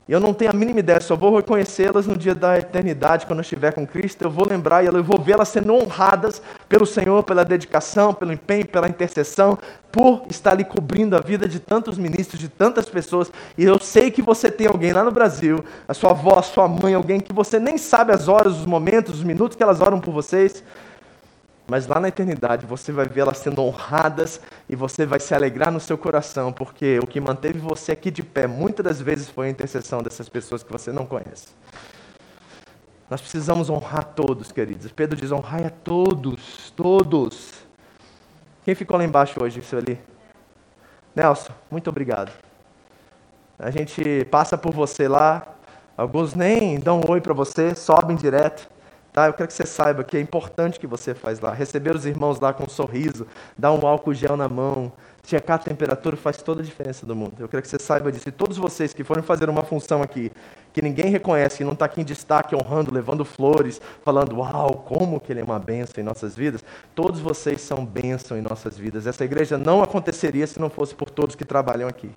E 0.08 0.12
eu 0.12 0.18
não 0.18 0.32
tenho 0.32 0.50
a 0.50 0.54
mínima 0.54 0.80
ideia, 0.80 1.00
só 1.00 1.14
vou 1.14 1.36
reconhecê-las 1.36 2.06
no 2.06 2.16
dia 2.16 2.34
da 2.34 2.58
eternidade, 2.58 3.26
quando 3.26 3.38
eu 3.38 3.42
estiver 3.42 3.72
com 3.72 3.86
Cristo. 3.86 4.22
Eu 4.22 4.30
vou 4.30 4.48
lembrar 4.48 4.82
e 4.82 4.86
eu 4.86 5.04
vou 5.04 5.20
vê-las 5.20 5.50
sendo 5.50 5.74
honradas 5.74 6.42
pelo 6.68 6.86
Senhor, 6.86 7.22
pela 7.22 7.44
dedicação, 7.44 8.14
pelo 8.14 8.32
empenho, 8.32 8.66
pela 8.66 8.88
intercessão, 8.88 9.58
por 9.92 10.22
estar 10.30 10.52
ali 10.52 10.64
cobrindo 10.64 11.14
a 11.14 11.20
vida 11.20 11.46
de 11.46 11.60
tantos 11.60 11.98
ministros, 11.98 12.40
de 12.40 12.48
tantas 12.48 12.88
pessoas. 12.88 13.30
E 13.58 13.62
eu 13.62 13.78
sei 13.78 14.10
que 14.10 14.22
você 14.22 14.50
tem 14.50 14.66
alguém 14.66 14.92
lá 14.92 15.04
no 15.04 15.12
Brasil, 15.12 15.62
a 15.86 15.92
sua 15.92 16.10
avó, 16.10 16.38
a 16.38 16.42
sua 16.42 16.66
mãe, 16.66 16.94
alguém 16.94 17.20
que 17.20 17.32
você 17.32 17.60
nem 17.60 17.76
sabe 17.76 18.10
as 18.10 18.26
horas, 18.26 18.58
os 18.58 18.66
momentos, 18.66 19.16
os 19.16 19.22
minutos 19.22 19.54
que 19.54 19.62
elas 19.62 19.82
oram 19.82 20.00
por 20.00 20.12
vocês 20.12 20.64
mas 21.70 21.86
lá 21.86 22.00
na 22.00 22.08
eternidade 22.08 22.66
você 22.66 22.90
vai 22.90 23.06
ver 23.06 23.20
elas 23.20 23.38
sendo 23.38 23.62
honradas 23.62 24.40
e 24.68 24.74
você 24.74 25.06
vai 25.06 25.20
se 25.20 25.32
alegrar 25.32 25.70
no 25.70 25.78
seu 25.78 25.96
coração, 25.96 26.52
porque 26.52 26.98
o 26.98 27.06
que 27.06 27.20
manteve 27.20 27.60
você 27.60 27.92
aqui 27.92 28.10
de 28.10 28.24
pé 28.24 28.48
muitas 28.48 28.84
das 28.84 29.00
vezes 29.00 29.30
foi 29.30 29.46
a 29.46 29.50
intercessão 29.50 30.02
dessas 30.02 30.28
pessoas 30.28 30.64
que 30.64 30.72
você 30.72 30.90
não 30.90 31.06
conhece. 31.06 31.46
Nós 33.08 33.20
precisamos 33.20 33.70
honrar 33.70 34.02
todos, 34.02 34.50
queridos. 34.50 34.90
Pedro 34.90 35.16
diz: 35.16 35.30
honrai 35.30 35.64
a 35.64 35.70
todos, 35.70 36.72
todos. 36.74 37.52
Quem 38.64 38.74
ficou 38.74 38.98
lá 38.98 39.04
embaixo 39.04 39.40
hoje, 39.40 39.60
isso 39.60 39.76
ali? 39.76 39.96
Nelson, 41.14 41.52
muito 41.70 41.88
obrigado. 41.88 42.32
A 43.56 43.70
gente 43.70 44.24
passa 44.24 44.58
por 44.58 44.72
você 44.72 45.06
lá, 45.06 45.46
alguns 45.96 46.34
nem 46.34 46.80
dão 46.80 47.00
um 47.00 47.10
oi 47.12 47.20
para 47.20 47.32
você, 47.32 47.76
sobem 47.76 48.16
direto. 48.16 48.68
Tá? 49.12 49.26
Eu 49.26 49.32
quero 49.32 49.48
que 49.48 49.54
você 49.54 49.66
saiba 49.66 50.04
que 50.04 50.16
é 50.16 50.20
importante 50.20 50.78
que 50.78 50.86
você 50.86 51.14
faz 51.14 51.40
lá. 51.40 51.52
Receber 51.52 51.94
os 51.94 52.06
irmãos 52.06 52.38
lá 52.38 52.52
com 52.52 52.64
um 52.64 52.68
sorriso, 52.68 53.26
dar 53.58 53.72
um 53.72 53.84
álcool 53.84 54.14
gel 54.14 54.36
na 54.36 54.48
mão, 54.48 54.92
checar 55.24 55.56
a 55.56 55.58
temperatura 55.58 56.16
faz 56.16 56.36
toda 56.36 56.60
a 56.60 56.64
diferença 56.64 57.04
do 57.04 57.16
mundo. 57.16 57.34
Eu 57.38 57.48
quero 57.48 57.60
que 57.60 57.68
você 57.68 57.78
saiba 57.78 58.12
disso. 58.12 58.28
E 58.28 58.32
todos 58.32 58.56
vocês 58.56 58.92
que 58.92 59.02
forem 59.02 59.22
fazer 59.22 59.50
uma 59.50 59.62
função 59.62 60.00
aqui, 60.00 60.30
que 60.72 60.80
ninguém 60.80 61.06
reconhece, 61.10 61.58
que 61.58 61.64
não 61.64 61.72
está 61.72 61.86
aqui 61.86 62.00
em 62.00 62.04
destaque, 62.04 62.54
honrando, 62.54 62.94
levando 62.94 63.24
flores, 63.24 63.80
falando, 64.04 64.36
uau, 64.38 64.84
como 64.86 65.18
que 65.18 65.32
ele 65.32 65.40
é 65.40 65.44
uma 65.44 65.58
bênção 65.58 66.00
em 66.00 66.04
nossas 66.04 66.36
vidas, 66.36 66.64
todos 66.94 67.18
vocês 67.18 67.60
são 67.60 67.84
bênção 67.84 68.38
em 68.38 68.40
nossas 68.42 68.78
vidas. 68.78 69.08
Essa 69.08 69.24
igreja 69.24 69.58
não 69.58 69.82
aconteceria 69.82 70.46
se 70.46 70.60
não 70.60 70.70
fosse 70.70 70.94
por 70.94 71.10
todos 71.10 71.34
que 71.34 71.44
trabalham 71.44 71.88
aqui. 71.88 72.10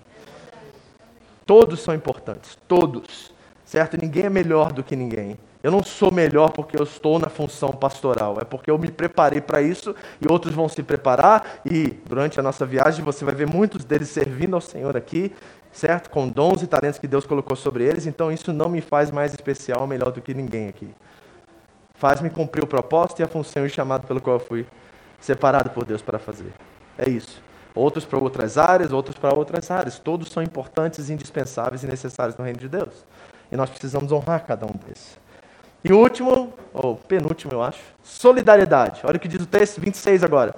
Todos 1.44 1.80
são 1.80 1.92
importantes, 1.94 2.56
todos. 2.68 3.34
Certo? 3.64 3.96
Ninguém 4.00 4.24
é 4.24 4.30
melhor 4.30 4.72
do 4.72 4.84
que 4.84 4.94
ninguém. 4.94 5.38
Eu 5.64 5.70
não 5.70 5.82
sou 5.82 6.12
melhor 6.12 6.50
porque 6.50 6.78
eu 6.78 6.82
estou 6.84 7.18
na 7.18 7.30
função 7.30 7.70
pastoral, 7.70 8.36
é 8.38 8.44
porque 8.44 8.70
eu 8.70 8.76
me 8.76 8.90
preparei 8.90 9.40
para 9.40 9.62
isso 9.62 9.96
e 10.20 10.30
outros 10.30 10.54
vão 10.54 10.68
se 10.68 10.82
preparar 10.82 11.62
e 11.64 11.86
durante 12.04 12.38
a 12.38 12.42
nossa 12.42 12.66
viagem 12.66 13.02
você 13.02 13.24
vai 13.24 13.34
ver 13.34 13.46
muitos 13.46 13.82
deles 13.82 14.10
servindo 14.10 14.54
ao 14.54 14.60
Senhor 14.60 14.94
aqui, 14.94 15.32
certo? 15.72 16.10
Com 16.10 16.28
dons 16.28 16.60
e 16.60 16.66
talentos 16.66 16.98
que 16.98 17.08
Deus 17.08 17.24
colocou 17.24 17.56
sobre 17.56 17.82
eles, 17.82 18.06
então 18.06 18.30
isso 18.30 18.52
não 18.52 18.68
me 18.68 18.82
faz 18.82 19.10
mais 19.10 19.32
especial 19.32 19.80
ou 19.80 19.86
melhor 19.86 20.12
do 20.12 20.20
que 20.20 20.34
ninguém 20.34 20.68
aqui. 20.68 20.90
Faz-me 21.94 22.28
cumprir 22.28 22.62
o 22.62 22.66
propósito 22.66 23.20
e 23.20 23.22
a 23.22 23.26
função 23.26 23.64
e 23.64 23.66
o 23.66 23.70
chamado 23.70 24.06
pelo 24.06 24.20
qual 24.20 24.36
eu 24.36 24.40
fui 24.40 24.66
separado 25.18 25.70
por 25.70 25.86
Deus 25.86 26.02
para 26.02 26.18
fazer. 26.18 26.52
É 26.98 27.08
isso. 27.08 27.42
Outros 27.74 28.04
para 28.04 28.18
outras 28.18 28.58
áreas, 28.58 28.92
outros 28.92 29.16
para 29.16 29.34
outras 29.34 29.70
áreas. 29.70 29.98
Todos 29.98 30.28
são 30.28 30.42
importantes, 30.42 31.08
indispensáveis 31.08 31.82
e 31.82 31.86
necessários 31.86 32.36
no 32.36 32.44
reino 32.44 32.58
de 32.58 32.68
Deus. 32.68 33.06
E 33.50 33.56
nós 33.56 33.70
precisamos 33.70 34.12
honrar 34.12 34.44
cada 34.44 34.66
um 34.66 34.74
desses. 34.86 35.23
E 35.84 35.92
o 35.92 35.98
último, 35.98 36.52
ou 36.72 36.96
penúltimo, 36.96 37.52
eu 37.52 37.62
acho, 37.62 37.80
solidariedade. 38.02 39.02
Olha 39.04 39.18
o 39.18 39.20
que 39.20 39.28
diz 39.28 39.42
o 39.42 39.46
texto 39.46 39.82
26 39.82 40.24
agora. 40.24 40.54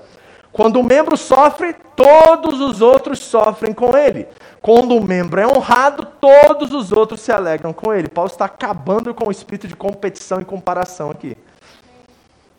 Quando 0.53 0.79
um 0.79 0.85
membro 0.85 1.17
sofre, 1.17 1.75
todos 1.97 2.61
os 2.61 2.81
outros 2.81 3.19
sofrem 3.19 3.75
com 3.75 3.97
ele. 3.97 4.29
Quando 4.63 4.95
um 4.95 5.03
membro 5.03 5.41
é 5.41 5.47
honrado, 5.47 6.07
todos 6.21 6.73
os 6.73 6.93
outros 6.93 7.21
se 7.21 7.33
alegram 7.33 7.73
com 7.73 7.93
ele. 7.93 8.09
Paulo 8.09 8.31
está 8.31 8.45
acabando 8.45 9.13
com 9.13 9.29
o 9.29 9.31
espírito 9.31 9.67
de 9.69 9.77
competição 9.77 10.41
e 10.41 10.45
comparação 10.45 11.11
aqui. 11.11 11.37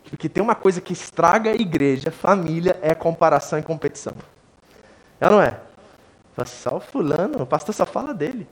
Porque 0.08 0.28
tem 0.28 0.42
uma 0.42 0.54
coisa 0.54 0.80
que 0.80 0.92
estraga 0.92 1.50
a 1.50 1.54
igreja, 1.54 2.10
família, 2.10 2.78
é 2.82 2.94
comparação 2.94 3.58
e 3.58 3.62
competição. 3.62 4.14
É 5.20 5.28
não 5.28 5.40
é? 5.40 5.58
Só 6.46 6.76
o 6.76 6.80
fulano, 6.80 7.42
o 7.42 7.46
pastor 7.46 7.74
só 7.74 7.84
fala 7.84 8.14
dele. 8.14 8.46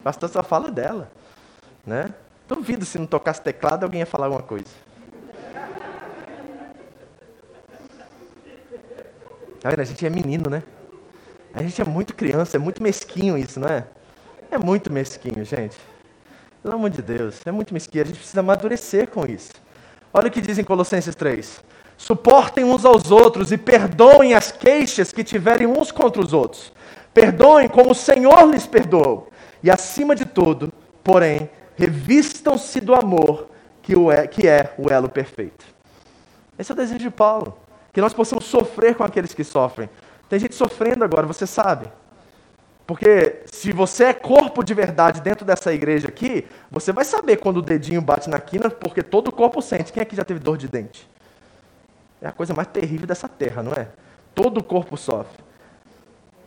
O 0.00 0.02
pastor 0.02 0.28
só 0.30 0.42
fala 0.42 0.70
dela. 0.70 1.10
Né? 1.84 2.14
Duvido 2.46 2.84
se 2.84 2.98
não 2.98 3.06
tocasse 3.06 3.40
teclado 3.40 3.84
alguém 3.84 4.00
ia 4.00 4.06
falar 4.06 4.26
alguma 4.26 4.42
coisa. 4.42 4.66
Tá 9.60 9.70
vendo? 9.70 9.80
A 9.80 9.84
gente 9.84 10.04
é 10.04 10.10
menino, 10.10 10.50
né? 10.50 10.62
A 11.54 11.62
gente 11.62 11.80
é 11.80 11.84
muito 11.84 12.14
criança, 12.14 12.56
é 12.56 12.60
muito 12.60 12.82
mesquinho 12.82 13.38
isso, 13.38 13.58
não 13.58 13.68
é? 13.68 13.86
É 14.50 14.58
muito 14.58 14.92
mesquinho, 14.92 15.44
gente. 15.44 15.76
Pelo 16.62 16.74
amor 16.74 16.90
de 16.90 17.00
Deus, 17.00 17.40
é 17.46 17.50
muito 17.50 17.72
mesquinho. 17.72 18.04
A 18.04 18.06
gente 18.06 18.18
precisa 18.18 18.40
amadurecer 18.40 19.08
com 19.08 19.24
isso. 19.24 19.52
Olha 20.12 20.28
o 20.28 20.30
que 20.30 20.40
diz 20.40 20.58
em 20.58 20.64
Colossenses 20.64 21.14
3. 21.14 21.62
Suportem 21.96 22.64
uns 22.64 22.84
aos 22.84 23.10
outros 23.10 23.52
e 23.52 23.56
perdoem 23.56 24.34
as 24.34 24.52
queixas 24.52 25.12
que 25.12 25.24
tiverem 25.24 25.66
uns 25.66 25.90
contra 25.90 26.20
os 26.20 26.32
outros. 26.32 26.72
Perdoem 27.14 27.68
como 27.68 27.92
o 27.92 27.94
Senhor 27.94 28.50
lhes 28.50 28.66
perdoou. 28.66 29.30
E 29.62 29.70
acima 29.70 30.14
de 30.14 30.24
tudo, 30.24 30.72
porém, 31.02 31.48
revistam-se 31.76 32.80
do 32.80 32.94
amor 32.94 33.48
que, 33.82 33.96
o 33.96 34.10
é, 34.10 34.26
que 34.26 34.46
é 34.46 34.74
o 34.78 34.88
elo 34.90 35.08
perfeito. 35.08 35.64
Esse 36.58 36.72
é 36.72 36.74
o 36.74 36.76
desejo 36.76 37.00
de 37.00 37.10
Paulo. 37.10 37.58
Que 37.92 38.00
nós 38.00 38.12
possamos 38.12 38.44
sofrer 38.44 38.94
com 38.94 39.04
aqueles 39.04 39.34
que 39.34 39.44
sofrem. 39.44 39.88
Tem 40.28 40.38
gente 40.38 40.54
sofrendo 40.54 41.04
agora, 41.04 41.26
você 41.26 41.46
sabe. 41.46 41.86
Porque 42.86 43.42
se 43.46 43.72
você 43.72 44.04
é 44.04 44.12
corpo 44.12 44.62
de 44.62 44.74
verdade 44.74 45.20
dentro 45.20 45.44
dessa 45.44 45.72
igreja 45.72 46.08
aqui, 46.08 46.46
você 46.70 46.92
vai 46.92 47.04
saber 47.04 47.38
quando 47.38 47.58
o 47.58 47.62
dedinho 47.62 48.02
bate 48.02 48.28
na 48.28 48.38
quina, 48.38 48.68
porque 48.68 49.02
todo 49.02 49.28
o 49.28 49.32
corpo 49.32 49.62
sente. 49.62 49.92
Quem 49.92 50.02
aqui 50.02 50.14
já 50.14 50.24
teve 50.24 50.40
dor 50.40 50.58
de 50.58 50.68
dente? 50.68 51.08
É 52.20 52.28
a 52.28 52.32
coisa 52.32 52.52
mais 52.52 52.68
terrível 52.68 53.06
dessa 53.06 53.28
terra, 53.28 53.62
não 53.62 53.72
é? 53.72 53.88
Todo 54.34 54.58
o 54.58 54.62
corpo 54.62 54.96
sofre. 54.96 55.42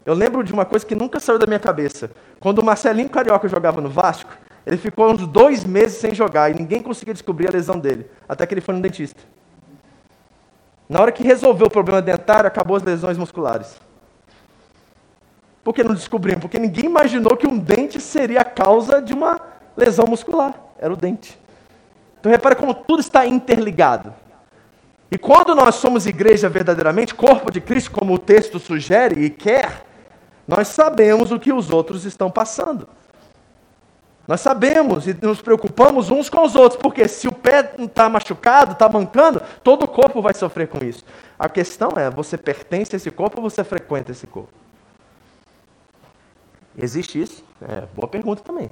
Eu 0.06 0.14
lembro 0.14 0.44
de 0.44 0.54
uma 0.54 0.66
coisa 0.66 0.86
que 0.86 0.96
nunca 0.96 1.20
saiu 1.20 1.40
da 1.40 1.46
minha 1.46 1.60
cabeça. 1.60 2.12
Quando 2.40 2.60
o 2.60 2.66
Marcelinho 2.66 3.10
Carioca 3.10 3.48
jogava 3.48 3.82
no 3.82 3.90
Vasco, 3.90 4.32
ele 4.68 4.76
ficou 4.76 5.10
uns 5.10 5.26
dois 5.26 5.64
meses 5.64 5.98
sem 5.98 6.14
jogar 6.14 6.52
e 6.52 6.54
ninguém 6.54 6.82
conseguia 6.82 7.14
descobrir 7.14 7.48
a 7.48 7.52
lesão 7.52 7.80
dele, 7.80 8.06
até 8.28 8.46
que 8.46 8.54
ele 8.54 8.60
foi 8.60 8.76
no 8.76 8.82
dentista. 8.82 9.22
Na 10.90 11.00
hora 11.00 11.10
que 11.10 11.24
resolveu 11.24 11.68
o 11.68 11.70
problema 11.70 12.02
dentário, 12.02 12.50
acabou 12.50 12.76
as 12.76 12.84
lesões 12.84 13.18
musculares. 13.18 13.80
Por 15.64 15.74
que 15.74 15.86
não 15.86 15.94
descobriram? 15.96 16.42
Porque 16.42 16.60
ninguém 16.60 16.84
imaginou 16.84 17.38
que 17.38 17.48
um 17.48 17.58
dente 17.58 18.02
seria 18.02 18.42
a 18.42 18.44
causa 18.44 19.02
de 19.02 19.14
uma 19.14 19.40
lesão 19.78 20.06
muscular. 20.06 20.54
Era 20.78 20.92
o 20.92 20.98
dente. 20.98 21.40
Então 22.20 22.30
repare 22.30 22.56
como 22.56 22.74
tudo 22.74 23.00
está 23.00 23.26
interligado. 23.26 24.14
E 25.10 25.18
quando 25.18 25.56
nós 25.56 25.76
somos 25.76 26.06
igreja 26.06 26.50
verdadeiramente, 26.50 27.16
corpo 27.16 27.50
de 27.50 27.62
Cristo, 27.62 27.92
como 27.92 28.14
o 28.14 28.20
texto 28.20 28.60
sugere 28.60 29.24
e 29.24 29.30
quer, 29.30 29.86
nós 30.46 30.68
sabemos 30.68 31.32
o 31.32 31.40
que 31.40 31.54
os 31.54 31.70
outros 31.70 32.04
estão 32.04 32.30
passando. 32.30 32.90
Nós 34.28 34.42
sabemos 34.42 35.08
e 35.08 35.14
nos 35.22 35.42
preocupamos 35.42 36.12
uns 36.12 36.30
com 36.30 36.44
os 36.44 36.54
outros, 36.54 36.82
porque 36.82 37.08
se 37.08 37.30
o 37.30 37.32
pé 37.32 37.74
está 37.80 38.10
machucado, 38.10 38.74
está 38.74 38.90
mancando, 38.90 39.42
todo 39.64 39.84
o 39.84 39.88
corpo 39.88 40.22
vai 40.22 40.34
sofrer 40.34 40.68
com 40.68 40.84
isso. 40.84 41.06
A 41.40 41.48
questão 41.48 41.94
é: 41.96 42.10
você 42.10 42.38
pertence 42.38 42.94
a 42.94 42.98
esse 42.98 43.10
corpo 43.10 43.42
ou 43.42 43.50
você 43.50 43.64
frequenta 43.64 44.12
esse 44.12 44.28
corpo? 44.28 44.52
Existe 46.78 47.22
isso? 47.22 47.44
É, 47.62 47.86
boa 47.96 48.08
pergunta 48.08 48.44
também. 48.44 48.70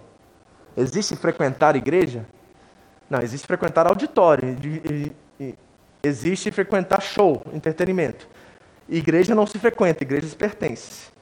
Existe 0.76 1.16
frequentar 1.16 1.76
igreja? 1.78 2.26
Não, 3.10 3.22
existe 3.22 3.48
frequentar 3.48 3.88
auditório. 3.88 4.58
Existe 6.04 6.52
frequentar 6.52 7.02
show, 7.02 7.42
entretenimento. 7.54 8.28
Igreja 8.90 9.34
não 9.34 9.48
se 9.48 9.58
frequenta, 9.58 10.04
igreja 10.04 10.28
se 10.28 10.36
pertence. 10.36 11.15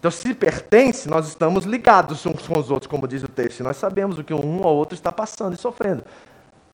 Então, 0.00 0.10
se 0.10 0.32
pertence, 0.32 1.06
nós 1.08 1.28
estamos 1.28 1.66
ligados 1.66 2.24
uns 2.24 2.48
com 2.48 2.58
os 2.58 2.70
outros, 2.70 2.90
como 2.90 3.06
diz 3.06 3.22
o 3.22 3.28
texto. 3.28 3.62
Nós 3.62 3.76
sabemos 3.76 4.18
o 4.18 4.24
que 4.24 4.32
um 4.32 4.66
ou 4.66 4.74
outro 4.74 4.94
está 4.94 5.12
passando 5.12 5.52
e 5.52 5.58
sofrendo. 5.58 6.02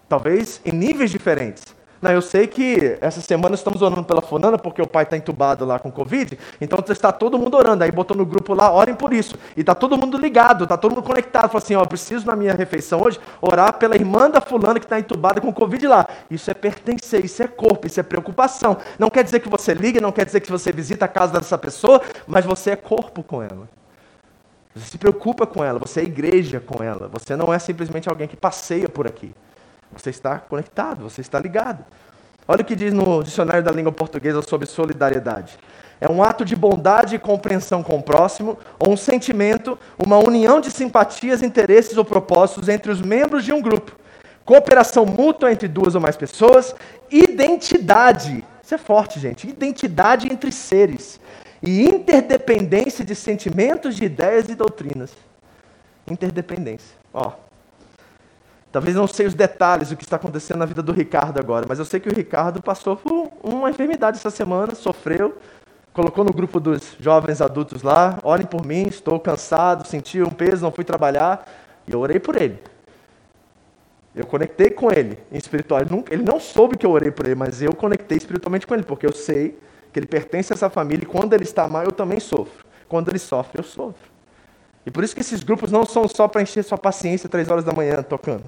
Talvez 0.08 0.60
em 0.64 0.70
níveis 0.70 1.10
diferentes. 1.10 1.75
Não, 2.06 2.12
eu 2.12 2.22
sei 2.22 2.46
que 2.46 2.96
essa 3.00 3.20
semana 3.20 3.56
estamos 3.56 3.82
orando 3.82 4.04
pela 4.04 4.22
Fonana, 4.22 4.56
porque 4.56 4.80
o 4.80 4.86
pai 4.86 5.02
está 5.02 5.16
entubado 5.16 5.64
lá 5.64 5.76
com 5.80 5.90
Covid, 5.90 6.38
então 6.60 6.78
está 6.88 7.10
todo 7.10 7.36
mundo 7.36 7.56
orando. 7.56 7.82
Aí 7.82 7.90
botou 7.90 8.16
no 8.16 8.24
grupo 8.24 8.54
lá, 8.54 8.70
orem 8.70 8.94
por 8.94 9.12
isso. 9.12 9.34
E 9.56 9.60
está 9.60 9.74
todo 9.74 9.98
mundo 9.98 10.16
ligado, 10.16 10.62
está 10.62 10.76
todo 10.76 10.94
mundo 10.94 11.02
conectado. 11.02 11.48
Falou 11.48 11.58
assim: 11.58 11.74
ó, 11.74 11.84
preciso 11.84 12.24
na 12.24 12.36
minha 12.36 12.54
refeição 12.54 13.02
hoje 13.02 13.18
orar 13.40 13.72
pela 13.72 13.96
irmã 13.96 14.30
da 14.30 14.40
fulana 14.40 14.78
que 14.78 14.86
está 14.86 15.00
entubada 15.00 15.40
com 15.40 15.52
Covid 15.52 15.84
lá. 15.88 16.06
Isso 16.30 16.48
é 16.48 16.54
pertencer, 16.54 17.24
isso 17.24 17.42
é 17.42 17.48
corpo, 17.48 17.88
isso 17.88 17.98
é 17.98 18.04
preocupação. 18.04 18.76
Não 19.00 19.10
quer 19.10 19.24
dizer 19.24 19.40
que 19.40 19.48
você 19.48 19.74
liga, 19.74 20.00
não 20.00 20.12
quer 20.12 20.26
dizer 20.26 20.38
que 20.38 20.50
você 20.50 20.70
visita 20.70 21.06
a 21.06 21.08
casa 21.08 21.32
dessa 21.32 21.58
pessoa, 21.58 22.00
mas 22.24 22.44
você 22.44 22.70
é 22.70 22.76
corpo 22.76 23.24
com 23.24 23.42
ela. 23.42 23.68
Você 24.76 24.90
se 24.90 24.98
preocupa 24.98 25.44
com 25.44 25.64
ela, 25.64 25.80
você 25.80 26.02
é 26.02 26.04
igreja 26.04 26.60
com 26.60 26.84
ela. 26.84 27.08
Você 27.08 27.34
não 27.34 27.52
é 27.52 27.58
simplesmente 27.58 28.08
alguém 28.08 28.28
que 28.28 28.36
passeia 28.36 28.88
por 28.88 29.08
aqui. 29.08 29.34
Você 29.92 30.10
está 30.10 30.38
conectado, 30.38 31.08
você 31.08 31.20
está 31.20 31.38
ligado. 31.38 31.84
Olha 32.48 32.62
o 32.62 32.64
que 32.64 32.76
diz 32.76 32.92
no 32.92 33.22
dicionário 33.22 33.62
da 33.62 33.72
língua 33.72 33.90
portuguesa 33.90 34.40
sobre 34.42 34.66
solidariedade. 34.66 35.58
É 36.00 36.10
um 36.10 36.22
ato 36.22 36.44
de 36.44 36.54
bondade 36.54 37.14
e 37.14 37.18
compreensão 37.18 37.82
com 37.82 37.98
o 37.98 38.02
próximo, 38.02 38.58
ou 38.78 38.92
um 38.92 38.96
sentimento, 38.96 39.78
uma 39.98 40.18
união 40.18 40.60
de 40.60 40.70
simpatias, 40.70 41.42
interesses 41.42 41.96
ou 41.96 42.04
propósitos 42.04 42.68
entre 42.68 42.92
os 42.92 43.00
membros 43.00 43.44
de 43.44 43.52
um 43.52 43.60
grupo. 43.60 43.92
Cooperação 44.44 45.04
mútua 45.04 45.50
entre 45.50 45.66
duas 45.66 45.94
ou 45.94 46.00
mais 46.00 46.16
pessoas. 46.16 46.74
Identidade. 47.10 48.44
Isso 48.62 48.74
é 48.74 48.78
forte, 48.78 49.18
gente. 49.18 49.48
Identidade 49.48 50.30
entre 50.30 50.52
seres. 50.52 51.18
E 51.62 51.82
interdependência 51.82 53.04
de 53.04 53.14
sentimentos, 53.14 53.96
de 53.96 54.04
ideias 54.04 54.48
e 54.48 54.54
doutrinas. 54.54 55.10
Interdependência. 56.08 56.94
Ó, 57.12 57.32
Talvez 58.76 58.94
não 58.94 59.06
sei 59.06 59.24
os 59.24 59.32
detalhes 59.32 59.88
do 59.88 59.96
que 59.96 60.04
está 60.04 60.16
acontecendo 60.16 60.58
na 60.58 60.66
vida 60.66 60.82
do 60.82 60.92
Ricardo 60.92 61.38
agora, 61.38 61.64
mas 61.66 61.78
eu 61.78 61.84
sei 61.86 61.98
que 61.98 62.10
o 62.10 62.14
Ricardo 62.14 62.62
passou 62.62 62.94
por 62.94 63.32
uma 63.42 63.70
enfermidade 63.70 64.18
essa 64.18 64.28
semana, 64.28 64.74
sofreu, 64.74 65.38
colocou 65.94 66.22
no 66.22 66.30
grupo 66.30 66.60
dos 66.60 66.94
jovens 67.00 67.40
adultos 67.40 67.82
lá, 67.82 68.18
orem 68.22 68.44
por 68.44 68.66
mim, 68.66 68.86
estou 68.86 69.18
cansado, 69.18 69.88
senti 69.88 70.20
um 70.20 70.28
peso, 70.28 70.62
não 70.62 70.70
fui 70.70 70.84
trabalhar, 70.84 71.48
e 71.88 71.92
eu 71.92 72.00
orei 72.00 72.20
por 72.20 72.36
ele. 72.36 72.58
Eu 74.14 74.26
conectei 74.26 74.68
com 74.68 74.92
ele 74.92 75.18
em 75.32 75.38
espiritual. 75.38 75.80
Ele 76.10 76.22
não 76.22 76.38
soube 76.38 76.76
que 76.76 76.84
eu 76.84 76.90
orei 76.90 77.10
por 77.10 77.24
ele, 77.24 77.34
mas 77.34 77.62
eu 77.62 77.74
conectei 77.74 78.18
espiritualmente 78.18 78.66
com 78.66 78.74
ele, 78.74 78.82
porque 78.82 79.06
eu 79.06 79.12
sei 79.12 79.58
que 79.90 79.98
ele 79.98 80.06
pertence 80.06 80.52
a 80.52 80.54
essa 80.54 80.68
família 80.68 81.04
e 81.04 81.06
quando 81.06 81.32
ele 81.32 81.44
está 81.44 81.66
mal, 81.66 81.82
eu 81.82 81.92
também 81.92 82.20
sofro. 82.20 82.66
Quando 82.86 83.08
ele 83.08 83.18
sofre, 83.18 83.58
eu 83.58 83.64
sofro. 83.64 84.10
E 84.84 84.90
por 84.90 85.02
isso 85.02 85.14
que 85.14 85.22
esses 85.22 85.42
grupos 85.42 85.72
não 85.72 85.86
são 85.86 86.06
só 86.06 86.28
para 86.28 86.42
encher 86.42 86.62
sua 86.62 86.76
paciência 86.76 87.26
três 87.26 87.50
horas 87.50 87.64
da 87.64 87.72
manhã 87.72 88.02
tocando. 88.02 88.44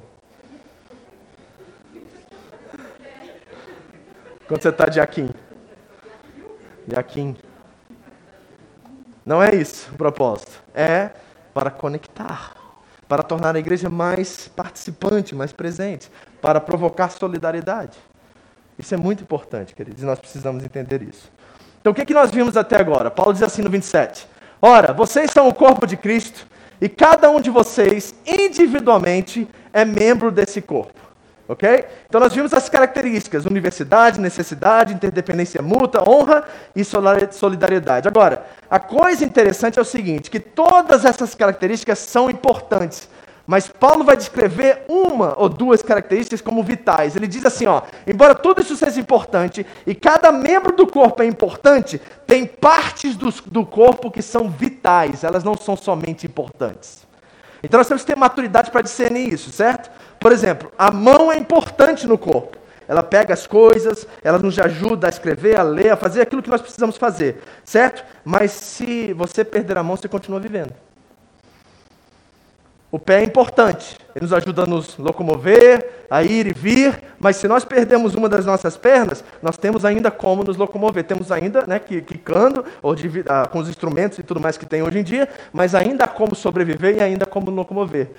Quando 4.48 4.62
você 4.62 4.70
está 4.70 4.86
de 4.86 4.98
Aquim. 4.98 5.28
De 6.86 6.98
Aquim. 6.98 7.36
Não 9.24 9.42
é 9.42 9.54
isso 9.54 9.90
o 9.92 9.96
propósito. 9.96 10.62
É 10.74 11.10
para 11.52 11.70
conectar, 11.70 12.54
para 13.06 13.22
tornar 13.22 13.54
a 13.54 13.58
igreja 13.58 13.90
mais 13.90 14.48
participante, 14.48 15.34
mais 15.34 15.52
presente, 15.52 16.10
para 16.40 16.60
provocar 16.60 17.10
solidariedade. 17.10 17.98
Isso 18.78 18.94
é 18.94 18.96
muito 18.96 19.22
importante, 19.22 19.74
queridos, 19.74 20.02
e 20.02 20.06
nós 20.06 20.18
precisamos 20.18 20.64
entender 20.64 21.02
isso. 21.02 21.30
Então, 21.80 21.92
o 21.92 21.94
que, 21.94 22.02
é 22.02 22.06
que 22.06 22.14
nós 22.14 22.30
vimos 22.30 22.56
até 22.56 22.76
agora? 22.76 23.10
Paulo 23.10 23.32
diz 23.32 23.42
assim 23.42 23.60
no 23.60 23.68
27. 23.68 24.26
Ora, 24.62 24.94
vocês 24.94 25.30
são 25.30 25.46
o 25.46 25.54
corpo 25.54 25.86
de 25.86 25.96
Cristo 25.96 26.46
e 26.80 26.88
cada 26.88 27.28
um 27.28 27.40
de 27.40 27.50
vocês, 27.50 28.14
individualmente, 28.26 29.46
é 29.72 29.84
membro 29.84 30.30
desse 30.30 30.62
corpo. 30.62 31.07
Ok? 31.48 31.86
Então 32.06 32.20
nós 32.20 32.34
vimos 32.34 32.52
as 32.52 32.68
características: 32.68 33.46
universidade, 33.46 34.20
necessidade, 34.20 34.92
interdependência 34.92 35.62
mútua, 35.62 36.04
honra 36.06 36.44
e 36.76 36.84
solidariedade. 36.84 38.06
Agora, 38.06 38.44
a 38.70 38.78
coisa 38.78 39.24
interessante 39.24 39.78
é 39.78 39.82
o 39.82 39.84
seguinte: 39.84 40.30
que 40.30 40.38
todas 40.38 41.06
essas 41.06 41.34
características 41.34 41.98
são 42.00 42.28
importantes. 42.28 43.08
Mas 43.46 43.66
Paulo 43.66 44.04
vai 44.04 44.14
descrever 44.14 44.84
uma 44.90 45.34
ou 45.40 45.48
duas 45.48 45.80
características 45.80 46.42
como 46.42 46.62
vitais. 46.62 47.16
Ele 47.16 47.26
diz 47.26 47.46
assim, 47.46 47.64
ó, 47.64 47.80
embora 48.06 48.34
tudo 48.34 48.60
isso 48.60 48.76
seja 48.76 49.00
importante 49.00 49.64
e 49.86 49.94
cada 49.94 50.30
membro 50.30 50.76
do 50.76 50.86
corpo 50.86 51.22
é 51.22 51.26
importante, 51.26 51.98
tem 52.26 52.44
partes 52.44 53.16
do, 53.16 53.32
do 53.46 53.64
corpo 53.64 54.10
que 54.10 54.20
são 54.20 54.50
vitais, 54.50 55.24
elas 55.24 55.42
não 55.42 55.56
são 55.56 55.78
somente 55.78 56.26
importantes. 56.26 57.06
Então 57.62 57.78
nós 57.78 57.88
temos 57.88 58.02
que 58.02 58.12
ter 58.12 58.18
maturidade 58.18 58.70
para 58.70 58.82
discernir 58.82 59.32
isso, 59.32 59.50
certo? 59.50 59.90
Por 60.18 60.32
exemplo, 60.32 60.72
a 60.76 60.90
mão 60.90 61.30
é 61.30 61.36
importante 61.36 62.06
no 62.06 62.18
corpo. 62.18 62.58
Ela 62.88 63.02
pega 63.02 63.34
as 63.34 63.46
coisas, 63.46 64.06
ela 64.24 64.38
nos 64.38 64.58
ajuda 64.58 65.06
a 65.06 65.10
escrever, 65.10 65.58
a 65.58 65.62
ler, 65.62 65.90
a 65.90 65.96
fazer 65.96 66.22
aquilo 66.22 66.42
que 66.42 66.48
nós 66.48 66.62
precisamos 66.62 66.96
fazer, 66.96 67.42
certo? 67.62 68.02
Mas 68.24 68.50
se 68.52 69.12
você 69.12 69.44
perder 69.44 69.76
a 69.76 69.82
mão, 69.82 69.94
você 69.94 70.08
continua 70.08 70.40
vivendo. 70.40 70.72
O 72.90 72.98
pé 72.98 73.20
é 73.20 73.22
importante, 73.22 73.98
ele 74.16 74.22
nos 74.22 74.32
ajuda 74.32 74.62
a 74.62 74.66
nos 74.66 74.96
locomover, 74.96 76.06
a 76.10 76.22
ir 76.22 76.46
e 76.46 76.54
vir, 76.54 76.98
mas 77.18 77.36
se 77.36 77.46
nós 77.46 77.62
perdemos 77.62 78.14
uma 78.14 78.30
das 78.30 78.46
nossas 78.46 78.78
pernas, 78.78 79.22
nós 79.42 79.58
temos 79.58 79.84
ainda 79.84 80.10
como 80.10 80.42
nos 80.42 80.56
locomover, 80.56 81.04
temos 81.04 81.30
ainda, 81.30 81.66
né, 81.66 81.78
quicando, 81.78 82.64
ou 82.80 82.94
de, 82.94 83.22
ah, 83.28 83.46
com 83.46 83.58
os 83.58 83.68
instrumentos 83.68 84.18
e 84.18 84.22
tudo 84.22 84.40
mais 84.40 84.56
que 84.56 84.64
tem 84.64 84.82
hoje 84.82 85.00
em 85.00 85.02
dia, 85.02 85.28
mas 85.52 85.74
ainda 85.74 86.04
há 86.04 86.08
como 86.08 86.34
sobreviver 86.34 86.96
e 86.96 87.02
ainda 87.02 87.24
há 87.24 87.28
como 87.28 87.50
locomover. 87.50 88.10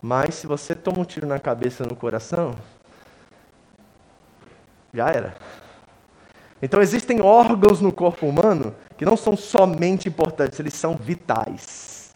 Mas 0.00 0.36
se 0.36 0.46
você 0.46 0.74
toma 0.74 1.00
um 1.00 1.04
tiro 1.04 1.26
na 1.26 1.38
cabeça 1.38 1.84
no 1.84 1.96
coração, 1.96 2.54
já 4.92 5.08
era. 5.08 5.36
Então 6.62 6.80
existem 6.80 7.20
órgãos 7.20 7.80
no 7.80 7.92
corpo 7.92 8.26
humano 8.26 8.74
que 8.96 9.04
não 9.04 9.16
são 9.16 9.36
somente 9.36 10.08
importantes, 10.08 10.58
eles 10.58 10.74
são 10.74 10.94
vitais. 10.96 12.14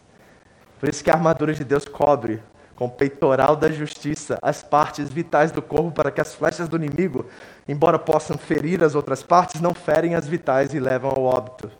Por 0.80 0.89
isso 0.89 1.03
que 1.03 1.11
a 1.11 1.14
armadura 1.14 1.55
de 1.55 1.62
Deus 1.64 1.85
cobre 1.85 2.43
com 2.74 2.87
o 2.87 2.91
peitoral 2.91 3.55
da 3.55 3.70
justiça 3.70 4.39
as 4.43 4.62
partes 4.62 5.09
vitais 5.09 5.53
do 5.53 5.62
corpo, 5.62 5.93
para 5.93 6.11
que 6.11 6.20
as 6.20 6.35
flechas 6.35 6.68
do 6.68 6.76
inimigo, 6.76 7.26
embora 7.68 7.99
possam 7.99 8.37
ferir 8.37 8.83
as 8.83 8.97
outras 8.97 9.22
partes, 9.22 9.61
não 9.61 9.72
ferem 9.72 10.16
as 10.16 10.26
vitais 10.26 10.74
e 10.74 10.80
levam 10.80 11.11
ao 11.11 11.22
óbito. 11.22 11.70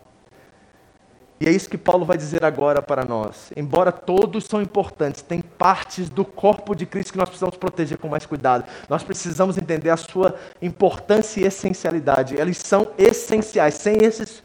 E 1.43 1.45
é 1.45 1.51
isso 1.51 1.69
que 1.69 1.77
Paulo 1.77 2.05
vai 2.05 2.15
dizer 2.15 2.45
agora 2.45 2.81
para 2.81 3.03
nós. 3.03 3.51
Embora 3.57 3.91
todos 3.91 4.45
são 4.45 4.61
importantes, 4.61 5.21
tem 5.21 5.41
partes 5.41 6.07
do 6.07 6.23
corpo 6.23 6.73
de 6.73 6.85
Cristo 6.85 7.11
que 7.11 7.17
nós 7.17 7.27
precisamos 7.27 7.57
proteger 7.57 7.97
com 7.97 8.07
mais 8.07 8.25
cuidado. 8.25 8.63
Nós 8.87 9.03
precisamos 9.03 9.57
entender 9.57 9.89
a 9.89 9.97
sua 9.97 10.35
importância 10.61 11.41
e 11.41 11.43
essencialidade. 11.43 12.33
Eles 12.35 12.59
são 12.59 12.87
essenciais. 12.97 13.73
Sem 13.73 13.97
esses 14.05 14.41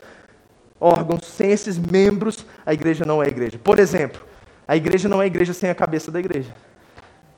órgãos, 0.80 1.24
sem 1.24 1.52
esses 1.52 1.78
membros, 1.78 2.44
a 2.66 2.74
igreja 2.74 3.04
não 3.04 3.22
é 3.22 3.28
igreja. 3.28 3.60
Por 3.62 3.78
exemplo, 3.78 4.20
a 4.66 4.74
igreja 4.74 5.08
não 5.08 5.22
é 5.22 5.26
igreja 5.26 5.52
sem 5.52 5.70
a 5.70 5.76
cabeça 5.76 6.10
da 6.10 6.18
igreja. 6.18 6.52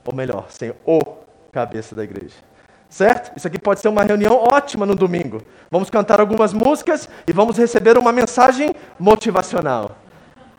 Ou 0.03 0.15
melhor, 0.15 0.47
sem 0.49 0.73
o 0.83 0.99
cabeça 1.51 1.93
da 1.93 2.03
igreja. 2.03 2.33
Certo? 2.91 3.31
Isso 3.37 3.47
aqui 3.47 3.57
pode 3.57 3.79
ser 3.79 3.87
uma 3.87 4.03
reunião 4.03 4.33
ótima 4.33 4.85
no 4.85 4.93
domingo. 4.93 5.41
Vamos 5.71 5.89
cantar 5.89 6.19
algumas 6.19 6.51
músicas 6.51 7.07
e 7.25 7.31
vamos 7.31 7.57
receber 7.57 7.97
uma 7.97 8.11
mensagem 8.11 8.75
motivacional. 8.99 9.95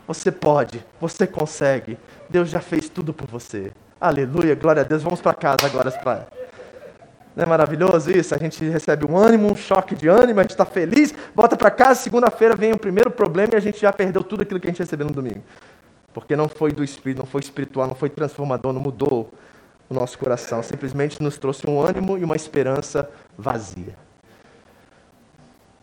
Você 0.07 0.31
pode, 0.31 0.83
você 0.99 1.27
consegue. 1.27 1.95
Deus 2.27 2.49
já 2.49 2.59
fez 2.59 2.89
tudo 2.89 3.13
por 3.13 3.27
você. 3.27 3.71
Aleluia, 4.01 4.55
glória 4.55 4.81
a 4.81 4.83
Deus. 4.83 5.03
Vamos 5.03 5.21
para 5.21 5.35
casa 5.35 5.67
agora. 5.67 5.91
Pra... 5.91 6.25
Não 7.35 7.43
é 7.43 7.45
maravilhoso 7.45 8.09
isso? 8.09 8.33
A 8.33 8.39
gente 8.39 8.67
recebe 8.67 9.05
um 9.05 9.15
ânimo, 9.15 9.51
um 9.51 9.55
choque 9.55 9.93
de 9.93 10.07
ânimo, 10.07 10.39
a 10.39 10.41
gente 10.41 10.51
está 10.51 10.65
feliz, 10.65 11.13
volta 11.35 11.55
para 11.55 11.69
casa, 11.69 12.01
segunda-feira 12.01 12.55
vem 12.55 12.73
o 12.73 12.79
primeiro 12.79 13.11
problema 13.11 13.53
e 13.53 13.57
a 13.57 13.61
gente 13.61 13.79
já 13.79 13.93
perdeu 13.93 14.23
tudo 14.23 14.41
aquilo 14.41 14.59
que 14.59 14.65
a 14.65 14.71
gente 14.71 14.79
recebeu 14.79 15.05
no 15.05 15.13
domingo. 15.13 15.43
Porque 16.11 16.35
não 16.35 16.49
foi 16.49 16.71
do 16.71 16.83
Espírito, 16.83 17.19
não 17.19 17.27
foi 17.27 17.41
espiritual, 17.41 17.87
não 17.87 17.95
foi 17.95 18.09
transformador, 18.09 18.73
não 18.73 18.81
mudou 18.81 19.31
nosso 19.93 20.17
coração. 20.17 20.61
Simplesmente 20.61 21.21
nos 21.21 21.37
trouxe 21.37 21.69
um 21.69 21.81
ânimo 21.81 22.17
e 22.17 22.23
uma 22.23 22.35
esperança 22.35 23.09
vazia. 23.37 23.95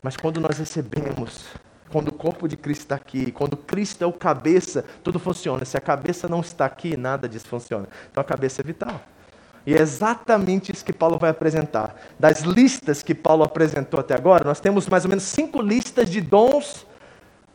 Mas 0.02 0.16
quando 0.16 0.40
nós 0.40 0.58
recebemos, 0.58 1.46
quando 1.90 2.08
o 2.08 2.12
corpo 2.12 2.48
de 2.48 2.56
Cristo 2.56 2.82
está 2.82 2.94
aqui, 2.94 3.30
quando 3.32 3.56
Cristo 3.56 4.02
é 4.02 4.06
o 4.06 4.12
cabeça, 4.12 4.84
tudo 5.02 5.18
funciona. 5.18 5.64
Se 5.64 5.76
a 5.76 5.80
cabeça 5.80 6.28
não 6.28 6.40
está 6.40 6.64
aqui, 6.64 6.96
nada 6.96 7.28
disso 7.28 7.48
funciona. 7.48 7.88
Então 8.10 8.20
a 8.20 8.24
cabeça 8.24 8.62
é 8.62 8.64
vital. 8.64 9.00
E 9.66 9.74
é 9.74 9.80
exatamente 9.80 10.72
isso 10.72 10.84
que 10.84 10.92
Paulo 10.92 11.18
vai 11.18 11.30
apresentar. 11.30 11.94
Das 12.18 12.40
listas 12.40 13.02
que 13.02 13.14
Paulo 13.14 13.44
apresentou 13.44 14.00
até 14.00 14.14
agora, 14.14 14.44
nós 14.44 14.58
temos 14.58 14.88
mais 14.88 15.04
ou 15.04 15.10
menos 15.10 15.24
cinco 15.24 15.60
listas 15.60 16.08
de 16.08 16.20
dons 16.20 16.86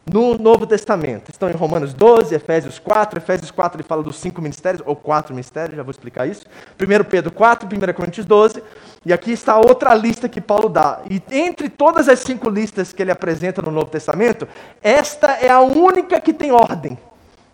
no 0.06 0.38
Novo 0.38 0.68
Testamento. 0.68 1.32
Estão 1.32 1.49
em 1.49 1.53
Romanos 1.53 1.93
12, 1.93 2.36
Efésios 2.36 2.78
4. 2.78 3.20
Efésios 3.20 3.49
4 3.49 3.82
ele 3.82 3.88
fala 3.88 4.03
dos 4.03 4.18
cinco 4.18 4.41
ministérios, 4.41 4.84
ou 4.86 4.95
quatro 4.95 5.34
ministérios, 5.34 5.76
já 5.76 5.84
vou 5.84 5.91
explicar 5.91 6.28
isso. 6.28 6.45
1 6.80 7.03
Pedro 7.06 7.32
4, 7.32 7.68
1 7.68 7.93
Coríntios 7.93 8.26
12. 8.26 8.62
E 9.06 9.12
aqui 9.12 9.32
está 9.32 9.58
outra 9.58 9.93
lista 9.95 10.30
que 10.30 10.39
Paulo 10.39 10.70
dá. 10.70 11.01
E 11.10 11.22
entre 11.32 11.70
todas 11.70 12.08
as 12.08 12.20
cinco 12.20 12.49
listas 12.49 12.93
que 12.93 13.01
ele 13.01 13.12
apresenta 13.12 13.62
no 13.62 13.72
Novo 13.72 13.88
Testamento, 13.88 14.47
esta 14.82 15.32
é 15.34 15.49
a 15.49 15.62
única 15.62 16.22
que 16.22 16.34
tem 16.34 16.51
ordem 16.51 16.97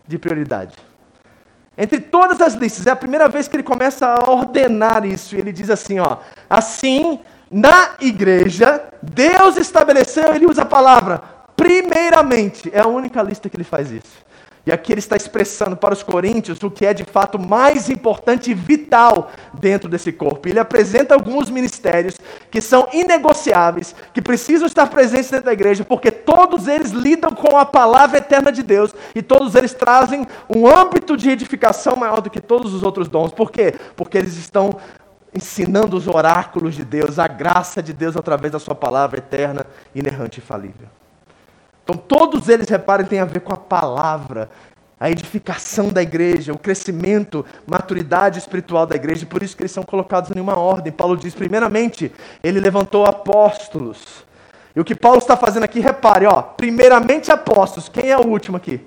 de 0.05 0.17
prioridade. 0.17 0.75
Entre 1.77 2.01
todas 2.01 2.41
as 2.41 2.53
listas, 2.53 2.85
é 2.85 2.91
a 2.91 2.95
primeira 2.95 3.29
vez 3.29 3.47
que 3.47 3.55
ele 3.55 3.63
começa 3.63 4.05
a 4.05 4.29
ordenar 4.29 5.05
isso. 5.05 5.35
Ele 5.37 5.53
diz 5.53 5.69
assim: 5.69 5.99
ó, 5.99 6.17
assim, 6.49 7.19
na 7.49 7.91
igreja, 8.01 8.83
Deus 9.01 9.55
estabeleceu, 9.55 10.35
ele 10.35 10.45
usa 10.45 10.63
a 10.63 10.65
palavra 10.65 11.40
primeiramente. 11.61 12.71
É 12.73 12.79
a 12.79 12.87
única 12.87 13.21
lista 13.21 13.47
que 13.47 13.55
ele 13.55 13.63
faz 13.63 13.91
isso. 13.91 14.31
E 14.65 14.71
aqui 14.71 14.91
ele 14.91 14.99
está 14.99 15.15
expressando 15.15 15.75
para 15.75 15.93
os 15.93 16.03
coríntios 16.03 16.61
o 16.61 16.69
que 16.69 16.85
é 16.85 16.93
de 16.93 17.03
fato 17.03 17.39
mais 17.39 17.89
importante 17.89 18.51
e 18.51 18.53
vital 18.53 19.31
dentro 19.53 19.89
desse 19.89 20.11
corpo. 20.11 20.47
Ele 20.47 20.59
apresenta 20.59 21.15
alguns 21.15 21.49
ministérios 21.49 22.15
que 22.51 22.61
são 22.61 22.87
inegociáveis, 22.93 23.95
que 24.13 24.21
precisam 24.21 24.67
estar 24.67 24.87
presentes 24.87 25.31
dentro 25.31 25.47
da 25.47 25.53
igreja, 25.53 25.83
porque 25.83 26.11
todos 26.11 26.67
eles 26.67 26.91
lidam 26.91 27.31
com 27.31 27.57
a 27.57 27.65
palavra 27.65 28.19
eterna 28.19 28.51
de 28.51 28.61
Deus 28.61 28.93
e 29.15 29.21
todos 29.21 29.55
eles 29.55 29.73
trazem 29.73 30.27
um 30.47 30.67
âmbito 30.67 31.17
de 31.17 31.29
edificação 31.29 31.95
maior 31.95 32.21
do 32.21 32.29
que 32.29 32.39
todos 32.39 32.73
os 32.73 32.83
outros 32.83 33.07
dons. 33.07 33.31
Por 33.31 33.51
quê? 33.51 33.73
Porque 33.95 34.17
eles 34.17 34.37
estão 34.37 34.77
ensinando 35.33 35.97
os 35.97 36.07
oráculos 36.07 36.75
de 36.75 36.85
Deus, 36.85 37.17
a 37.17 37.27
graça 37.27 37.81
de 37.81 37.93
Deus 37.93 38.15
através 38.15 38.51
da 38.51 38.59
sua 38.59 38.75
palavra 38.75 39.17
eterna, 39.17 39.65
inerrante 39.95 40.39
e 40.39 40.41
falível. 40.41 40.87
Então, 41.91 42.01
todos 42.07 42.47
eles, 42.47 42.69
reparem, 42.69 43.05
têm 43.05 43.19
a 43.19 43.25
ver 43.25 43.41
com 43.41 43.53
a 43.53 43.57
palavra, 43.57 44.49
a 44.97 45.11
edificação 45.11 45.89
da 45.89 46.01
igreja, 46.01 46.53
o 46.53 46.57
crescimento, 46.57 47.45
maturidade 47.67 48.39
espiritual 48.39 48.85
da 48.85 48.95
igreja, 48.95 49.25
por 49.25 49.43
isso 49.43 49.57
que 49.57 49.63
eles 49.63 49.73
são 49.73 49.83
colocados 49.83 50.31
em 50.33 50.39
uma 50.39 50.57
ordem. 50.57 50.93
Paulo 50.93 51.17
diz, 51.17 51.35
primeiramente, 51.35 52.09
ele 52.41 52.61
levantou 52.61 53.05
apóstolos. 53.05 54.25
E 54.73 54.79
o 54.79 54.85
que 54.85 54.95
Paulo 54.95 55.17
está 55.17 55.35
fazendo 55.35 55.63
aqui, 55.63 55.81
repare, 55.81 56.25
ó, 56.25 56.41
primeiramente 56.41 57.29
apóstolos. 57.29 57.89
Quem 57.89 58.09
é 58.09 58.17
o 58.17 58.25
último 58.25 58.55
aqui? 58.55 58.79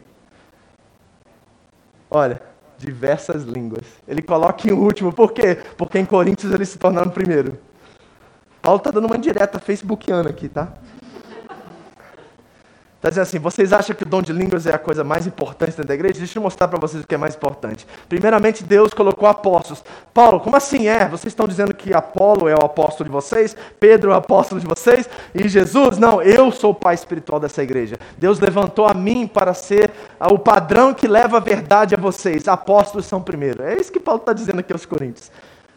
Olha, 2.10 2.40
diversas 2.78 3.42
línguas. 3.42 3.84
Ele 4.08 4.22
coloca 4.22 4.66
em 4.66 4.72
último, 4.72 5.12
por 5.12 5.32
quê? 5.32 5.58
Porque 5.76 5.98
em 5.98 6.06
Coríntios 6.06 6.54
eles 6.54 6.70
se 6.70 6.78
tornaram 6.78 7.10
primeiro. 7.10 7.58
Paulo 8.62 8.78
está 8.78 8.90
dando 8.90 9.06
uma 9.06 9.16
indireta 9.16 9.58
facebookiana 9.58 10.30
aqui, 10.30 10.48
tá? 10.48 10.72
Está 13.04 13.10
dizendo 13.10 13.24
assim: 13.24 13.38
vocês 13.38 13.70
acham 13.70 13.94
que 13.94 14.02
o 14.02 14.06
dom 14.06 14.22
de 14.22 14.32
línguas 14.32 14.66
é 14.66 14.72
a 14.72 14.78
coisa 14.78 15.04
mais 15.04 15.26
importante 15.26 15.72
dentro 15.72 15.84
da 15.84 15.94
igreja? 15.94 16.14
Deixa 16.14 16.38
eu 16.38 16.42
mostrar 16.42 16.68
para 16.68 16.78
vocês 16.78 17.04
o 17.04 17.06
que 17.06 17.14
é 17.14 17.18
mais 17.18 17.34
importante. 17.34 17.86
Primeiramente, 18.08 18.64
Deus 18.64 18.94
colocou 18.94 19.28
apóstolos. 19.28 19.84
Paulo, 20.14 20.40
como 20.40 20.56
assim 20.56 20.88
é? 20.88 21.06
Vocês 21.06 21.30
estão 21.30 21.46
dizendo 21.46 21.74
que 21.74 21.92
Apolo 21.92 22.48
é 22.48 22.54
o 22.54 22.64
apóstolo 22.64 23.04
de 23.04 23.12
vocês, 23.12 23.54
Pedro 23.78 24.10
é 24.10 24.14
o 24.14 24.16
apóstolo 24.16 24.58
de 24.58 24.66
vocês, 24.66 25.06
e 25.34 25.46
Jesus? 25.46 25.98
Não, 25.98 26.22
eu 26.22 26.50
sou 26.50 26.70
o 26.70 26.74
pai 26.74 26.94
espiritual 26.94 27.38
dessa 27.38 27.62
igreja. 27.62 27.98
Deus 28.16 28.40
levantou 28.40 28.86
a 28.86 28.94
mim 28.94 29.26
para 29.26 29.52
ser 29.52 29.90
o 30.18 30.38
padrão 30.38 30.94
que 30.94 31.06
leva 31.06 31.36
a 31.36 31.40
verdade 31.40 31.94
a 31.94 31.98
vocês. 31.98 32.48
Apóstolos 32.48 33.04
são 33.04 33.20
primeiro. 33.20 33.62
É 33.62 33.78
isso 33.78 33.92
que 33.92 34.00
Paulo 34.00 34.20
está 34.20 34.32
dizendo 34.32 34.60
aqui 34.60 34.72
aos 34.72 34.86
Coríntios. 34.86 35.30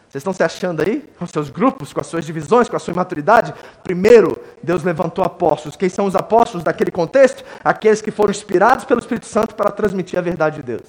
Vocês 0.08 0.22
estão 0.22 0.32
se 0.32 0.42
achando 0.42 0.80
aí? 0.80 1.06
Com 1.18 1.26
seus 1.26 1.50
grupos, 1.50 1.92
com 1.92 2.00
as 2.00 2.06
suas 2.06 2.24
divisões, 2.24 2.66
com 2.66 2.76
a 2.76 2.78
sua 2.78 2.92
imaturidade? 2.92 3.52
Primeiro, 3.84 4.40
Deus 4.62 4.82
levantou 4.82 5.22
apóstolos. 5.22 5.76
Quem 5.76 5.90
são 5.90 6.06
os 6.06 6.16
apóstolos 6.16 6.64
daquele 6.64 6.90
contexto? 6.90 7.44
Aqueles 7.62 8.00
que 8.00 8.10
foram 8.10 8.30
inspirados 8.30 8.86
pelo 8.86 9.00
Espírito 9.00 9.26
Santo 9.26 9.54
para 9.54 9.70
transmitir 9.70 10.18
a 10.18 10.22
verdade 10.22 10.56
de 10.56 10.62
Deus. 10.62 10.86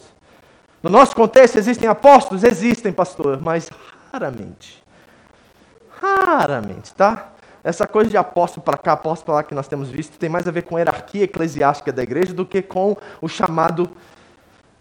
No 0.81 0.89
nosso 0.89 1.13
contexto, 1.13 1.57
existem 1.57 1.89
apóstolos? 1.89 2.45
Existem, 2.45 2.93
pastor, 2.93 3.41
mas 3.41 3.69
raramente. 4.13 4.81
Raramente, 6.01 6.93
tá? 6.93 7.33
Essa 7.61 7.85
coisa 7.85 8.09
de 8.09 8.15
apóstolo 8.15 8.63
para 8.63 8.77
cá, 8.77 8.93
apóstolo 8.93 9.25
para 9.25 9.35
lá 9.35 9.43
que 9.43 9.53
nós 9.53 9.67
temos 9.67 9.89
visto, 9.89 10.17
tem 10.17 10.29
mais 10.29 10.47
a 10.47 10.51
ver 10.51 10.61
com 10.61 10.77
a 10.77 10.79
hierarquia 10.79 11.25
eclesiástica 11.25 11.91
da 11.91 12.01
igreja 12.01 12.33
do 12.33 12.45
que 12.45 12.61
com 12.61 12.95
o 13.21 13.27
chamado 13.27 13.89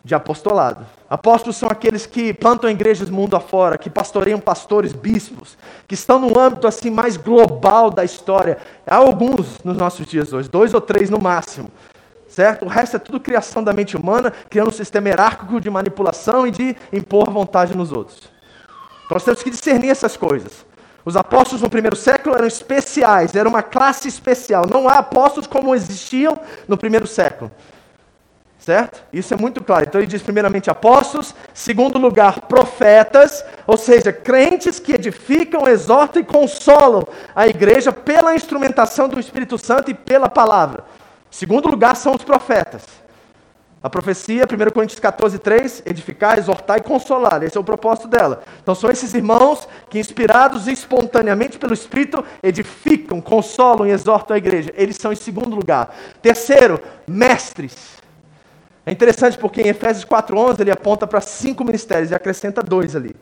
de 0.09 0.15
apostolado. 0.15 0.87
Apóstolos 1.09 1.59
são 1.59 1.69
aqueles 1.71 2.07
que 2.07 2.33
plantam 2.33 2.71
igrejas 2.71 3.11
mundo 3.11 3.37
afora, 3.37 3.77
que 3.77 3.91
pastoreiam 3.91 4.41
pastores, 4.41 4.95
bispos, 4.95 5.59
que 5.87 5.93
estão 5.93 6.19
no 6.19 6.39
âmbito 6.39 6.67
assim 6.67 6.89
mais 6.89 7.19
global 7.19 7.91
da 7.91 8.03
história. 8.07 8.57
Há 8.87 8.97
alguns 8.97 9.63
nos 9.63 9.77
nossos 9.77 10.07
dias 10.07 10.33
hoje, 10.33 10.49
dois 10.49 10.73
ou 10.73 10.81
três 10.81 11.11
no 11.11 11.21
máximo. 11.21 11.71
Certo? 12.27 12.65
O 12.65 12.69
resto 12.69 12.97
é 12.97 12.99
tudo 12.99 13.21
criação 13.21 13.63
da 13.63 13.75
mente 13.75 13.99
humana, 13.99 14.33
criando 14.49 14.69
um 14.69 14.73
sistema 14.73 15.09
hierárquico 15.11 15.61
de 15.61 15.69
manipulação 15.69 16.47
e 16.47 16.51
de 16.51 16.75
impor 16.91 17.29
vontade 17.31 17.77
nos 17.77 17.93
outros. 17.93 18.31
Então 19.05 19.15
nós 19.15 19.25
temos 19.25 19.43
que 19.43 19.51
discernir 19.51 19.91
essas 19.91 20.17
coisas. 20.17 20.65
Os 21.05 21.17
apóstolos 21.17 21.61
no 21.61 21.69
primeiro 21.69 21.97
século 21.97 22.35
eram 22.35 22.47
especiais, 22.47 23.35
era 23.35 23.49
uma 23.49 23.63
classe 23.63 24.09
especial. 24.09 24.65
Não 24.67 24.89
há 24.89 25.01
apóstolos 25.01 25.47
como 25.47 25.75
existiam 25.75 26.41
no 26.67 26.79
primeiro 26.79 27.07
século. 27.07 27.51
Certo? 28.69 29.03
Isso 29.11 29.33
é 29.33 29.37
muito 29.39 29.64
claro. 29.64 29.87
Então 29.89 29.99
ele 29.99 30.07
diz 30.07 30.21
primeiramente 30.21 30.69
apóstolos, 30.69 31.35
segundo 31.55 31.99
lugar 31.99 32.43
profetas, 32.43 33.43
ou 33.66 33.79
seja, 33.79 34.12
crentes 34.12 34.79
que 34.79 34.93
edificam, 34.93 35.66
exortam 35.66 36.21
e 36.21 36.25
consolam 36.27 37.09
a 37.35 37.49
igreja 37.49 37.95
pela 37.95 38.35
instrumentação 38.35 39.09
do 39.09 39.19
Espírito 39.19 39.57
Santo 39.57 39.91
e 39.91 39.95
pela 39.95 40.29
palavra. 40.29 40.85
Segundo 41.31 41.66
lugar 41.66 41.97
são 41.97 42.14
os 42.14 42.23
profetas. 42.23 42.83
A 43.83 43.89
profecia, 43.89 44.45
1 44.45 44.71
Coríntios 44.71 45.01
14, 45.01 45.39
3, 45.39 45.85
edificar, 45.87 46.39
exortar 46.39 46.77
e 46.77 46.83
consolar. 46.83 47.43
Esse 47.43 47.57
é 47.57 47.61
o 47.61 47.64
propósito 47.64 48.07
dela. 48.07 48.43
Então 48.62 48.75
são 48.75 48.91
esses 48.91 49.14
irmãos 49.14 49.66
que, 49.89 49.99
inspirados 49.99 50.69
espontaneamente 50.69 51.59
pelo 51.59 51.73
Espírito, 51.73 52.23
edificam, 52.43 53.19
consolam 53.19 53.87
e 53.87 53.93
exortam 53.93 54.35
a 54.35 54.39
igreja. 54.39 54.75
Eles 54.77 54.97
são 54.97 55.11
em 55.11 55.16
segundo 55.16 55.57
lugar. 55.57 55.97
Terceiro, 56.21 56.79
mestres. 57.07 57.97
É 58.89 58.91
interessante 58.91 59.36
porque 59.36 59.61
em 59.61 59.68
Efésios 59.68 60.07
4,11 60.07 60.61
ele 60.61 60.70
aponta 60.70 61.07
para 61.07 61.20
cinco 61.20 61.62
ministérios 61.62 62.11
e 62.11 62.14
acrescenta 62.14 62.62
dois 62.62 62.97
ali. 62.97 63.14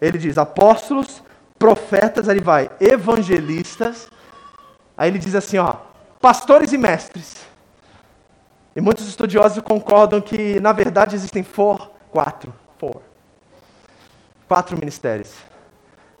Ele 0.00 0.16
diz 0.16 0.38
apóstolos, 0.38 1.22
profetas, 1.58 2.26
aí 2.26 2.38
ele 2.38 2.42
vai, 2.42 2.70
evangelistas. 2.80 4.08
Aí 4.96 5.10
ele 5.10 5.18
diz 5.18 5.34
assim, 5.34 5.58
ó, 5.58 5.76
pastores 6.22 6.72
e 6.72 6.78
mestres. 6.78 7.36
E 8.74 8.80
muitos 8.80 9.06
estudiosos 9.06 9.62
concordam 9.62 10.22
que, 10.22 10.58
na 10.58 10.72
verdade, 10.72 11.14
existem 11.14 11.42
four, 11.42 11.90
quatro, 12.10 12.50
four. 12.78 13.02
Quatro 14.48 14.74
ministérios. 14.78 15.34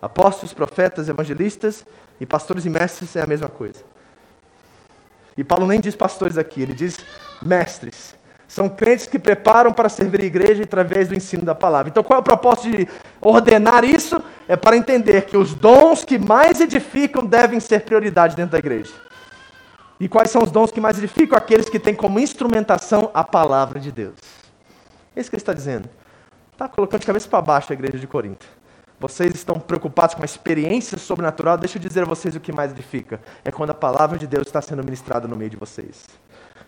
Apóstolos, 0.02 0.52
profetas, 0.52 1.08
evangelistas 1.08 1.86
e 2.20 2.26
pastores 2.26 2.66
e 2.66 2.68
mestres 2.68 3.16
é 3.16 3.22
a 3.22 3.26
mesma 3.26 3.48
coisa. 3.48 3.82
E 5.38 5.42
Paulo 5.42 5.66
nem 5.66 5.80
diz 5.80 5.96
pastores 5.96 6.36
aqui, 6.36 6.60
ele 6.60 6.74
diz 6.74 6.98
mestres. 7.40 8.19
São 8.50 8.68
crentes 8.68 9.06
que 9.06 9.16
preparam 9.16 9.72
para 9.72 9.88
servir 9.88 10.22
a 10.22 10.24
igreja 10.24 10.64
através 10.64 11.06
do 11.06 11.14
ensino 11.14 11.44
da 11.44 11.54
palavra. 11.54 11.88
Então, 11.88 12.02
qual 12.02 12.16
é 12.16 12.20
o 12.20 12.24
propósito 12.24 12.76
de 12.76 12.88
ordenar 13.20 13.84
isso? 13.84 14.20
É 14.48 14.56
para 14.56 14.76
entender 14.76 15.26
que 15.26 15.36
os 15.36 15.54
dons 15.54 16.04
que 16.04 16.18
mais 16.18 16.60
edificam 16.60 17.24
devem 17.24 17.60
ser 17.60 17.82
prioridade 17.82 18.34
dentro 18.34 18.50
da 18.50 18.58
igreja. 18.58 18.92
E 20.00 20.08
quais 20.08 20.32
são 20.32 20.42
os 20.42 20.50
dons 20.50 20.72
que 20.72 20.80
mais 20.80 20.98
edificam? 20.98 21.38
Aqueles 21.38 21.68
que 21.68 21.78
têm 21.78 21.94
como 21.94 22.18
instrumentação 22.18 23.08
a 23.14 23.22
palavra 23.22 23.78
de 23.78 23.92
Deus. 23.92 24.16
É 25.14 25.20
isso 25.20 25.30
que 25.30 25.36
ele 25.36 25.42
está 25.42 25.52
dizendo. 25.52 25.88
Está 26.50 26.66
colocando 26.66 27.02
de 27.02 27.06
cabeça 27.06 27.28
para 27.28 27.40
baixo 27.40 27.72
a 27.72 27.74
igreja 27.74 27.98
de 28.00 28.06
Corinto. 28.08 28.46
Vocês 28.98 29.32
estão 29.32 29.60
preocupados 29.60 30.16
com 30.16 30.22
a 30.22 30.24
experiência 30.24 30.98
sobrenatural? 30.98 31.56
Deixa 31.56 31.78
eu 31.78 31.82
dizer 31.82 32.02
a 32.02 32.04
vocês 32.04 32.34
o 32.34 32.40
que 32.40 32.52
mais 32.52 32.72
edifica. 32.72 33.20
É 33.44 33.52
quando 33.52 33.70
a 33.70 33.74
palavra 33.74 34.18
de 34.18 34.26
Deus 34.26 34.48
está 34.48 34.60
sendo 34.60 34.82
ministrada 34.82 35.28
no 35.28 35.36
meio 35.36 35.50
de 35.50 35.56
vocês. 35.56 36.04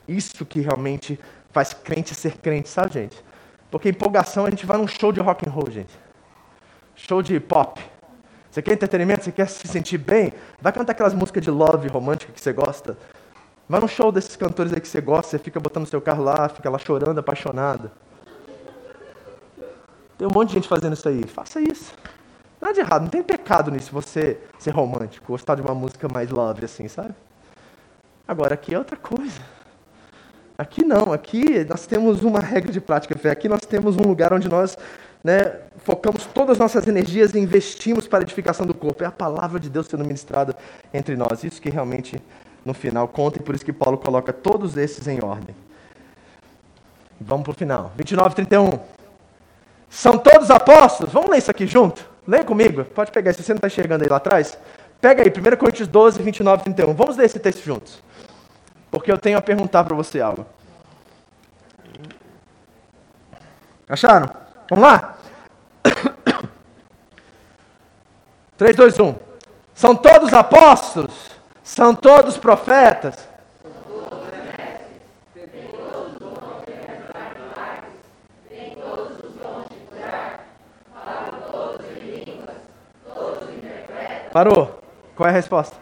Isso 0.06 0.44
que 0.44 0.60
realmente 0.60 1.18
faz 1.52 1.72
crente 1.72 2.14
ser 2.14 2.38
crente, 2.38 2.68
sabe, 2.68 2.94
gente? 2.94 3.24
Porque 3.70 3.88
empolgação, 3.88 4.46
a 4.46 4.50
gente 4.50 4.66
vai 4.66 4.76
num 4.76 4.86
show 4.86 5.12
de 5.12 5.20
rock 5.20 5.48
and 5.48 5.52
roll, 5.52 5.70
gente. 5.70 5.92
Show 6.94 7.22
de 7.22 7.38
pop. 7.40 7.80
Você 8.50 8.60
quer 8.60 8.74
entretenimento? 8.74 9.24
Você 9.24 9.32
quer 9.32 9.48
se 9.48 9.66
sentir 9.66 9.96
bem? 9.96 10.32
Vai 10.60 10.72
cantar 10.72 10.92
aquelas 10.92 11.14
músicas 11.14 11.42
de 11.42 11.50
love 11.50 11.88
romântica 11.88 12.32
que 12.32 12.40
você 12.40 12.52
gosta. 12.52 12.98
Vai 13.68 13.80
num 13.80 13.88
show 13.88 14.12
desses 14.12 14.36
cantores 14.36 14.72
aí 14.72 14.80
que 14.80 14.88
você 14.88 15.00
gosta, 15.00 15.30
você 15.30 15.38
fica 15.38 15.58
botando 15.58 15.86
seu 15.86 16.00
carro 16.00 16.22
lá, 16.22 16.48
fica 16.48 16.68
lá 16.68 16.78
chorando, 16.78 17.18
apaixonado. 17.18 17.90
Tem 20.18 20.28
um 20.28 20.30
monte 20.30 20.48
de 20.48 20.54
gente 20.56 20.68
fazendo 20.68 20.92
isso 20.92 21.08
aí. 21.08 21.26
Faça 21.26 21.60
isso. 21.60 21.94
Nada 22.60 22.74
de 22.74 22.80
errado, 22.80 23.02
não 23.02 23.08
tem 23.08 23.22
pecado 23.22 23.70
nisso 23.70 23.90
você 23.90 24.38
ser 24.58 24.70
romântico, 24.70 25.26
gostar 25.26 25.56
de 25.56 25.62
uma 25.62 25.74
música 25.74 26.06
mais 26.12 26.30
love 26.30 26.64
assim, 26.64 26.86
sabe? 26.86 27.14
Agora 28.28 28.54
aqui 28.54 28.74
é 28.74 28.78
outra 28.78 28.96
coisa. 28.96 29.40
Aqui 30.62 30.84
não, 30.84 31.12
aqui 31.12 31.66
nós 31.68 31.88
temos 31.88 32.22
uma 32.22 32.38
regra 32.38 32.70
de 32.70 32.80
prática 32.80 33.18
fé, 33.18 33.32
aqui 33.32 33.48
nós 33.48 33.62
temos 33.62 33.96
um 33.96 34.02
lugar 34.02 34.32
onde 34.32 34.48
nós 34.48 34.78
né, 35.24 35.56
focamos 35.78 36.24
todas 36.26 36.52
as 36.52 36.58
nossas 36.58 36.86
energias 36.86 37.34
e 37.34 37.38
investimos 37.40 38.06
para 38.06 38.20
a 38.20 38.22
edificação 38.22 38.64
do 38.64 38.72
corpo. 38.72 39.02
É 39.02 39.06
a 39.08 39.10
palavra 39.10 39.58
de 39.58 39.68
Deus 39.68 39.88
sendo 39.88 40.04
ministrada 40.04 40.56
entre 40.94 41.16
nós. 41.16 41.42
Isso 41.42 41.60
que 41.60 41.68
realmente, 41.68 42.22
no 42.64 42.72
final, 42.72 43.08
conta 43.08 43.38
e 43.38 43.42
por 43.42 43.56
isso 43.56 43.64
que 43.64 43.72
Paulo 43.72 43.98
coloca 43.98 44.32
todos 44.32 44.76
esses 44.76 45.08
em 45.08 45.20
ordem. 45.20 45.52
Vamos 47.20 47.42
para 47.42 47.50
o 47.50 47.54
final. 47.54 47.90
29 47.96 48.36
31. 48.36 48.78
São 49.90 50.16
todos 50.16 50.48
apóstolos? 50.48 51.12
Vamos 51.12 51.28
ler 51.28 51.38
isso 51.38 51.50
aqui 51.50 51.66
junto? 51.66 52.08
Leia 52.24 52.44
comigo. 52.44 52.84
Pode 52.84 53.10
pegar, 53.10 53.32
se 53.32 53.42
você 53.42 53.52
não 53.52 53.56
está 53.56 53.66
enxergando 53.66 54.04
aí 54.04 54.08
lá 54.08 54.18
atrás. 54.18 54.56
Pega 55.00 55.24
aí, 55.24 55.28
1 55.28 55.56
Coríntios 55.56 55.88
12, 55.88 56.22
29 56.22 56.62
31. 56.62 56.94
Vamos 56.94 57.16
ler 57.16 57.26
esse 57.26 57.40
texto 57.40 57.64
juntos. 57.64 58.00
Porque 58.92 59.10
eu 59.10 59.16
tenho 59.16 59.38
a 59.38 59.42
perguntar 59.42 59.82
para 59.84 59.96
você 59.96 60.20
algo. 60.20 60.44
Acharam? 63.88 64.28
Vamos 64.68 64.84
lá? 64.84 65.16
3, 68.58 68.76
2, 68.76 69.00
1. 69.00 69.14
São 69.74 69.96
todos 69.96 70.34
apóstolos? 70.34 71.30
São 71.64 71.94
todos 71.94 72.36
profetas? 72.36 73.26
Parou. 84.30 84.82
Qual 85.16 85.26
é 85.26 85.30
a 85.30 85.34
resposta? 85.34 85.76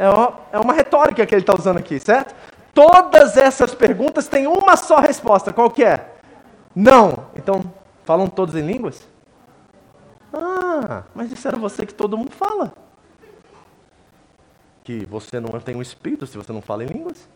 É 0.00 0.08
uma, 0.08 0.40
é 0.50 0.58
uma 0.58 0.72
retórica 0.72 1.26
que 1.26 1.34
ele 1.34 1.42
está 1.42 1.54
usando 1.54 1.76
aqui, 1.76 2.00
certo? 2.00 2.34
Todas 2.72 3.36
essas 3.36 3.74
perguntas 3.74 4.26
têm 4.28 4.46
uma 4.46 4.74
só 4.74 4.98
resposta. 4.98 5.52
Qual 5.52 5.70
que 5.70 5.84
é? 5.84 6.14
Não. 6.74 7.26
Então, 7.36 7.70
falam 8.02 8.26
todos 8.26 8.54
em 8.54 8.62
línguas? 8.62 9.06
Ah, 10.32 11.02
mas 11.14 11.28
disseram 11.28 11.60
você 11.60 11.84
que 11.84 11.92
todo 11.92 12.16
mundo 12.16 12.30
fala. 12.30 12.72
Que 14.82 15.04
você 15.04 15.38
não 15.38 15.60
tem 15.60 15.76
um 15.76 15.82
espírito 15.82 16.26
se 16.26 16.38
você 16.38 16.50
não 16.50 16.62
fala 16.62 16.82
em 16.82 16.86
línguas. 16.86 17.28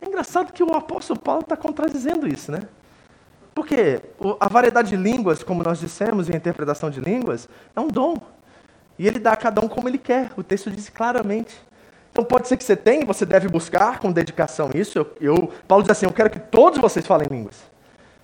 É 0.00 0.06
engraçado 0.06 0.52
que 0.52 0.62
o 0.62 0.72
apóstolo 0.76 1.18
Paulo 1.18 1.40
está 1.40 1.56
contradizendo 1.56 2.28
isso, 2.28 2.52
né? 2.52 2.60
Porque 3.56 4.00
a 4.38 4.48
variedade 4.48 4.90
de 4.90 4.96
línguas, 4.96 5.42
como 5.42 5.64
nós 5.64 5.80
dissemos, 5.80 6.28
e 6.28 6.32
a 6.32 6.36
interpretação 6.36 6.90
de 6.90 7.00
línguas, 7.00 7.48
é 7.74 7.80
um 7.80 7.88
dom. 7.88 8.18
E 9.00 9.06
ele 9.06 9.18
dá 9.18 9.32
a 9.32 9.36
cada 9.36 9.64
um 9.64 9.66
como 9.66 9.88
ele 9.88 9.96
quer. 9.96 10.30
O 10.36 10.42
texto 10.42 10.70
diz 10.70 10.90
claramente. 10.90 11.56
Então 12.12 12.22
pode 12.22 12.46
ser 12.46 12.58
que 12.58 12.62
você 12.62 12.76
tenha, 12.76 13.02
você 13.06 13.24
deve 13.24 13.48
buscar 13.48 13.98
com 13.98 14.12
dedicação 14.12 14.68
isso. 14.74 14.98
Eu, 14.98 15.10
eu, 15.18 15.52
Paulo 15.66 15.82
diz 15.82 15.90
assim: 15.90 16.04
Eu 16.04 16.12
quero 16.12 16.28
que 16.28 16.38
todos 16.38 16.78
vocês 16.78 17.06
falem 17.06 17.26
línguas. 17.30 17.56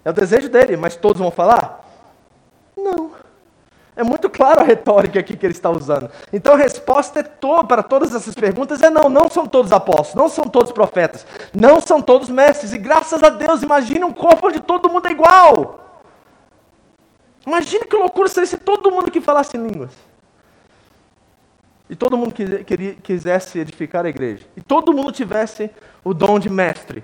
É 0.04 0.10
o 0.10 0.12
desejo 0.12 0.50
dele, 0.50 0.76
mas 0.76 0.94
todos 0.94 1.18
vão 1.18 1.30
falar? 1.30 1.82
Não. 2.76 3.12
É 3.96 4.04
muito 4.04 4.28
claro 4.28 4.60
a 4.60 4.64
retórica 4.64 5.18
aqui 5.18 5.34
que 5.34 5.46
ele 5.46 5.54
está 5.54 5.70
usando. 5.70 6.10
Então 6.30 6.52
a 6.52 6.58
resposta 6.58 7.20
é 7.20 7.22
to 7.22 7.64
para 7.64 7.82
todas 7.82 8.14
essas 8.14 8.34
perguntas 8.34 8.82
é 8.82 8.90
não, 8.90 9.08
não 9.08 9.30
são 9.30 9.46
todos 9.46 9.72
apóstolos, 9.72 10.14
não 10.14 10.28
são 10.28 10.44
todos 10.44 10.72
profetas, 10.72 11.26
não 11.54 11.80
são 11.80 12.02
todos 12.02 12.28
mestres. 12.28 12.74
E 12.74 12.78
graças 12.78 13.22
a 13.22 13.30
Deus, 13.30 13.62
imagine 13.62 14.04
um 14.04 14.12
corpo 14.12 14.48
onde 14.48 14.60
todo 14.60 14.90
mundo 14.90 15.08
é 15.08 15.12
igual. 15.12 15.80
Imagine 17.46 17.86
que 17.86 17.96
loucura 17.96 18.28
seria 18.28 18.46
se 18.46 18.58
todo 18.58 18.90
mundo 18.90 19.10
que 19.10 19.22
falasse 19.22 19.56
línguas 19.56 19.92
e 21.88 21.94
todo 21.96 22.16
mundo 22.16 22.34
quisesse 23.02 23.58
edificar 23.58 24.04
a 24.06 24.08
igreja, 24.08 24.44
e 24.56 24.60
todo 24.60 24.92
mundo 24.92 25.12
tivesse 25.12 25.70
o 26.02 26.12
dom 26.12 26.38
de 26.38 26.50
mestre. 26.50 27.02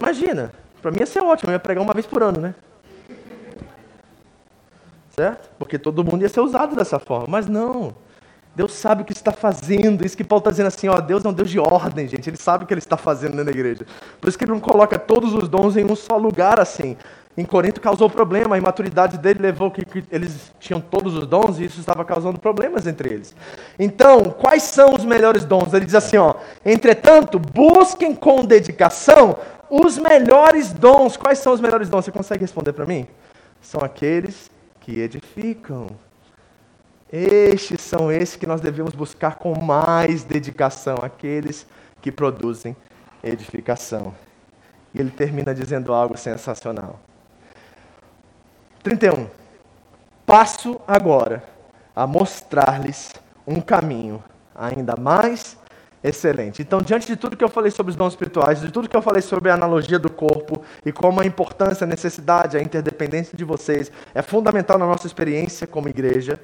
Imagina, 0.00 0.52
para 0.80 0.90
mim 0.90 0.98
ia 1.00 1.06
ser 1.06 1.22
ótimo, 1.22 1.50
eu 1.50 1.54
ia 1.54 1.60
pregar 1.60 1.82
uma 1.82 1.94
vez 1.94 2.06
por 2.06 2.22
ano, 2.22 2.40
né? 2.40 2.54
Certo? 5.10 5.50
Porque 5.58 5.78
todo 5.78 6.02
mundo 6.02 6.22
ia 6.22 6.28
ser 6.28 6.40
usado 6.40 6.74
dessa 6.74 6.98
forma. 6.98 7.26
Mas 7.28 7.46
não. 7.46 7.94
Deus 8.56 8.72
sabe 8.72 9.02
o 9.02 9.04
que 9.04 9.12
está 9.12 9.30
fazendo. 9.30 10.04
Isso 10.04 10.16
que 10.16 10.24
Paulo 10.24 10.40
está 10.40 10.50
dizendo 10.50 10.66
assim, 10.66 10.88
ó, 10.88 11.00
Deus 11.00 11.24
é 11.24 11.28
um 11.28 11.32
Deus 11.32 11.50
de 11.50 11.58
ordem, 11.58 12.08
gente. 12.08 12.28
Ele 12.28 12.36
sabe 12.36 12.64
o 12.64 12.66
que 12.66 12.72
ele 12.74 12.80
está 12.80 12.96
fazendo 12.96 13.44
da 13.44 13.50
igreja. 13.50 13.86
Por 14.20 14.28
isso 14.28 14.38
que 14.38 14.44
ele 14.44 14.52
não 14.52 14.60
coloca 14.60 14.98
todos 14.98 15.34
os 15.34 15.48
dons 15.48 15.76
em 15.76 15.84
um 15.84 15.94
só 15.94 16.16
lugar 16.16 16.58
assim. 16.58 16.96
Em 17.34 17.46
Corinto 17.46 17.80
causou 17.80 18.10
problema, 18.10 18.56
a 18.56 18.58
imaturidade 18.58 19.16
dele 19.16 19.40
levou 19.40 19.70
que, 19.70 19.86
eles 20.10 20.52
tinham 20.60 20.82
todos 20.82 21.16
os 21.16 21.26
dons 21.26 21.58
e 21.58 21.64
isso 21.64 21.80
estava 21.80 22.04
causando 22.04 22.38
problemas 22.38 22.86
entre 22.86 23.08
eles. 23.08 23.34
Então, 23.78 24.24
quais 24.24 24.64
são 24.64 24.94
os 24.94 25.04
melhores 25.04 25.44
dons? 25.44 25.72
Ele 25.72 25.86
diz 25.86 25.94
assim, 25.94 26.18
ó: 26.18 26.34
"Entretanto, 26.64 27.38
busquem 27.38 28.14
com 28.14 28.44
dedicação 28.44 29.38
os 29.70 29.96
melhores 29.96 30.74
dons". 30.74 31.16
Quais 31.16 31.38
são 31.38 31.54
os 31.54 31.60
melhores 31.60 31.88
dons? 31.88 32.04
Você 32.04 32.12
consegue 32.12 32.42
responder 32.42 32.74
para 32.74 32.84
mim? 32.84 33.06
São 33.62 33.80
aqueles 33.80 34.50
que 34.80 35.00
edificam. 35.00 35.86
Estes 37.10 37.80
são 37.80 38.12
esses 38.12 38.36
que 38.36 38.46
nós 38.46 38.60
devemos 38.60 38.94
buscar 38.94 39.36
com 39.36 39.58
mais 39.58 40.22
dedicação, 40.22 40.98
aqueles 41.00 41.66
que 42.02 42.12
produzem 42.12 42.76
edificação. 43.24 44.14
E 44.94 45.00
ele 45.00 45.10
termina 45.10 45.54
dizendo 45.54 45.94
algo 45.94 46.18
sensacional. 46.18 47.00
31. 48.82 49.28
Passo 50.26 50.80
agora 50.86 51.44
a 51.94 52.06
mostrar-lhes 52.06 53.12
um 53.46 53.60
caminho 53.60 54.22
ainda 54.54 54.96
mais 54.96 55.56
excelente. 56.02 56.60
Então, 56.62 56.80
diante 56.80 57.06
de 57.06 57.16
tudo 57.16 57.36
que 57.36 57.44
eu 57.44 57.48
falei 57.48 57.70
sobre 57.70 57.90
os 57.90 57.96
dons 57.96 58.12
espirituais, 58.12 58.60
de 58.60 58.72
tudo 58.72 58.88
que 58.88 58.96
eu 58.96 59.02
falei 59.02 59.22
sobre 59.22 59.50
a 59.50 59.54
analogia 59.54 59.98
do 59.98 60.10
corpo 60.10 60.62
e 60.84 60.90
como 60.90 61.20
a 61.20 61.26
importância, 61.26 61.84
a 61.84 61.86
necessidade, 61.86 62.56
a 62.56 62.62
interdependência 62.62 63.36
de 63.36 63.44
vocês 63.44 63.92
é 64.14 64.20
fundamental 64.20 64.78
na 64.78 64.86
nossa 64.86 65.06
experiência 65.06 65.66
como 65.66 65.88
igreja, 65.88 66.40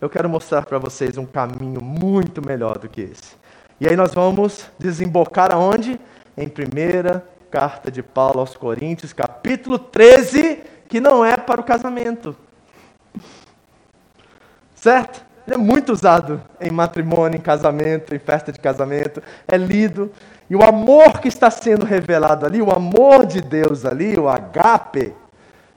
eu 0.00 0.08
quero 0.08 0.28
mostrar 0.28 0.64
para 0.64 0.78
vocês 0.78 1.18
um 1.18 1.26
caminho 1.26 1.82
muito 1.82 2.44
melhor 2.44 2.78
do 2.78 2.88
que 2.88 3.02
esse. 3.02 3.36
E 3.80 3.86
aí 3.86 3.96
nós 3.96 4.14
vamos 4.14 4.66
desembocar 4.78 5.52
aonde? 5.52 6.00
Em 6.36 6.48
primeira 6.48 7.24
carta 7.50 7.90
de 7.90 8.02
Paulo 8.02 8.40
aos 8.40 8.56
Coríntios, 8.56 9.12
capítulo 9.12 9.78
13, 9.78 10.58
que 10.92 11.00
não 11.00 11.24
é 11.24 11.38
para 11.38 11.58
o 11.58 11.64
casamento. 11.64 12.36
Certo? 14.74 15.24
Ele 15.46 15.54
é 15.54 15.58
muito 15.58 15.90
usado 15.90 16.42
em 16.60 16.70
matrimônio, 16.70 17.38
em 17.38 17.40
casamento, 17.40 18.14
em 18.14 18.18
festa 18.18 18.52
de 18.52 18.60
casamento. 18.60 19.22
É 19.48 19.56
lido. 19.56 20.12
E 20.50 20.54
o 20.54 20.62
amor 20.62 21.18
que 21.18 21.28
está 21.28 21.50
sendo 21.50 21.86
revelado 21.86 22.44
ali, 22.44 22.60
o 22.60 22.70
amor 22.70 23.24
de 23.24 23.40
Deus 23.40 23.86
ali, 23.86 24.18
o 24.18 24.28
agape, 24.28 25.14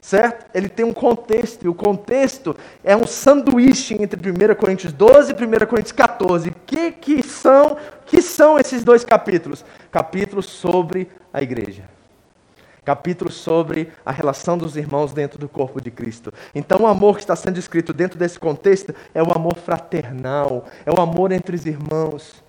certo? 0.01 0.47
Ele 0.53 0.68
tem 0.68 0.86
um 0.86 0.91
contexto, 0.91 1.63
e 1.63 1.70
o 1.70 1.74
contexto 1.74 2.53
é 2.84 2.93
um 2.93 3.07
sanduíche 3.07 3.95
entre 3.97 4.20
1 4.20 4.53
Coríntios 4.55 4.91
12 4.91 5.32
e 5.32 5.34
1 5.34 5.66
Coríntios 5.66 5.93
14. 5.93 6.49
O 6.49 6.55
que, 6.66 6.91
que, 6.91 7.24
são, 7.24 7.78
que 8.05 8.22
são 8.22 8.59
esses 8.59 8.84
dois 8.84 9.05
capítulos? 9.05 9.63
Capítulos 9.89 10.47
sobre 10.47 11.09
a 11.32 11.41
igreja 11.41 11.95
capítulo 12.86 13.32
sobre 13.32 13.92
a 14.06 14.12
relação 14.12 14.58
dos 14.58 14.78
irmãos 14.78 15.12
dentro 15.12 15.40
do 15.40 15.50
corpo 15.50 15.82
de 15.82 15.90
Cristo. 15.90 16.32
Então, 16.54 16.82
o 16.82 16.88
amor 16.88 17.16
que 17.16 17.22
está 17.22 17.36
sendo 17.36 17.58
escrito 17.58 17.92
dentro 17.92 18.18
desse 18.18 18.40
contexto 18.40 18.94
é 19.14 19.22
o 19.24 19.32
amor 19.36 19.56
fraternal, 19.56 20.66
é 20.86 20.92
o 20.92 21.02
amor 21.02 21.32
entre 21.32 21.56
os 21.56 21.66
irmãos. 21.66 22.46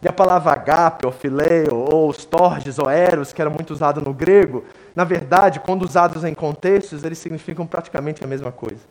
E 0.00 0.06
a 0.06 0.12
palavra 0.12 0.52
agape, 0.52 1.06
ou 1.06 1.10
fileo, 1.10 1.74
ou 1.74 2.10
storges, 2.12 2.78
ou 2.78 2.88
eros, 2.88 3.32
que 3.32 3.40
era 3.40 3.50
muito 3.50 3.72
usado 3.72 4.00
no 4.00 4.12
grego, 4.12 4.64
na 4.94 5.02
verdade, 5.02 5.58
quando 5.58 5.82
usados 5.82 6.22
em 6.22 6.34
contextos, 6.34 7.02
eles 7.02 7.18
significam 7.18 7.66
praticamente 7.66 8.22
a 8.22 8.26
mesma 8.26 8.52
coisa. 8.52 8.82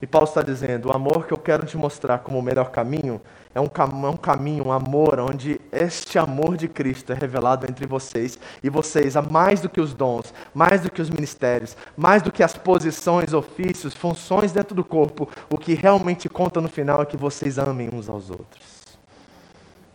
E 0.00 0.06
Paulo 0.06 0.28
está 0.28 0.42
dizendo: 0.42 0.88
o 0.88 0.92
amor 0.92 1.26
que 1.26 1.32
eu 1.32 1.38
quero 1.38 1.66
te 1.66 1.76
mostrar 1.76 2.18
como 2.18 2.38
o 2.38 2.42
melhor 2.42 2.70
caminho 2.70 3.20
é 3.58 3.60
um, 3.60 4.06
é 4.06 4.10
um 4.10 4.16
caminho, 4.16 4.68
um 4.68 4.72
amor, 4.72 5.18
onde 5.18 5.60
este 5.72 6.16
amor 6.16 6.56
de 6.56 6.68
Cristo 6.68 7.12
é 7.12 7.16
revelado 7.16 7.66
entre 7.68 7.86
vocês. 7.86 8.38
E 8.62 8.70
vocês, 8.70 9.16
a 9.16 9.22
mais 9.22 9.60
do 9.60 9.68
que 9.68 9.80
os 9.80 9.92
dons, 9.92 10.32
mais 10.54 10.80
do 10.80 10.90
que 10.90 11.02
os 11.02 11.10
ministérios, 11.10 11.76
mais 11.96 12.22
do 12.22 12.30
que 12.30 12.42
as 12.42 12.56
posições, 12.56 13.34
ofícios, 13.34 13.94
funções 13.94 14.52
dentro 14.52 14.76
do 14.76 14.84
corpo, 14.84 15.28
o 15.50 15.58
que 15.58 15.74
realmente 15.74 16.28
conta 16.28 16.60
no 16.60 16.68
final 16.68 17.02
é 17.02 17.06
que 17.06 17.16
vocês 17.16 17.58
amem 17.58 17.90
uns 17.92 18.08
aos 18.08 18.30
outros. 18.30 18.77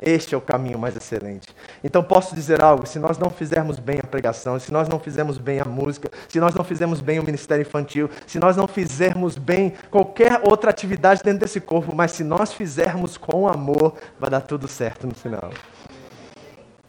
Este 0.06 0.36
é 0.36 0.38
o 0.38 0.42
caminho 0.42 0.78
mais 0.78 0.98
excelente. 0.98 1.48
Então 1.82 2.04
posso 2.04 2.36
dizer 2.36 2.62
algo: 2.62 2.86
se 2.86 3.00
nós 3.00 3.18
não 3.18 3.30
fizermos 3.30 3.80
bem 3.80 4.00
a 4.04 4.06
pregação, 4.06 4.60
se 4.60 4.72
nós 4.72 4.90
não 4.90 5.00
fizermos 5.00 5.38
bem 5.38 5.62
a 5.62 5.66
música, 5.66 6.12
se 6.28 6.42
nós 6.42 6.54
não 6.54 6.64
fizermos 6.64 7.00
bem 7.00 7.20
o 7.20 7.24
ministério 7.24 7.62
infantil, 7.62 8.10
se 8.28 8.38
nós 8.38 8.58
não 8.58 8.68
fizermos 8.68 9.38
bem 9.38 9.74
qualquer 9.90 10.42
outra 10.44 10.70
atividade 10.70 11.24
dentro 11.24 11.40
desse 11.40 11.62
corpo, 11.62 11.96
mas 11.96 12.12
se 12.12 12.24
nós 12.24 12.52
fizermos 12.52 13.16
com 13.16 13.48
amor, 13.48 13.96
vai 14.20 14.30
dar 14.30 14.42
tudo 14.42 14.68
certo 14.68 15.08
no 15.08 15.16
final. 15.16 15.52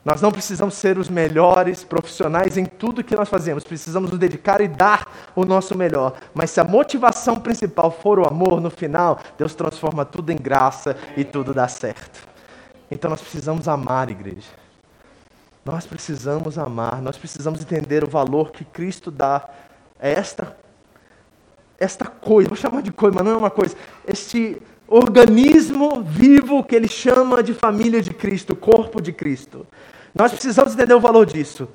Nós 0.04 0.20
não 0.20 0.30
precisamos 0.30 0.74
ser 0.74 0.98
os 0.98 1.08
melhores 1.08 1.82
profissionais 1.82 2.58
em 2.58 2.66
tudo 2.66 3.02
que 3.02 3.16
nós 3.16 3.28
fazemos, 3.28 3.64
precisamos 3.64 4.10
nos 4.10 4.18
dedicar 4.18 4.60
e 4.60 4.68
dar 4.68 5.30
o 5.34 5.44
nosso 5.46 5.78
melhor. 5.78 6.14
Mas 6.34 6.50
se 6.50 6.60
a 6.60 6.64
motivação 6.64 7.36
principal 7.36 7.90
for 7.90 8.18
o 8.18 8.26
amor, 8.26 8.60
no 8.60 8.70
final, 8.70 9.18
Deus 9.38 9.54
transforma 9.54 10.04
tudo 10.04 10.30
em 10.30 10.36
graça 10.36 10.94
e 11.16 11.24
tudo 11.24 11.54
dá 11.54 11.68
certo. 11.68 12.34
Então 12.91 13.11
nós 13.11 13.20
precisamos 13.20 13.68
amar, 13.68 14.11
igreja. 14.11 14.51
Nós 15.64 15.87
precisamos 15.87 16.59
amar, 16.59 17.01
nós 17.01 17.16
precisamos 17.16 17.61
entender 17.61 18.05
o 18.05 18.09
valor 18.09 18.51
que 18.51 18.64
Cristo 18.64 19.11
dá 19.11 19.49
a 19.99 20.09
esta, 20.09 20.57
esta 21.78 22.05
coisa, 22.05 22.49
vou 22.49 22.57
chamar 22.57 22.82
de 22.82 22.93
coisa, 22.93 23.14
mas 23.14 23.24
não 23.24 23.32
é 23.32 23.37
uma 23.37 23.51
coisa, 23.51 23.74
este 24.07 24.61
organismo 24.87 26.03
vivo 26.03 26.62
que 26.62 26.74
ele 26.74 26.89
chama 26.89 27.43
de 27.43 27.55
família 27.55 28.03
de 28.03 28.12
Cristo, 28.12 28.55
corpo 28.55 29.01
de 29.01 29.12
Cristo. 29.12 29.66
Nós 30.14 30.30
precisamos 30.32 30.74
entender 30.74 30.95
o 30.95 31.01
valor 31.01 31.24
disso. 31.26 31.66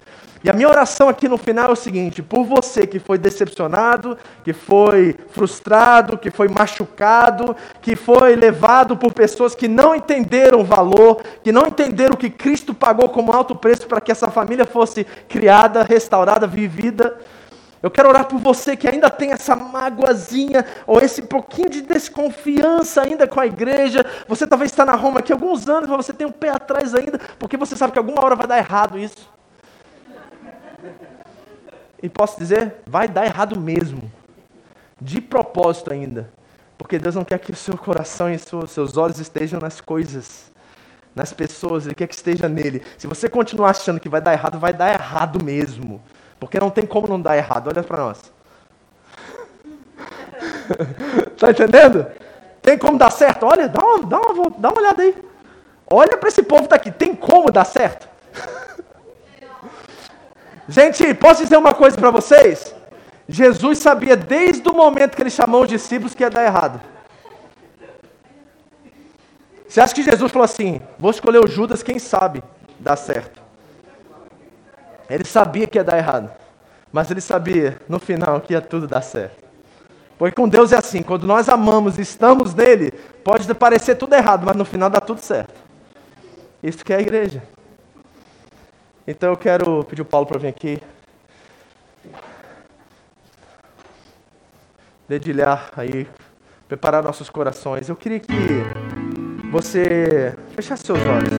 E 0.41 0.49
a 0.49 0.53
minha 0.53 0.69
oração 0.69 1.09
aqui 1.09 1.27
no 1.27 1.37
final 1.37 1.69
é 1.69 1.73
o 1.73 1.75
seguinte: 1.75 2.21
por 2.21 2.45
você 2.45 2.87
que 2.87 2.97
foi 2.97 3.17
decepcionado, 3.17 4.17
que 4.43 4.53
foi 4.53 5.15
frustrado, 5.31 6.17
que 6.17 6.31
foi 6.31 6.47
machucado, 6.47 7.55
que 7.81 7.95
foi 7.95 8.35
levado 8.35 8.95
por 8.95 9.11
pessoas 9.11 9.53
que 9.53 9.67
não 9.67 9.93
entenderam 9.93 10.61
o 10.61 10.63
valor, 10.63 11.21
que 11.43 11.51
não 11.51 11.67
entenderam 11.67 12.13
o 12.13 12.17
que 12.17 12.29
Cristo 12.29 12.73
pagou 12.73 13.09
como 13.09 13.33
alto 13.33 13.53
preço 13.53 13.85
para 13.85 13.99
que 13.99 14.11
essa 14.11 14.29
família 14.29 14.65
fosse 14.65 15.03
criada, 15.27 15.83
restaurada, 15.83 16.47
vivida. 16.47 17.17
Eu 17.81 17.89
quero 17.89 18.09
orar 18.09 18.25
por 18.25 18.39
você 18.39 18.75
que 18.75 18.87
ainda 18.87 19.09
tem 19.09 19.31
essa 19.31 19.55
mágoazinha, 19.55 20.65
ou 20.85 20.99
esse 20.99 21.21
pouquinho 21.21 21.69
de 21.69 21.81
desconfiança 21.81 23.01
ainda 23.01 23.25
com 23.25 23.39
a 23.39 23.47
igreja. 23.47 24.05
Você 24.27 24.45
talvez 24.45 24.71
está 24.71 24.85
na 24.85 24.95
Roma 24.95 25.19
aqui 25.19 25.31
há 25.31 25.35
alguns 25.35 25.67
anos, 25.69 25.89
mas 25.89 26.05
você 26.05 26.11
tem 26.11 26.27
um 26.27 26.31
pé 26.31 26.49
atrás 26.49 26.93
ainda, 26.93 27.19
porque 27.37 27.55
você 27.55 27.77
sabe 27.77 27.93
que 27.93 27.99
alguma 27.99 28.23
hora 28.23 28.35
vai 28.35 28.47
dar 28.47 28.57
errado 28.57 28.99
isso. 28.99 29.38
E 32.01 32.09
posso 32.09 32.37
dizer, 32.39 32.75
vai 32.85 33.07
dar 33.07 33.25
errado 33.25 33.59
mesmo. 33.59 34.11
De 35.01 35.21
propósito 35.21 35.91
ainda. 35.91 36.29
Porque 36.77 36.97
Deus 36.97 37.15
não 37.15 37.25
quer 37.25 37.39
que 37.39 37.51
o 37.51 37.55
seu 37.55 37.77
coração 37.77 38.31
e 38.31 38.35
os 38.35 38.71
seus 38.71 38.95
olhos 38.95 39.19
estejam 39.19 39.59
nas 39.59 39.81
coisas, 39.81 40.49
nas 41.13 41.33
pessoas, 41.33 41.85
Ele 41.85 41.93
quer 41.93 42.07
que 42.07 42.15
esteja 42.15 42.47
nele. 42.47 42.81
Se 42.97 43.05
você 43.05 43.27
continuar 43.27 43.71
achando 43.71 43.99
que 43.99 44.07
vai 44.07 44.21
dar 44.21 44.31
errado, 44.31 44.57
vai 44.57 44.71
dar 44.71 44.93
errado 44.93 45.43
mesmo. 45.43 46.01
Porque 46.39 46.59
não 46.59 46.69
tem 46.69 46.85
como 46.85 47.07
não 47.07 47.21
dar 47.21 47.35
errado. 47.35 47.67
Olha 47.67 47.83
para 47.83 47.97
nós. 47.97 48.31
Está 51.33 51.51
entendendo? 51.51 52.07
Tem 52.61 52.77
como 52.77 52.97
dar 52.97 53.11
certo? 53.11 53.45
Olha, 53.45 53.67
dá 53.67 53.83
uma, 53.83 54.05
dá 54.05 54.19
uma, 54.19 54.49
dá 54.57 54.69
uma 54.69 54.79
olhada 54.79 55.01
aí. 55.01 55.17
Olha 55.85 56.17
para 56.17 56.29
esse 56.29 56.43
povo 56.43 56.67
daqui. 56.67 56.91
Tem 56.91 57.13
como 57.13 57.51
dar 57.51 57.65
certo? 57.65 58.07
Gente, 60.69 61.15
posso 61.15 61.41
dizer 61.41 61.57
uma 61.57 61.73
coisa 61.73 61.97
para 61.97 62.11
vocês? 62.11 62.75
Jesus 63.27 63.79
sabia 63.79 64.15
desde 64.15 64.69
o 64.69 64.73
momento 64.73 65.15
que 65.15 65.21
ele 65.23 65.31
chamou 65.31 65.63
os 65.63 65.67
discípulos 65.67 66.13
que 66.13 66.21
ia 66.21 66.29
dar 66.29 66.45
errado. 66.45 66.79
Você 69.67 69.81
acha 69.81 69.95
que 69.95 70.03
Jesus 70.03 70.31
falou 70.31 70.45
assim: 70.45 70.79
vou 70.99 71.09
escolher 71.09 71.43
o 71.43 71.47
Judas, 71.47 71.81
quem 71.81 71.97
sabe 71.97 72.43
dá 72.79 72.95
certo? 72.95 73.41
Ele 75.09 75.25
sabia 75.25 75.65
que 75.65 75.79
ia 75.79 75.83
dar 75.83 75.97
errado, 75.97 76.31
mas 76.91 77.09
ele 77.09 77.21
sabia 77.21 77.81
no 77.89 77.99
final 77.99 78.39
que 78.39 78.53
ia 78.53 78.61
tudo 78.61 78.87
dar 78.87 79.01
certo. 79.01 79.43
Porque 80.19 80.35
com 80.35 80.47
Deus 80.47 80.71
é 80.71 80.77
assim: 80.77 81.01
quando 81.01 81.25
nós 81.25 81.49
amamos 81.49 81.97
e 81.97 82.01
estamos 82.01 82.53
nele, 82.53 82.91
pode 83.23 83.51
parecer 83.55 83.95
tudo 83.95 84.13
errado, 84.13 84.45
mas 84.45 84.55
no 84.55 84.65
final 84.65 84.87
dá 84.87 85.01
tudo 85.01 85.19
certo. 85.19 85.55
Isso 86.61 86.85
que 86.85 86.93
é 86.93 86.97
a 86.97 87.01
igreja. 87.01 87.41
Então 89.11 89.31
eu 89.31 89.37
quero 89.37 89.83
pedir 89.85 90.03
o 90.03 90.05
Paulo 90.05 90.27
para 90.27 90.37
vir 90.37 90.49
aqui. 90.49 90.79
Dedilhar 95.07 95.71
aí, 95.75 96.07
preparar 96.67 97.01
nossos 97.01 97.27
corações. 97.27 97.89
Eu 97.89 97.95
queria 97.95 98.19
que 98.19 98.31
você 99.51 100.37
fechasse 100.55 100.83
seus 100.85 100.99
olhos. 100.99 101.33